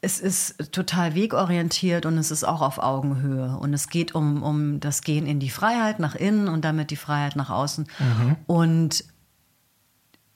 es 0.00 0.20
ist 0.20 0.72
total 0.72 1.14
wegorientiert 1.14 2.06
und 2.06 2.16
es 2.16 2.30
ist 2.30 2.44
auch 2.44 2.62
auf 2.62 2.78
Augenhöhe. 2.78 3.56
Und 3.58 3.74
es 3.74 3.88
geht 3.88 4.14
um, 4.14 4.42
um 4.42 4.80
das 4.80 5.02
Gehen 5.02 5.26
in 5.26 5.40
die 5.40 5.50
Freiheit 5.50 5.98
nach 5.98 6.14
innen 6.14 6.48
und 6.48 6.64
damit 6.64 6.90
die 6.90 6.96
Freiheit 6.96 7.36
nach 7.36 7.50
außen. 7.50 7.86
Und 8.46 9.04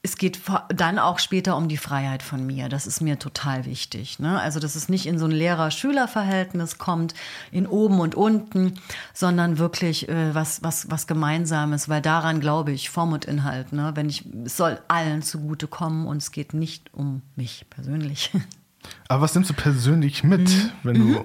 es 0.03 0.17
geht 0.17 0.41
dann 0.75 0.99
auch 0.99 1.19
später 1.19 1.57
um 1.59 1.69
die 1.69 1.77
Freiheit 1.77 2.23
von 2.23 2.47
mir. 2.47 2.71
Das 2.71 2.87
ist 2.87 3.03
mir 3.03 3.19
total 3.19 3.67
wichtig. 3.67 4.19
Ne? 4.19 4.41
Also, 4.41 4.59
dass 4.59 4.75
es 4.75 4.89
nicht 4.89 5.05
in 5.07 5.19
so 5.19 5.27
ein 5.27 5.31
Lehrer-Schüler-Verhältnis 5.31 6.79
kommt, 6.79 7.13
in 7.53 7.67
oben 7.67 8.01
und 8.01 8.15
unten, 8.15 8.81
sondern 9.13 9.59
wirklich 9.59 10.09
äh, 10.09 10.35
was, 10.35 10.63
was, 10.63 10.91
was 10.91 11.07
Gemeinsames, 11.07 11.91
weil 11.91 12.01
daran 12.01 12.41
glaube 12.41 12.73
ich, 12.73 12.89
Form 12.89 13.13
und 13.13 13.27
Inhalt. 13.27 13.73
Ne? 13.75 13.93
Wenn 13.95 14.09
ich, 14.09 14.25
es 14.47 14.57
soll 14.57 14.81
allen 14.89 15.21
zugutekommen 15.23 16.07
und 16.07 16.19
es 16.19 16.33
geht 16.33 16.55
nicht 16.55 16.95
um 16.95 17.21
mich 17.37 17.67
persönlich. 17.69 18.31
Aber 19.09 19.21
was 19.21 19.35
nimmst 19.35 19.51
du 19.51 19.55
persönlich 19.55 20.25
mit, 20.25 20.49
Mhm. 20.49 20.71
wenn 20.83 20.95
du. 20.95 21.25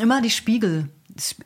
Immer 0.00 0.22
die 0.22 0.30
Spiegel. 0.30 0.88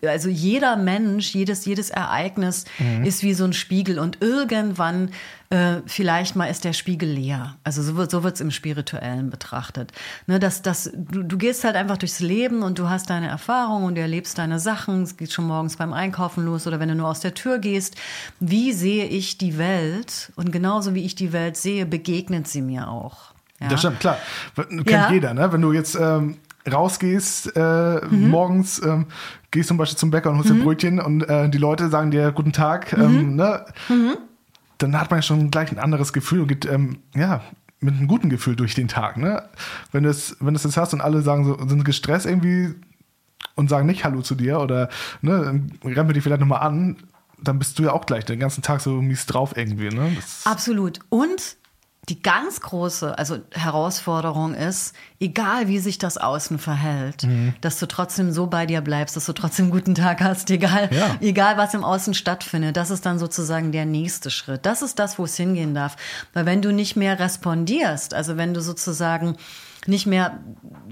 Also 0.06 0.28
jeder 0.28 0.76
Mensch, 0.76 1.34
jedes, 1.34 1.64
jedes 1.64 1.90
Ereignis 1.90 2.64
ist 3.04 3.22
wie 3.22 3.34
so 3.34 3.44
ein 3.44 3.52
Spiegel 3.52 3.98
und 3.98 4.22
irgendwann 4.22 5.10
äh, 5.50 5.80
vielleicht 5.86 6.36
mal 6.36 6.46
ist 6.46 6.64
der 6.64 6.72
Spiegel 6.74 7.08
leer. 7.08 7.56
Also 7.64 7.82
so 7.82 7.96
wird 7.96 8.10
so 8.10 8.22
wird's 8.22 8.40
im 8.40 8.50
Spirituellen 8.50 9.30
betrachtet. 9.30 9.92
Ne, 10.26 10.38
dass, 10.38 10.62
dass, 10.62 10.90
du, 10.94 11.22
du 11.22 11.38
gehst 11.38 11.64
halt 11.64 11.74
einfach 11.76 11.96
durchs 11.96 12.20
Leben 12.20 12.62
und 12.62 12.78
du 12.78 12.88
hast 12.88 13.08
deine 13.10 13.28
Erfahrungen 13.28 13.84
und 13.86 13.94
du 13.94 14.00
erlebst 14.00 14.38
deine 14.38 14.58
Sachen. 14.58 15.02
Es 15.02 15.16
geht 15.16 15.32
schon 15.32 15.46
morgens 15.46 15.76
beim 15.76 15.92
Einkaufen 15.92 16.44
los 16.44 16.66
oder 16.66 16.80
wenn 16.80 16.88
du 16.90 16.94
nur 16.94 17.08
aus 17.08 17.20
der 17.20 17.34
Tür 17.34 17.58
gehst. 17.58 17.96
Wie 18.40 18.72
sehe 18.72 19.06
ich 19.06 19.38
die 19.38 19.56
Welt? 19.58 20.32
Und 20.36 20.52
genauso 20.52 20.94
wie 20.94 21.04
ich 21.04 21.14
die 21.14 21.32
Welt 21.32 21.56
sehe, 21.56 21.86
begegnet 21.86 22.46
sie 22.48 22.62
mir 22.62 22.88
auch. 22.88 23.32
Ja? 23.60 23.68
Das 23.68 23.80
stimmt, 23.80 24.00
klar. 24.00 24.18
Kennt 24.54 24.88
Ja. 24.88 25.10
jeder, 25.10 25.34
ne? 25.34 25.50
Wenn 25.52 25.62
du 25.62 25.72
jetzt 25.72 25.94
ähm, 25.94 26.36
rausgehst, 26.70 27.56
äh, 27.56 28.00
Mhm. 28.06 28.28
morgens, 28.28 28.82
ähm, 28.82 29.06
gehst 29.50 29.68
zum 29.68 29.76
Beispiel 29.76 29.98
zum 29.98 30.10
Bäcker 30.10 30.30
und 30.30 30.36
holst 30.36 30.50
dir 30.50 30.54
ein 30.54 30.62
Brötchen 30.64 31.00
und 31.00 31.22
äh, 31.28 31.48
die 31.48 31.58
Leute 31.58 31.88
sagen 31.88 32.10
dir 32.10 32.32
Guten 32.32 32.52
Tag, 32.52 32.96
Mhm. 32.96 33.02
ähm, 33.02 33.36
ne? 33.36 33.64
Dann 34.78 34.98
hat 35.00 35.10
man 35.10 35.22
schon 35.22 35.50
gleich 35.50 35.72
ein 35.72 35.78
anderes 35.78 36.12
Gefühl 36.12 36.42
und 36.42 36.48
geht, 36.48 36.64
ähm, 36.66 36.98
ja, 37.14 37.40
mit 37.80 37.96
einem 37.96 38.06
guten 38.08 38.28
Gefühl 38.28 38.56
durch 38.56 38.74
den 38.74 38.88
Tag, 38.88 39.16
ne? 39.16 39.42
Wenn 39.92 40.02
du 40.04 40.10
es, 40.10 40.36
wenn 40.40 40.54
du 40.54 40.58
es 40.58 40.64
jetzt 40.64 40.76
hast 40.76 40.94
und 40.94 41.00
alle 41.00 41.22
sagen 41.22 41.44
so, 41.44 41.58
sind 41.66 41.84
gestresst 41.84 42.26
irgendwie 42.26 42.74
und 43.54 43.68
sagen 43.70 43.86
nicht 43.86 44.04
Hallo 44.04 44.22
zu 44.22 44.34
dir 44.34 44.60
oder 44.60 44.88
ne, 45.20 45.62
wir 46.08 46.14
dich 46.14 46.22
vielleicht 46.22 46.40
nochmal 46.40 46.60
an, 46.62 46.96
dann 47.40 47.58
bist 47.58 47.78
du 47.78 47.84
ja 47.84 47.92
auch 47.92 48.04
gleich 48.06 48.24
den 48.24 48.40
ganzen 48.40 48.62
Tag 48.62 48.80
so 48.80 49.00
mies 49.00 49.26
drauf 49.26 49.56
irgendwie, 49.56 49.90
ne? 49.90 50.12
Das, 50.16 50.42
Absolut. 50.44 50.98
Und 51.08 51.56
die 52.08 52.22
ganz 52.22 52.60
große 52.60 53.18
also 53.18 53.38
Herausforderung 53.52 54.54
ist, 54.54 54.94
egal 55.20 55.68
wie 55.68 55.78
sich 55.78 55.98
das 55.98 56.16
Außen 56.16 56.58
verhält, 56.58 57.24
Mhm. 57.24 57.54
dass 57.60 57.78
du 57.78 57.86
trotzdem 57.86 58.32
so 58.32 58.46
bei 58.46 58.64
dir 58.66 58.80
bleibst, 58.80 59.14
dass 59.16 59.26
du 59.26 59.32
trotzdem 59.34 59.66
einen 59.66 59.72
guten 59.72 59.94
Tag 59.94 60.20
hast, 60.22 60.50
egal, 60.50 60.88
Ja. 60.92 61.16
egal 61.20 61.56
was 61.58 61.74
im 61.74 61.84
Außen 61.84 62.14
stattfindet. 62.14 62.76
Das 62.76 62.90
ist 62.90 63.04
dann 63.06 63.18
sozusagen 63.18 63.72
der 63.72 63.84
nächste 63.84 64.30
Schritt. 64.30 64.64
Das 64.66 64.82
ist 64.82 64.98
das, 64.98 65.18
wo 65.18 65.24
es 65.24 65.36
hingehen 65.36 65.74
darf. 65.74 65.96
Weil 66.32 66.46
wenn 66.46 66.62
du 66.62 66.72
nicht 66.72 66.96
mehr 66.96 67.18
respondierst, 67.18 68.14
also 68.14 68.36
wenn 68.36 68.54
du 68.54 68.60
sozusagen 68.62 69.36
nicht 69.86 70.06
mehr 70.06 70.38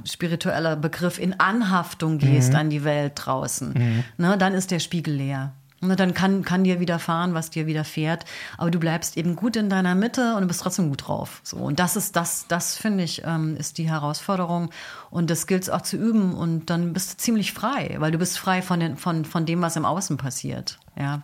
spiritueller 0.05 0.77
Begriff 0.77 1.19
in 1.19 1.39
Anhaftung 1.41 2.19
gehst 2.19 2.51
Mhm. 2.53 2.57
an 2.59 2.71
die 2.71 2.85
Welt 2.85 3.13
draußen, 3.17 4.05
ne, 4.17 4.39
dann 4.39 4.55
ist 4.55 4.71
der 4.71 4.79
Spiegel 4.79 5.15
leer. 5.15 5.53
Ne, 5.83 5.95
dann 5.95 6.15
kann, 6.15 6.43
kann 6.43 6.65
dir 6.65 6.81
widerfahren, 6.81 7.35
was 7.35 7.51
dir 7.51 7.67
widerfährt. 7.67 8.25
Aber 8.57 8.71
du 8.71 8.79
bleibst 8.79 9.19
eben 9.19 9.37
gut 9.37 9.57
in 9.57 9.69
deiner 9.69 9.95
Mitte 9.95 10.35
und 10.35 10.41
du 10.41 10.49
bist 10.49 10.63
trotzdem 10.63 10.89
gut 10.89 11.07
drauf. 11.07 11.41
So. 11.43 11.59
Und 11.59 11.79
das 11.79 11.97
ist, 11.97 12.17
das, 12.17 12.47
das 12.49 12.77
finde 12.77 13.05
ich, 13.05 13.23
ähm, 13.27 13.57
ist 13.57 13.77
die 13.77 13.89
Herausforderung. 13.91 14.71
Und 15.11 15.29
das 15.29 15.47
gilt 15.47 15.65
es 15.65 15.71
auch 15.71 15.83
zu 15.83 15.99
üben. 15.99 16.35
Und 16.35 16.71
dann 16.71 16.95
bist 16.95 17.13
du 17.13 17.17
ziemlich 17.19 17.53
frei, 17.53 17.97
weil 17.99 18.11
du 18.11 18.17
bist 18.17 18.39
frei 18.39 18.63
von, 18.63 18.81
den, 18.81 18.97
von, 18.97 19.27
von 19.27 19.45
dem, 19.45 19.61
was 19.61 19.77
im 19.77 19.85
Außen 19.85 20.17
passiert. 20.17 20.79
Ja. 20.99 21.21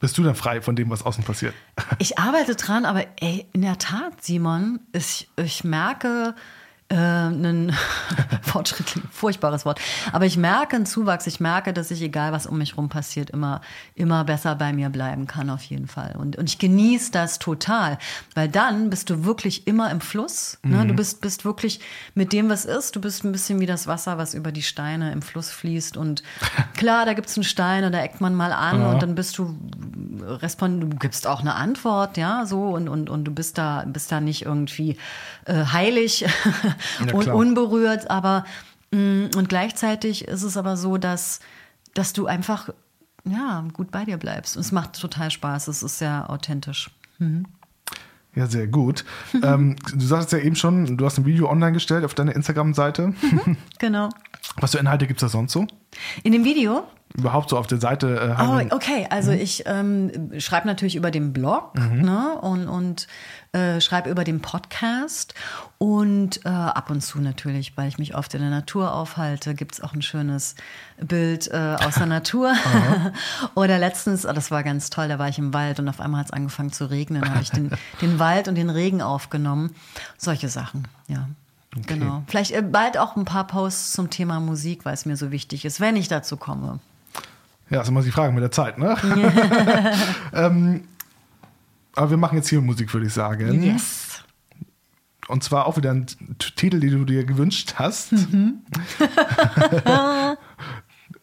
bist 0.00 0.18
du 0.18 0.24
dann 0.24 0.34
frei 0.34 0.60
von 0.62 0.74
dem, 0.74 0.90
was 0.90 1.04
außen 1.06 1.22
passiert? 1.22 1.54
Ich 2.00 2.18
arbeite 2.18 2.56
dran, 2.56 2.84
aber 2.84 3.04
ey, 3.20 3.46
in 3.52 3.62
der 3.62 3.78
Tat, 3.78 4.24
Simon, 4.24 4.80
ich, 4.92 5.30
ich 5.36 5.62
merke 5.62 6.34
äh, 6.90 6.94
einen 6.96 7.72
Fortschritt, 8.42 8.94
furchtbares 9.10 9.64
Wort, 9.64 9.80
aber 10.12 10.26
ich 10.26 10.36
merke 10.36 10.76
einen 10.76 10.86
Zuwachs. 10.86 11.26
Ich 11.26 11.40
merke, 11.40 11.72
dass 11.72 11.90
ich, 11.90 12.02
egal 12.02 12.32
was 12.32 12.46
um 12.46 12.58
mich 12.58 12.76
rum 12.76 12.88
passiert, 12.88 13.30
immer, 13.30 13.60
immer 13.94 14.24
besser 14.24 14.54
bei 14.56 14.72
mir 14.72 14.90
bleiben 14.90 15.26
kann, 15.26 15.50
auf 15.50 15.62
jeden 15.62 15.86
Fall. 15.86 16.16
Und, 16.18 16.36
und 16.36 16.48
ich 16.48 16.58
genieße 16.58 17.12
das 17.12 17.38
total, 17.38 17.98
weil 18.34 18.48
dann 18.48 18.90
bist 18.90 19.08
du 19.08 19.24
wirklich 19.24 19.66
immer 19.66 19.90
im 19.90 20.00
Fluss. 20.00 20.58
Ne? 20.62 20.86
Du 20.86 20.94
bist, 20.94 21.20
bist 21.20 21.44
wirklich 21.44 21.80
mit 22.14 22.32
dem, 22.32 22.48
was 22.48 22.64
ist. 22.64 22.96
Du 22.96 23.00
bist 23.00 23.24
ein 23.24 23.32
bisschen 23.32 23.60
wie 23.60 23.66
das 23.66 23.86
Wasser, 23.86 24.18
was 24.18 24.34
über 24.34 24.52
die 24.52 24.62
Steine 24.62 25.12
im 25.12 25.22
Fluss 25.22 25.50
fließt. 25.50 25.96
Und 25.96 26.22
klar, 26.76 27.06
da 27.06 27.14
gibt 27.14 27.28
es 27.28 27.36
einen 27.36 27.44
Stein 27.44 27.84
und 27.84 27.92
da 27.92 28.00
eckt 28.00 28.20
man 28.20 28.34
mal 28.34 28.52
an 28.52 28.82
und 28.84 29.02
dann 29.02 29.14
bist 29.14 29.38
du 29.38 29.56
respond, 30.22 30.82
du 30.82 30.88
gibst 30.88 31.26
auch 31.26 31.40
eine 31.40 31.54
Antwort, 31.54 32.16
ja, 32.16 32.46
so 32.46 32.68
und, 32.68 32.88
und, 32.88 33.10
und 33.10 33.24
du 33.24 33.32
bist 33.32 33.58
da, 33.58 33.84
bist 33.86 34.12
da 34.12 34.20
nicht 34.20 34.44
irgendwie 34.44 34.96
äh, 35.46 35.64
heilig 35.64 36.26
und 37.00 37.22
klar. 37.22 37.36
unberührt, 37.36 38.10
aber 38.10 38.44
mh, 38.90 39.36
und 39.36 39.48
gleichzeitig 39.48 40.26
ist 40.28 40.42
es 40.42 40.56
aber 40.56 40.76
so, 40.76 40.96
dass, 40.96 41.40
dass 41.94 42.12
du 42.12 42.26
einfach 42.26 42.70
ja, 43.24 43.64
gut 43.72 43.90
bei 43.90 44.04
dir 44.04 44.16
bleibst. 44.16 44.56
Und 44.56 44.62
es 44.62 44.72
macht 44.72 44.98
total 44.98 45.30
Spaß, 45.30 45.68
es 45.68 45.82
ist 45.82 45.98
sehr 45.98 46.30
authentisch. 46.30 46.90
Ja, 48.34 48.46
sehr 48.46 48.66
gut. 48.66 49.04
ähm, 49.42 49.76
du 49.92 50.04
sagtest 50.04 50.32
ja 50.32 50.38
eben 50.38 50.56
schon, 50.56 50.96
du 50.96 51.04
hast 51.04 51.18
ein 51.18 51.26
Video 51.26 51.50
online 51.50 51.72
gestellt 51.72 52.04
auf 52.04 52.14
deiner 52.14 52.34
Instagram-Seite. 52.34 53.14
Genau. 53.78 54.08
Was 54.56 54.72
für 54.72 54.78
Inhalte 54.78 55.06
gibt 55.06 55.22
es 55.22 55.26
da 55.26 55.28
sonst 55.28 55.52
so? 55.52 55.66
In 56.22 56.32
dem 56.32 56.44
Video 56.44 56.84
Überhaupt 57.16 57.50
so 57.50 57.58
auf 57.58 57.66
der 57.66 57.80
Seite? 57.80 58.36
Äh, 58.38 58.42
Oh, 58.42 58.74
okay. 58.74 59.06
Also 59.10 59.32
ich 59.32 59.64
ähm, 59.66 60.30
schreibe 60.38 60.66
natürlich 60.68 60.94
über 60.94 61.10
den 61.10 61.32
Blog 61.32 61.74
ne? 61.74 62.38
und, 62.40 62.68
und 62.68 63.08
äh, 63.52 63.80
schreibe 63.80 64.10
über 64.10 64.24
den 64.24 64.40
Podcast 64.40 65.34
und 65.78 66.44
äh, 66.44 66.48
ab 66.48 66.90
und 66.90 67.00
zu 67.00 67.20
natürlich, 67.20 67.76
weil 67.76 67.88
ich 67.88 67.98
mich 67.98 68.14
oft 68.14 68.34
in 68.34 68.40
der 68.40 68.50
Natur 68.50 68.94
aufhalte, 68.94 69.54
gibt 69.54 69.74
es 69.74 69.80
auch 69.80 69.92
ein 69.92 70.02
schönes 70.02 70.54
Bild 71.00 71.48
äh, 71.48 71.76
aus 71.84 71.94
der 71.96 72.06
Natur. 72.06 72.52
Oder 73.54 73.78
letztens, 73.78 74.24
oh, 74.26 74.32
das 74.32 74.50
war 74.50 74.62
ganz 74.62 74.90
toll, 74.90 75.08
da 75.08 75.18
war 75.18 75.28
ich 75.28 75.38
im 75.38 75.52
Wald 75.52 75.80
und 75.80 75.88
auf 75.88 76.00
einmal 76.00 76.20
hat 76.20 76.26
es 76.26 76.32
angefangen 76.32 76.70
zu 76.70 76.90
regnen, 76.90 77.28
habe 77.28 77.42
ich 77.42 77.50
den, 77.50 77.70
den 78.00 78.18
Wald 78.18 78.46
und 78.46 78.54
den 78.54 78.70
Regen 78.70 79.02
aufgenommen. 79.02 79.74
Solche 80.16 80.48
Sachen, 80.48 80.86
ja. 81.08 81.28
Genau. 81.86 82.24
Vielleicht 82.26 82.50
äh, 82.52 82.62
bald 82.62 82.98
auch 82.98 83.16
ein 83.16 83.24
paar 83.24 83.46
Posts 83.46 83.92
zum 83.92 84.10
Thema 84.10 84.40
Musik, 84.40 84.84
weil 84.84 84.94
es 84.94 85.06
mir 85.06 85.16
so 85.16 85.30
wichtig 85.30 85.64
ist, 85.64 85.80
wenn 85.80 85.96
ich 85.96 86.08
dazu 86.08 86.36
komme. 86.36 86.80
Ja, 87.70 87.80
ist 87.80 87.88
immer 87.88 88.02
die 88.02 88.10
Frage 88.10 88.32
mit 88.32 88.42
der 88.42 88.50
Zeit, 88.50 88.78
ne? 88.78 88.96
ähm, 90.34 90.82
aber 92.00 92.10
wir 92.10 92.16
machen 92.16 92.36
jetzt 92.38 92.48
hier 92.48 92.60
Musik, 92.62 92.92
würde 92.94 93.06
ich 93.06 93.12
sagen. 93.12 93.62
Yes. 93.62 94.24
Und 95.28 95.44
zwar 95.44 95.66
auch 95.66 95.76
wieder 95.76 95.90
ein 95.92 96.06
Titel, 96.56 96.80
den 96.80 96.90
du 96.92 97.04
dir 97.04 97.24
gewünscht 97.24 97.74
hast. 97.76 98.12
Mhm. 98.12 98.62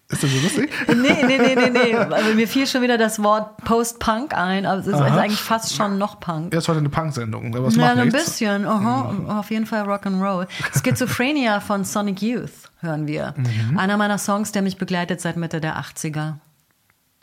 ist 0.09 0.23
das 0.23 0.31
so 0.31 0.39
lustig? 0.39 0.69
Nee, 0.87 1.23
nee, 1.25 1.37
nee, 1.37 1.55
nee, 1.55 1.69
nee. 1.69 1.95
Aber 1.95 2.33
mir 2.35 2.47
fiel 2.47 2.67
schon 2.67 2.81
wieder 2.83 2.97
das 2.97 3.21
Wort 3.21 3.57
Post-Punk 3.65 4.33
ein. 4.33 4.65
Aber 4.65 4.79
es 4.79 4.87
ist, 4.87 4.93
ist 4.93 5.01
eigentlich 5.01 5.41
fast 5.41 5.75
schon 5.75 5.97
noch 5.97 6.19
Punk. 6.19 6.53
Ja, 6.53 6.59
ist 6.59 6.67
heute 6.69 6.79
eine 6.79 6.89
Punk-Sendung, 6.89 7.55
aber 7.55 7.69
Ja, 7.69 7.77
macht 7.81 7.97
ein 7.97 8.07
nichts. 8.07 8.23
bisschen. 8.25 8.65
Aha, 8.65 9.39
Auf 9.39 9.49
jeden 9.51 9.65
Fall 9.65 9.83
Rock'n'Roll. 9.89 10.47
Schizophrenia 10.81 11.59
von 11.59 11.83
Sonic 11.83 12.21
Youth 12.21 12.51
hören 12.79 13.07
wir. 13.07 13.33
Einer 13.75 13.97
meiner 13.97 14.19
Songs, 14.19 14.51
der 14.51 14.61
mich 14.61 14.77
begleitet 14.77 15.19
seit 15.21 15.35
Mitte 15.37 15.59
der 15.59 15.77
80er. 15.81 16.35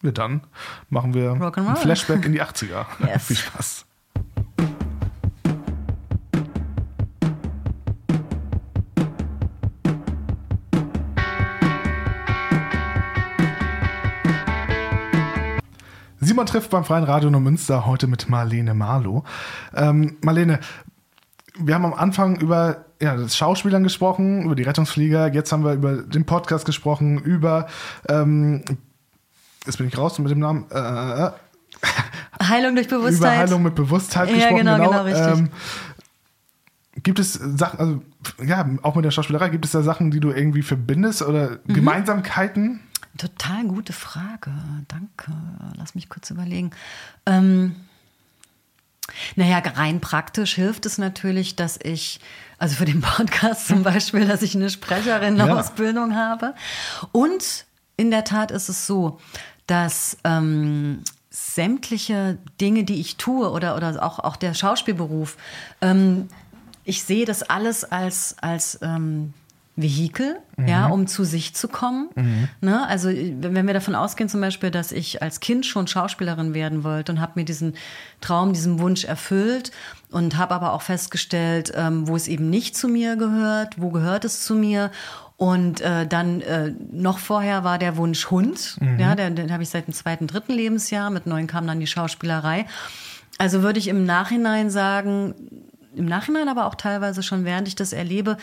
Ja, 0.04 0.10
dann 0.10 0.42
machen 0.90 1.14
wir 1.14 1.32
ein 1.32 1.76
Flashback 1.76 2.26
in 2.26 2.32
die 2.32 2.42
80er. 2.42 2.84
Yes. 3.06 3.24
Viel 3.24 3.36
Spaß. 3.36 3.86
Simon 16.20 16.46
trifft 16.46 16.70
beim 16.70 16.84
Freien 16.84 17.04
Radio 17.04 17.30
Neumünster 17.30 17.86
heute 17.86 18.06
mit 18.06 18.28
Marlene 18.28 18.74
Marlow. 18.74 19.24
Ähm, 19.74 20.18
Marlene, 20.20 20.60
wir 21.58 21.74
haben 21.74 21.86
am 21.86 21.94
Anfang 21.94 22.36
über 22.36 22.84
ja, 23.00 23.16
das 23.16 23.36
Schauspielern 23.36 23.82
gesprochen, 23.82 24.42
über 24.42 24.54
die 24.54 24.64
Rettungsflieger, 24.64 25.32
jetzt 25.32 25.52
haben 25.52 25.64
wir 25.64 25.72
über 25.72 26.02
den 26.02 26.26
Podcast 26.26 26.66
gesprochen, 26.66 27.18
über 27.18 27.66
ähm, 28.08 28.64
jetzt 29.66 29.78
bin 29.78 29.88
ich 29.88 29.96
raus 29.98 30.18
mit 30.18 30.30
dem 30.30 30.38
Namen. 30.40 30.66
Äh, 30.70 31.30
Heilung 32.42 32.74
durch 32.74 32.88
Bewusstheit. 32.88 33.16
über 33.18 33.30
Heilung 33.30 33.62
mit 33.62 33.74
Bewusstheit 33.74 34.28
Ja, 34.28 34.34
gesprochen. 34.36 34.56
genau, 34.58 34.76
genau, 34.76 35.02
richtig. 35.02 35.26
Ähm, 35.38 35.48
gibt 37.02 37.18
es 37.18 37.32
Sachen, 37.34 37.78
also 37.78 38.02
ja, 38.44 38.68
auch 38.82 38.94
mit 38.94 39.04
der 39.04 39.10
Schauspielerei, 39.10 39.48
gibt 39.48 39.64
es 39.64 39.72
da 39.72 39.82
Sachen, 39.82 40.10
die 40.10 40.20
du 40.20 40.30
irgendwie 40.30 40.62
verbindest 40.62 41.22
oder 41.22 41.58
Mhm. 41.64 41.74
Gemeinsamkeiten? 41.74 42.80
Total 43.18 43.64
gute 43.66 43.92
Frage. 43.92 44.50
Danke. 44.88 45.32
Lass 45.76 45.94
mich 45.94 46.08
kurz 46.08 46.30
überlegen. 46.30 46.70
Ähm, 47.26 47.76
naja, 49.36 49.58
rein 49.58 50.00
praktisch 50.00 50.54
hilft 50.54 50.86
es 50.86 50.98
natürlich, 50.98 51.54
dass 51.56 51.78
ich, 51.82 52.20
also 52.58 52.74
für 52.76 52.84
den 52.86 53.00
Podcast 53.02 53.68
zum 53.68 53.82
Beispiel, 53.82 54.26
dass 54.26 54.42
ich 54.42 54.54
eine 54.56 54.70
Sprecherinnen-Ausbildung 54.70 56.16
habe. 56.16 56.54
Und 57.12 57.66
in 57.96 58.10
der 58.10 58.24
Tat 58.24 58.50
ist 58.50 58.68
es 58.68 58.86
so, 58.86 59.20
dass 59.66 60.16
ähm, 60.24 61.02
sämtliche 61.30 62.38
Dinge, 62.60 62.84
die 62.84 63.00
ich 63.00 63.16
tue 63.16 63.50
oder, 63.50 63.76
oder 63.76 64.02
auch, 64.02 64.18
auch 64.18 64.36
der 64.36 64.54
Schauspielberuf, 64.54 65.36
ähm, 65.80 66.28
ich 66.84 67.02
sehe 67.02 67.24
das 67.24 67.42
alles 67.42 67.84
als, 67.84 68.36
als 68.40 68.78
ähm, 68.82 69.32
Vehikel, 69.76 70.38
ja, 70.68 70.86
um 70.86 71.08
zu 71.08 71.24
sich 71.24 71.52
zu 71.54 71.66
kommen. 71.66 72.08
Ne? 72.60 72.86
Also 72.86 73.08
wenn 73.08 73.54
wenn 73.56 73.66
wir 73.66 73.74
davon 73.74 73.96
ausgehen 73.96 74.28
zum 74.28 74.40
Beispiel, 74.40 74.70
dass 74.70 74.92
ich 74.92 75.20
als 75.20 75.40
Kind 75.40 75.66
schon 75.66 75.88
Schauspielerin 75.88 76.54
werden 76.54 76.84
wollte 76.84 77.10
und 77.10 77.20
habe 77.20 77.32
mir 77.34 77.44
diesen 77.44 77.74
Traum, 78.20 78.52
diesen 78.52 78.78
Wunsch 78.78 79.04
erfüllt 79.04 79.72
und 80.12 80.36
habe 80.36 80.54
aber 80.54 80.74
auch 80.74 80.82
festgestellt, 80.82 81.72
ähm, 81.74 82.06
wo 82.06 82.14
es 82.14 82.28
eben 82.28 82.50
nicht 82.50 82.76
zu 82.76 82.86
mir 82.86 83.16
gehört, 83.16 83.80
wo 83.80 83.90
gehört 83.90 84.24
es 84.24 84.44
zu 84.44 84.54
mir. 84.54 84.92
Und 85.36 85.80
äh, 85.80 86.06
dann 86.06 86.40
äh, 86.42 86.72
noch 86.92 87.18
vorher 87.18 87.64
war 87.64 87.78
der 87.78 87.96
Wunsch 87.96 88.30
Hund, 88.30 88.78
ja, 88.98 89.16
den, 89.16 89.34
den 89.34 89.52
habe 89.52 89.64
ich 89.64 89.68
seit 89.68 89.88
dem 89.88 89.94
zweiten, 89.94 90.28
dritten 90.28 90.52
Lebensjahr. 90.52 91.10
Mit 91.10 91.26
neun 91.26 91.48
kam 91.48 91.66
dann 91.66 91.80
die 91.80 91.88
Schauspielerei. 91.88 92.66
Also 93.38 93.62
würde 93.62 93.80
ich 93.80 93.88
im 93.88 94.06
Nachhinein 94.06 94.70
sagen, 94.70 95.34
im 95.96 96.06
Nachhinein, 96.06 96.48
aber 96.48 96.66
auch 96.66 96.76
teilweise 96.76 97.22
schon 97.22 97.44
während 97.44 97.66
ich 97.66 97.74
das 97.74 97.92
erlebe, 97.92 98.36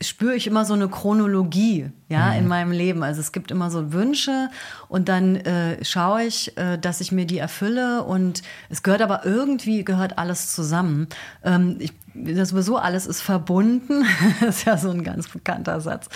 spüre 0.00 0.34
ich 0.34 0.46
immer 0.46 0.64
so 0.64 0.74
eine 0.74 0.88
Chronologie, 0.88 1.90
ja, 2.08 2.32
in 2.32 2.46
meinem 2.46 2.70
Leben. 2.70 3.02
Also 3.02 3.20
es 3.20 3.32
gibt 3.32 3.50
immer 3.50 3.70
so 3.70 3.92
Wünsche 3.92 4.48
und 4.88 5.08
dann 5.08 5.36
äh, 5.36 5.84
schaue 5.84 6.22
ich, 6.24 6.56
äh, 6.56 6.78
dass 6.78 7.00
ich 7.00 7.10
mir 7.10 7.26
die 7.26 7.38
erfülle 7.38 8.04
und 8.04 8.42
es 8.68 8.82
gehört 8.82 9.02
aber 9.02 9.26
irgendwie 9.26 9.84
gehört 9.84 10.16
alles 10.16 10.54
zusammen. 10.54 11.08
Ähm, 11.42 11.76
ich, 11.80 11.92
das 12.14 12.50
sowieso 12.50 12.76
alles 12.76 13.06
ist 13.06 13.20
verbunden. 13.20 14.04
das 14.40 14.58
ist 14.58 14.66
ja 14.66 14.78
so 14.78 14.90
ein 14.90 15.02
ganz 15.02 15.28
bekannter 15.28 15.80
Satz, 15.80 16.08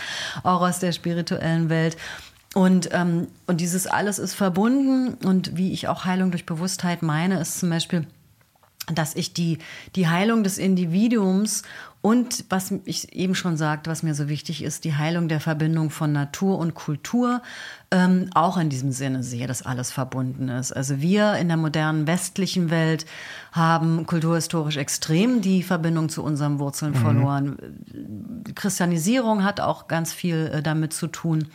auch 0.44 0.60
aus 0.60 0.78
der 0.78 0.92
spirituellen 0.92 1.68
Welt. 1.68 1.96
Und, 2.54 2.90
ähm, 2.92 3.28
und 3.46 3.60
dieses 3.60 3.86
alles 3.86 4.18
ist 4.18 4.34
verbunden 4.34 5.14
und 5.26 5.56
wie 5.56 5.72
ich 5.72 5.88
auch 5.88 6.04
Heilung 6.04 6.30
durch 6.30 6.46
Bewusstheit 6.46 7.02
meine, 7.02 7.40
ist 7.40 7.58
zum 7.58 7.70
Beispiel, 7.70 8.06
dass 8.92 9.14
ich 9.14 9.32
die, 9.32 9.58
die 9.96 10.08
Heilung 10.08 10.44
des 10.44 10.58
Individuums 10.58 11.62
und 12.02 12.46
was 12.48 12.74
ich 12.84 13.12
eben 13.12 13.36
schon 13.36 13.56
sagte, 13.56 13.88
was 13.88 14.02
mir 14.02 14.16
so 14.16 14.28
wichtig 14.28 14.64
ist, 14.64 14.82
die 14.82 14.96
Heilung 14.96 15.28
der 15.28 15.38
Verbindung 15.38 15.88
von 15.88 16.10
Natur 16.10 16.58
und 16.58 16.74
Kultur 16.74 17.42
ähm, 17.92 18.28
auch 18.34 18.56
in 18.56 18.70
diesem 18.70 18.90
Sinne 18.90 19.22
sehe, 19.22 19.46
dass 19.46 19.62
alles 19.62 19.92
verbunden 19.92 20.48
ist. 20.48 20.72
Also 20.72 21.00
wir 21.00 21.34
in 21.34 21.46
der 21.46 21.56
modernen 21.56 22.08
westlichen 22.08 22.70
Welt 22.70 23.06
haben 23.52 24.04
kulturhistorisch 24.04 24.78
extrem 24.78 25.42
die 25.42 25.62
Verbindung 25.62 26.08
zu 26.08 26.24
unseren 26.24 26.58
Wurzeln 26.58 26.96
verloren. 26.96 27.56
Die 27.86 28.54
Christianisierung 28.54 29.44
hat 29.44 29.60
auch 29.60 29.86
ganz 29.86 30.12
viel 30.12 30.50
äh, 30.52 30.60
damit 30.60 30.92
zu 30.92 31.06
tun 31.06 31.48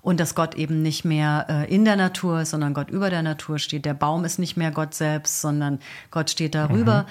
und 0.00 0.18
dass 0.18 0.34
Gott 0.34 0.56
eben 0.56 0.82
nicht 0.82 1.04
mehr 1.04 1.46
äh, 1.48 1.72
in 1.72 1.84
der 1.84 1.96
Natur 1.96 2.40
ist, 2.40 2.50
sondern 2.50 2.74
Gott 2.74 2.90
über 2.90 3.08
der 3.08 3.22
Natur 3.22 3.60
steht. 3.60 3.84
Der 3.84 3.94
Baum 3.94 4.24
ist 4.24 4.40
nicht 4.40 4.56
mehr 4.56 4.72
Gott 4.72 4.94
selbst, 4.94 5.40
sondern 5.40 5.78
Gott 6.10 6.28
steht 6.28 6.56
darüber. 6.56 7.06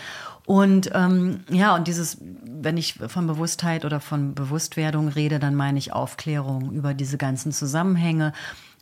Und 0.45 0.91
ähm, 0.93 1.41
ja, 1.49 1.75
und 1.75 1.87
dieses, 1.87 2.17
wenn 2.21 2.77
ich 2.77 2.95
von 3.07 3.27
Bewusstheit 3.27 3.85
oder 3.85 3.99
von 3.99 4.33
Bewusstwerdung 4.33 5.07
rede, 5.07 5.39
dann 5.39 5.55
meine 5.55 5.77
ich 5.77 5.93
Aufklärung 5.93 6.71
über 6.71 6.93
diese 6.93 7.17
ganzen 7.17 7.51
Zusammenhänge, 7.51 8.33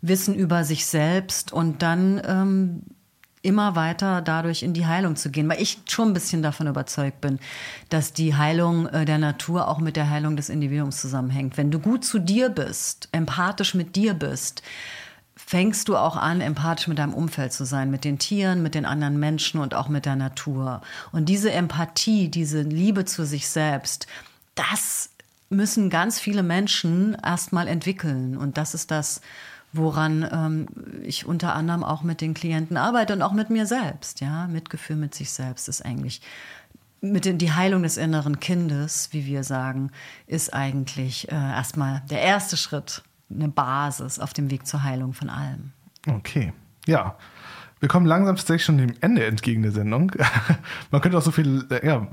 Wissen 0.01 0.33
über 0.33 0.63
sich 0.63 0.85
selbst 0.85 1.51
und 1.51 1.81
dann 1.81 2.21
ähm, 2.25 2.81
immer 3.41 3.75
weiter 3.75 4.21
dadurch 4.21 4.63
in 4.63 4.73
die 4.73 4.85
Heilung 4.85 5.15
zu 5.15 5.29
gehen, 5.29 5.47
weil 5.49 5.61
ich 5.61 5.79
schon 5.87 6.09
ein 6.09 6.13
bisschen 6.13 6.41
davon 6.41 6.67
überzeugt 6.67 7.21
bin, 7.21 7.39
dass 7.89 8.11
die 8.13 8.35
Heilung 8.35 8.87
äh, 8.87 9.05
der 9.05 9.17
Natur 9.17 9.67
auch 9.67 9.79
mit 9.79 9.95
der 9.95 10.09
Heilung 10.09 10.35
des 10.35 10.49
Individuums 10.49 10.99
zusammenhängt. 10.99 11.57
Wenn 11.57 11.71
du 11.71 11.79
gut 11.79 12.03
zu 12.03 12.19
dir 12.19 12.49
bist, 12.49 13.07
empathisch 13.11 13.75
mit 13.75 13.95
dir 13.95 14.13
bist, 14.13 14.61
fängst 15.49 15.89
du 15.89 15.97
auch 15.97 16.15
an, 16.15 16.41
empathisch 16.41 16.87
mit 16.87 16.99
deinem 16.99 17.15
Umfeld 17.15 17.53
zu 17.53 17.65
sein, 17.65 17.89
mit 17.89 18.03
den 18.03 18.19
Tieren, 18.19 18.61
mit 18.61 18.75
den 18.75 18.85
anderen 18.85 19.19
Menschen 19.19 19.59
und 19.59 19.73
auch 19.73 19.89
mit 19.89 20.05
der 20.05 20.15
Natur. 20.15 20.81
Und 21.11 21.27
diese 21.27 21.51
Empathie, 21.51 22.29
diese 22.29 22.61
Liebe 22.61 23.03
zu 23.05 23.25
sich 23.25 23.49
selbst, 23.49 24.05
das 24.53 25.09
müssen 25.49 25.89
ganz 25.89 26.19
viele 26.19 26.43
Menschen 26.43 27.17
erstmal 27.25 27.67
entwickeln. 27.67 28.37
Und 28.37 28.59
das 28.59 28.75
ist 28.75 28.91
das, 28.91 29.21
woran 29.73 30.29
ähm, 30.31 30.67
ich 31.01 31.25
unter 31.25 31.55
anderem 31.55 31.83
auch 31.83 32.03
mit 32.03 32.21
den 32.21 32.35
Klienten 32.35 32.77
arbeite 32.77 33.13
und 33.13 33.23
auch 33.23 33.33
mit 33.33 33.49
mir 33.49 33.65
selbst. 33.65 34.21
Ja, 34.21 34.45
Mitgefühl 34.45 34.97
mit 34.97 35.15
sich 35.15 35.31
selbst 35.31 35.67
ist 35.67 35.83
eigentlich 35.83 36.21
mit 37.01 37.25
den, 37.25 37.39
die 37.39 37.53
Heilung 37.53 37.81
des 37.81 37.97
inneren 37.97 38.39
Kindes, 38.39 39.09
wie 39.13 39.25
wir 39.25 39.43
sagen, 39.43 39.89
ist 40.27 40.53
eigentlich 40.53 41.31
äh, 41.31 41.33
erstmal 41.33 42.03
der 42.11 42.21
erste 42.21 42.55
Schritt, 42.55 43.01
eine 43.33 43.49
Basis 43.49 44.19
auf 44.19 44.33
dem 44.33 44.49
Weg 44.51 44.65
zur 44.65 44.83
Heilung 44.83 45.13
von 45.13 45.29
allem. 45.29 45.71
Okay, 46.07 46.53
ja. 46.85 47.15
Wir 47.79 47.87
kommen 47.87 48.05
langsam 48.05 48.35
tatsächlich 48.35 48.65
schon 48.65 48.77
dem 48.77 48.93
Ende 48.99 49.25
entgegen 49.25 49.61
der 49.61 49.71
Sendung. 49.71 50.11
Man 50.91 51.01
könnte 51.01 51.17
auch 51.17 51.21
so 51.21 51.31
viel, 51.31 51.65
äh, 51.69 51.85
ja, 51.85 52.07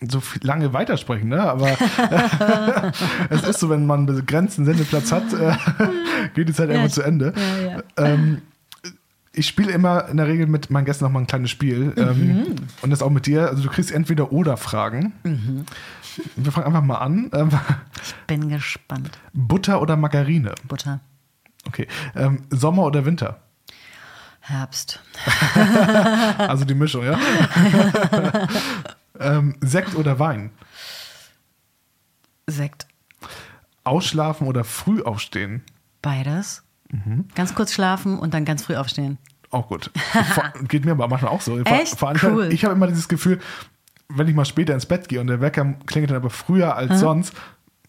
so 0.00 0.20
viel 0.20 0.44
lange 0.46 0.72
weitersprechen, 0.72 1.28
ne? 1.28 1.42
Aber 1.42 1.68
es 3.30 3.42
ist 3.42 3.60
so, 3.60 3.68
wenn 3.68 3.86
man 3.86 4.06
einen 4.06 4.16
begrenzten 4.16 4.64
Sendeplatz 4.64 5.12
hat, 5.12 5.32
äh, 5.32 5.56
geht 6.34 6.48
die 6.48 6.52
Zeit 6.52 6.70
einfach 6.70 6.90
zu 6.90 7.02
Ende. 7.02 7.32
Ja, 7.36 7.70
ja. 7.70 7.82
Ähm, 7.96 8.42
ich 9.38 9.46
spiele 9.46 9.72
immer 9.72 10.08
in 10.08 10.16
der 10.16 10.26
Regel 10.26 10.46
mit 10.46 10.70
meinen 10.70 10.84
Gästen 10.84 11.04
noch 11.04 11.10
mal 11.12 11.20
ein 11.20 11.26
kleines 11.26 11.50
Spiel. 11.50 11.92
Ähm, 11.96 12.18
Mhm. 12.38 12.56
und 12.82 12.90
das 12.90 13.02
auch 13.02 13.10
mit 13.10 13.26
dir. 13.26 13.48
Also 13.48 13.62
du 13.62 13.68
kriegst 13.70 13.90
entweder 13.92 14.32
oder 14.32 14.56
Fragen. 14.56 15.12
Mhm. 15.22 15.64
Wir 16.36 16.50
fangen 16.52 16.66
einfach 16.66 16.82
mal 16.82 16.96
an. 16.98 17.30
Ähm, 17.32 17.50
Bin 18.26 18.48
gespannt. 18.48 19.10
Butter 19.32 19.80
oder 19.80 19.96
Margarine? 19.96 20.54
Butter. 20.66 21.00
Okay. 21.66 21.86
Ähm, 22.16 22.42
Sommer 22.50 22.84
oder 22.84 23.04
Winter? 23.04 23.40
Herbst. 24.40 25.00
Also 26.38 26.64
die 26.64 26.74
Mischung, 26.74 27.04
ja? 27.04 27.18
ähm, 29.20 29.54
Sekt 29.60 29.94
oder 29.96 30.18
Wein? 30.18 30.50
Sekt. 32.46 32.86
Ausschlafen 33.84 34.46
oder 34.46 34.64
früh 34.64 35.02
aufstehen? 35.02 35.62
Beides. 36.02 36.62
Mhm. 36.90 37.26
Ganz 37.34 37.54
kurz 37.54 37.72
schlafen 37.72 38.18
und 38.18 38.34
dann 38.34 38.44
ganz 38.44 38.64
früh 38.64 38.76
aufstehen. 38.76 39.18
Auch 39.50 39.68
gut. 39.68 39.90
Geht 40.68 40.84
mir 40.84 40.92
aber 40.92 41.08
manchmal 41.08 41.32
auch 41.32 41.40
so. 41.40 41.58
Echt? 41.60 41.98
Vor 41.98 42.08
allem, 42.08 42.18
Cool. 42.22 42.52
Ich 42.52 42.64
habe 42.64 42.74
immer 42.74 42.86
dieses 42.86 43.08
Gefühl, 43.08 43.40
wenn 44.08 44.28
ich 44.28 44.34
mal 44.34 44.44
später 44.44 44.74
ins 44.74 44.86
Bett 44.86 45.08
gehe 45.08 45.20
und 45.20 45.26
der 45.26 45.40
Wecker 45.40 45.74
klingelt 45.86 46.10
dann 46.10 46.16
aber 46.16 46.30
früher 46.30 46.76
als 46.76 47.00
sonst, 47.00 47.34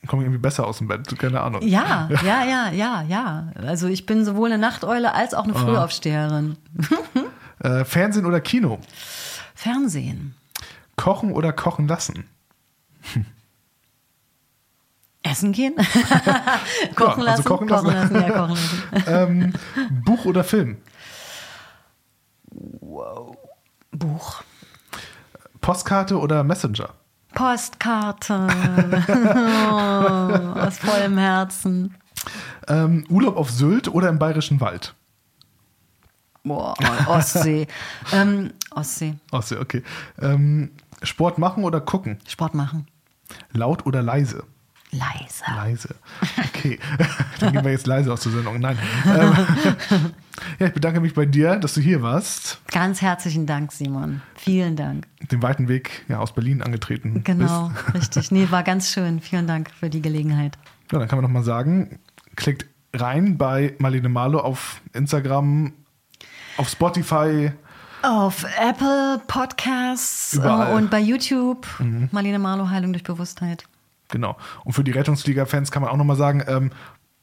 komme 0.08 0.22
ich 0.22 0.28
irgendwie 0.28 0.41
besser 0.41 0.66
aus 0.68 0.78
dem 0.78 0.88
Bett. 0.88 1.18
Keine 1.18 1.41
Ahnung. 1.41 1.62
Ja, 1.62 2.10
ja, 2.24 2.43
ja, 2.45 2.72
ja, 2.72 3.02
ja. 3.04 3.52
Also 3.56 3.88
ich 3.88 4.06
bin 4.06 4.24
sowohl 4.26 4.50
eine 4.52 4.58
Nachteule 4.58 5.14
als 5.14 5.34
auch 5.34 5.43
eine. 5.45 5.54
Frühaufsteherin. 5.54 6.58
Äh, 7.62 7.84
Fernsehen 7.84 8.26
oder 8.26 8.39
Kino? 8.39 8.80
Fernsehen. 9.54 10.34
Kochen 10.95 11.34
oder 11.34 11.52
kochen 11.52 11.89
lassen? 11.89 12.24
Essen 15.30 15.52
gehen? 15.52 15.76
kochen 16.96 17.24
Ja, 17.24 17.32
also 17.32 17.44
lassen? 17.44 17.44
kochen 17.44 17.68
lassen. 17.68 18.16
ja, 18.16 18.30
kochen 18.32 18.58
lassen. 18.92 19.08
ähm, 19.08 19.54
Buch 20.06 20.26
oder 20.26 20.44
Film? 20.44 20.78
Buch. 23.92 24.44
Postkarte 25.62 26.18
oder 26.20 26.44
Messenger? 26.44 26.90
Postkarte. 27.34 28.48
oh, 29.72 30.60
aus 30.60 30.78
vollem 30.80 31.18
Herzen. 31.18 31.96
Ähm, 32.68 33.06
Urlaub 33.10 33.38
auf 33.38 33.50
Sylt 33.52 33.88
oder 33.88 34.10
im 34.10 34.20
Bayerischen 34.20 34.60
Wald? 34.62 34.94
Boah, 36.44 36.74
Ostsee. 37.08 37.68
ähm, 38.14 38.54
Ostsee. 38.72 39.16
Ostsee, 39.32 39.58
okay. 39.58 39.84
Ähm, 40.22 40.72
Sport 41.04 41.38
machen 41.38 41.64
oder 41.64 41.82
gucken? 41.82 42.18
Sport 42.28 42.56
machen. 42.56 42.88
Laut 43.52 43.86
oder 43.86 44.02
leise? 44.02 44.44
Leise. 44.92 45.44
Leise. 45.56 45.96
Okay, 46.48 46.80
dann 47.40 47.54
gehen 47.54 47.64
wir 47.64 47.72
jetzt 47.72 47.86
leise 47.86 48.12
aus 48.12 48.22
der 48.22 48.32
Sendung. 48.32 48.60
Nein. 48.60 48.78
Ähm, 49.06 49.34
ja, 50.60 50.68
ich 50.68 50.74
bedanke 50.74 51.00
mich 51.00 51.14
bei 51.14 51.26
dir, 51.26 51.58
dass 51.58 51.76
du 51.76 51.82
hier 51.82 52.02
warst. 52.02 52.60
Ganz 52.72 53.02
herzlichen 53.02 53.46
Dank, 53.46 53.72
Simon. 53.72 54.22
Vielen 54.36 54.76
Dank. 54.76 55.06
Den 55.32 55.44
weiten 55.44 55.68
Weg 55.68 56.06
ja, 56.08 56.18
aus 56.18 56.34
Berlin 56.34 56.64
angetreten. 56.64 57.24
Genau, 57.24 57.72
richtig. 57.94 58.32
Nee, 58.32 58.48
war 58.50 58.64
ganz 58.64 58.92
schön. 58.92 59.20
Vielen 59.20 59.46
Dank 59.46 59.70
für 59.72 59.90
die 59.90 60.02
Gelegenheit. 60.02 60.58
Ja, 60.92 60.98
dann 60.98 61.08
kann 61.08 61.18
man 61.18 61.24
nochmal 61.24 61.44
sagen, 61.44 62.00
klickt 62.36 62.66
rein 62.94 63.38
bei 63.38 63.76
Marlene 63.78 64.10
Marlow 64.10 64.40
auf 64.40 64.82
Instagram, 64.94 65.74
auf 66.58 66.68
Spotify. 66.68 67.52
Auf 68.02 68.46
Apple 68.60 69.22
Podcasts 69.28 70.34
Überall. 70.34 70.72
äh, 70.72 70.76
und 70.76 70.90
bei 70.90 71.00
YouTube. 71.00 71.68
Marlene 72.12 72.40
Marlow, 72.40 72.70
Heilung 72.70 72.94
durch 72.94 73.04
Bewusstheit. 73.04 73.66
Genau. 74.10 74.38
Und 74.64 74.74
für 74.74 74.84
die 74.84 74.91
Rettungsflieger-Fans 74.91 75.72
kann 75.72 75.82
man 75.82 75.91
auch 75.91 75.97
nochmal 75.97 76.18
sagen, 76.18 76.43
ähm, 76.47 76.72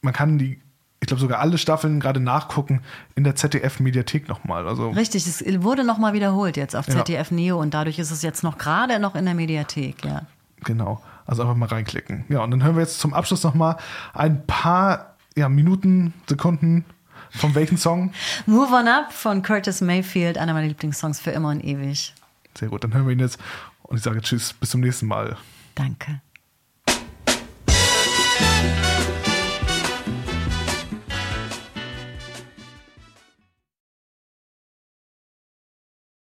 man 0.01 0.13
kann 0.13 0.37
die, 0.37 0.59
ich 0.99 1.07
glaube 1.07 1.21
sogar 1.21 1.39
alle 1.39 1.57
Staffeln 1.57 1.99
gerade 1.99 2.19
nachgucken 2.19 2.81
in 3.15 3.23
der 3.23 3.35
ZDF-Mediathek 3.35 4.27
nochmal. 4.27 4.67
Also 4.67 4.89
Richtig, 4.91 5.27
es 5.27 5.43
wurde 5.63 5.83
nochmal 5.83 6.13
wiederholt 6.13 6.57
jetzt 6.57 6.75
auf 6.75 6.87
Ja. 6.87 6.95
ZDF 6.95 7.31
Neo 7.31 7.59
und 7.59 7.73
dadurch 7.73 7.99
ist 7.99 8.11
es 8.11 8.21
jetzt 8.21 8.43
noch 8.43 8.57
gerade 8.57 8.99
noch 8.99 9.15
in 9.15 9.25
der 9.25 9.35
Mediathek, 9.35 10.03
ja. 10.05 10.23
Genau. 10.63 11.01
Also 11.25 11.43
einfach 11.43 11.55
mal 11.55 11.67
reinklicken. 11.67 12.23
Ja, 12.29 12.39
und 12.39 12.51
dann 12.51 12.63
hören 12.63 12.75
wir 12.75 12.81
jetzt 12.81 12.99
zum 12.99 13.13
Abschluss 13.13 13.43
nochmal 13.43 13.77
ein 14.13 14.45
paar 14.47 15.17
ja, 15.35 15.49
Minuten, 15.49 16.13
Sekunden 16.27 16.85
von 17.31 17.53
welchen 17.53 17.77
Song? 17.77 18.13
Move 18.45 18.73
On 18.73 18.87
Up 18.87 19.11
von 19.11 19.43
Curtis 19.43 19.81
Mayfield, 19.81 20.37
einer 20.37 20.53
meiner 20.53 20.67
Lieblingssongs 20.67 21.19
für 21.19 21.31
immer 21.31 21.49
und 21.49 21.63
ewig. 21.63 22.13
Sehr 22.57 22.69
gut, 22.69 22.83
dann 22.83 22.93
hören 22.93 23.05
wir 23.05 23.13
ihn 23.13 23.19
jetzt 23.19 23.37
und 23.83 23.97
ich 23.97 24.03
sage 24.03 24.21
Tschüss, 24.21 24.53
bis 24.53 24.69
zum 24.71 24.81
nächsten 24.81 25.05
Mal. 25.05 25.37
Danke. 25.75 26.21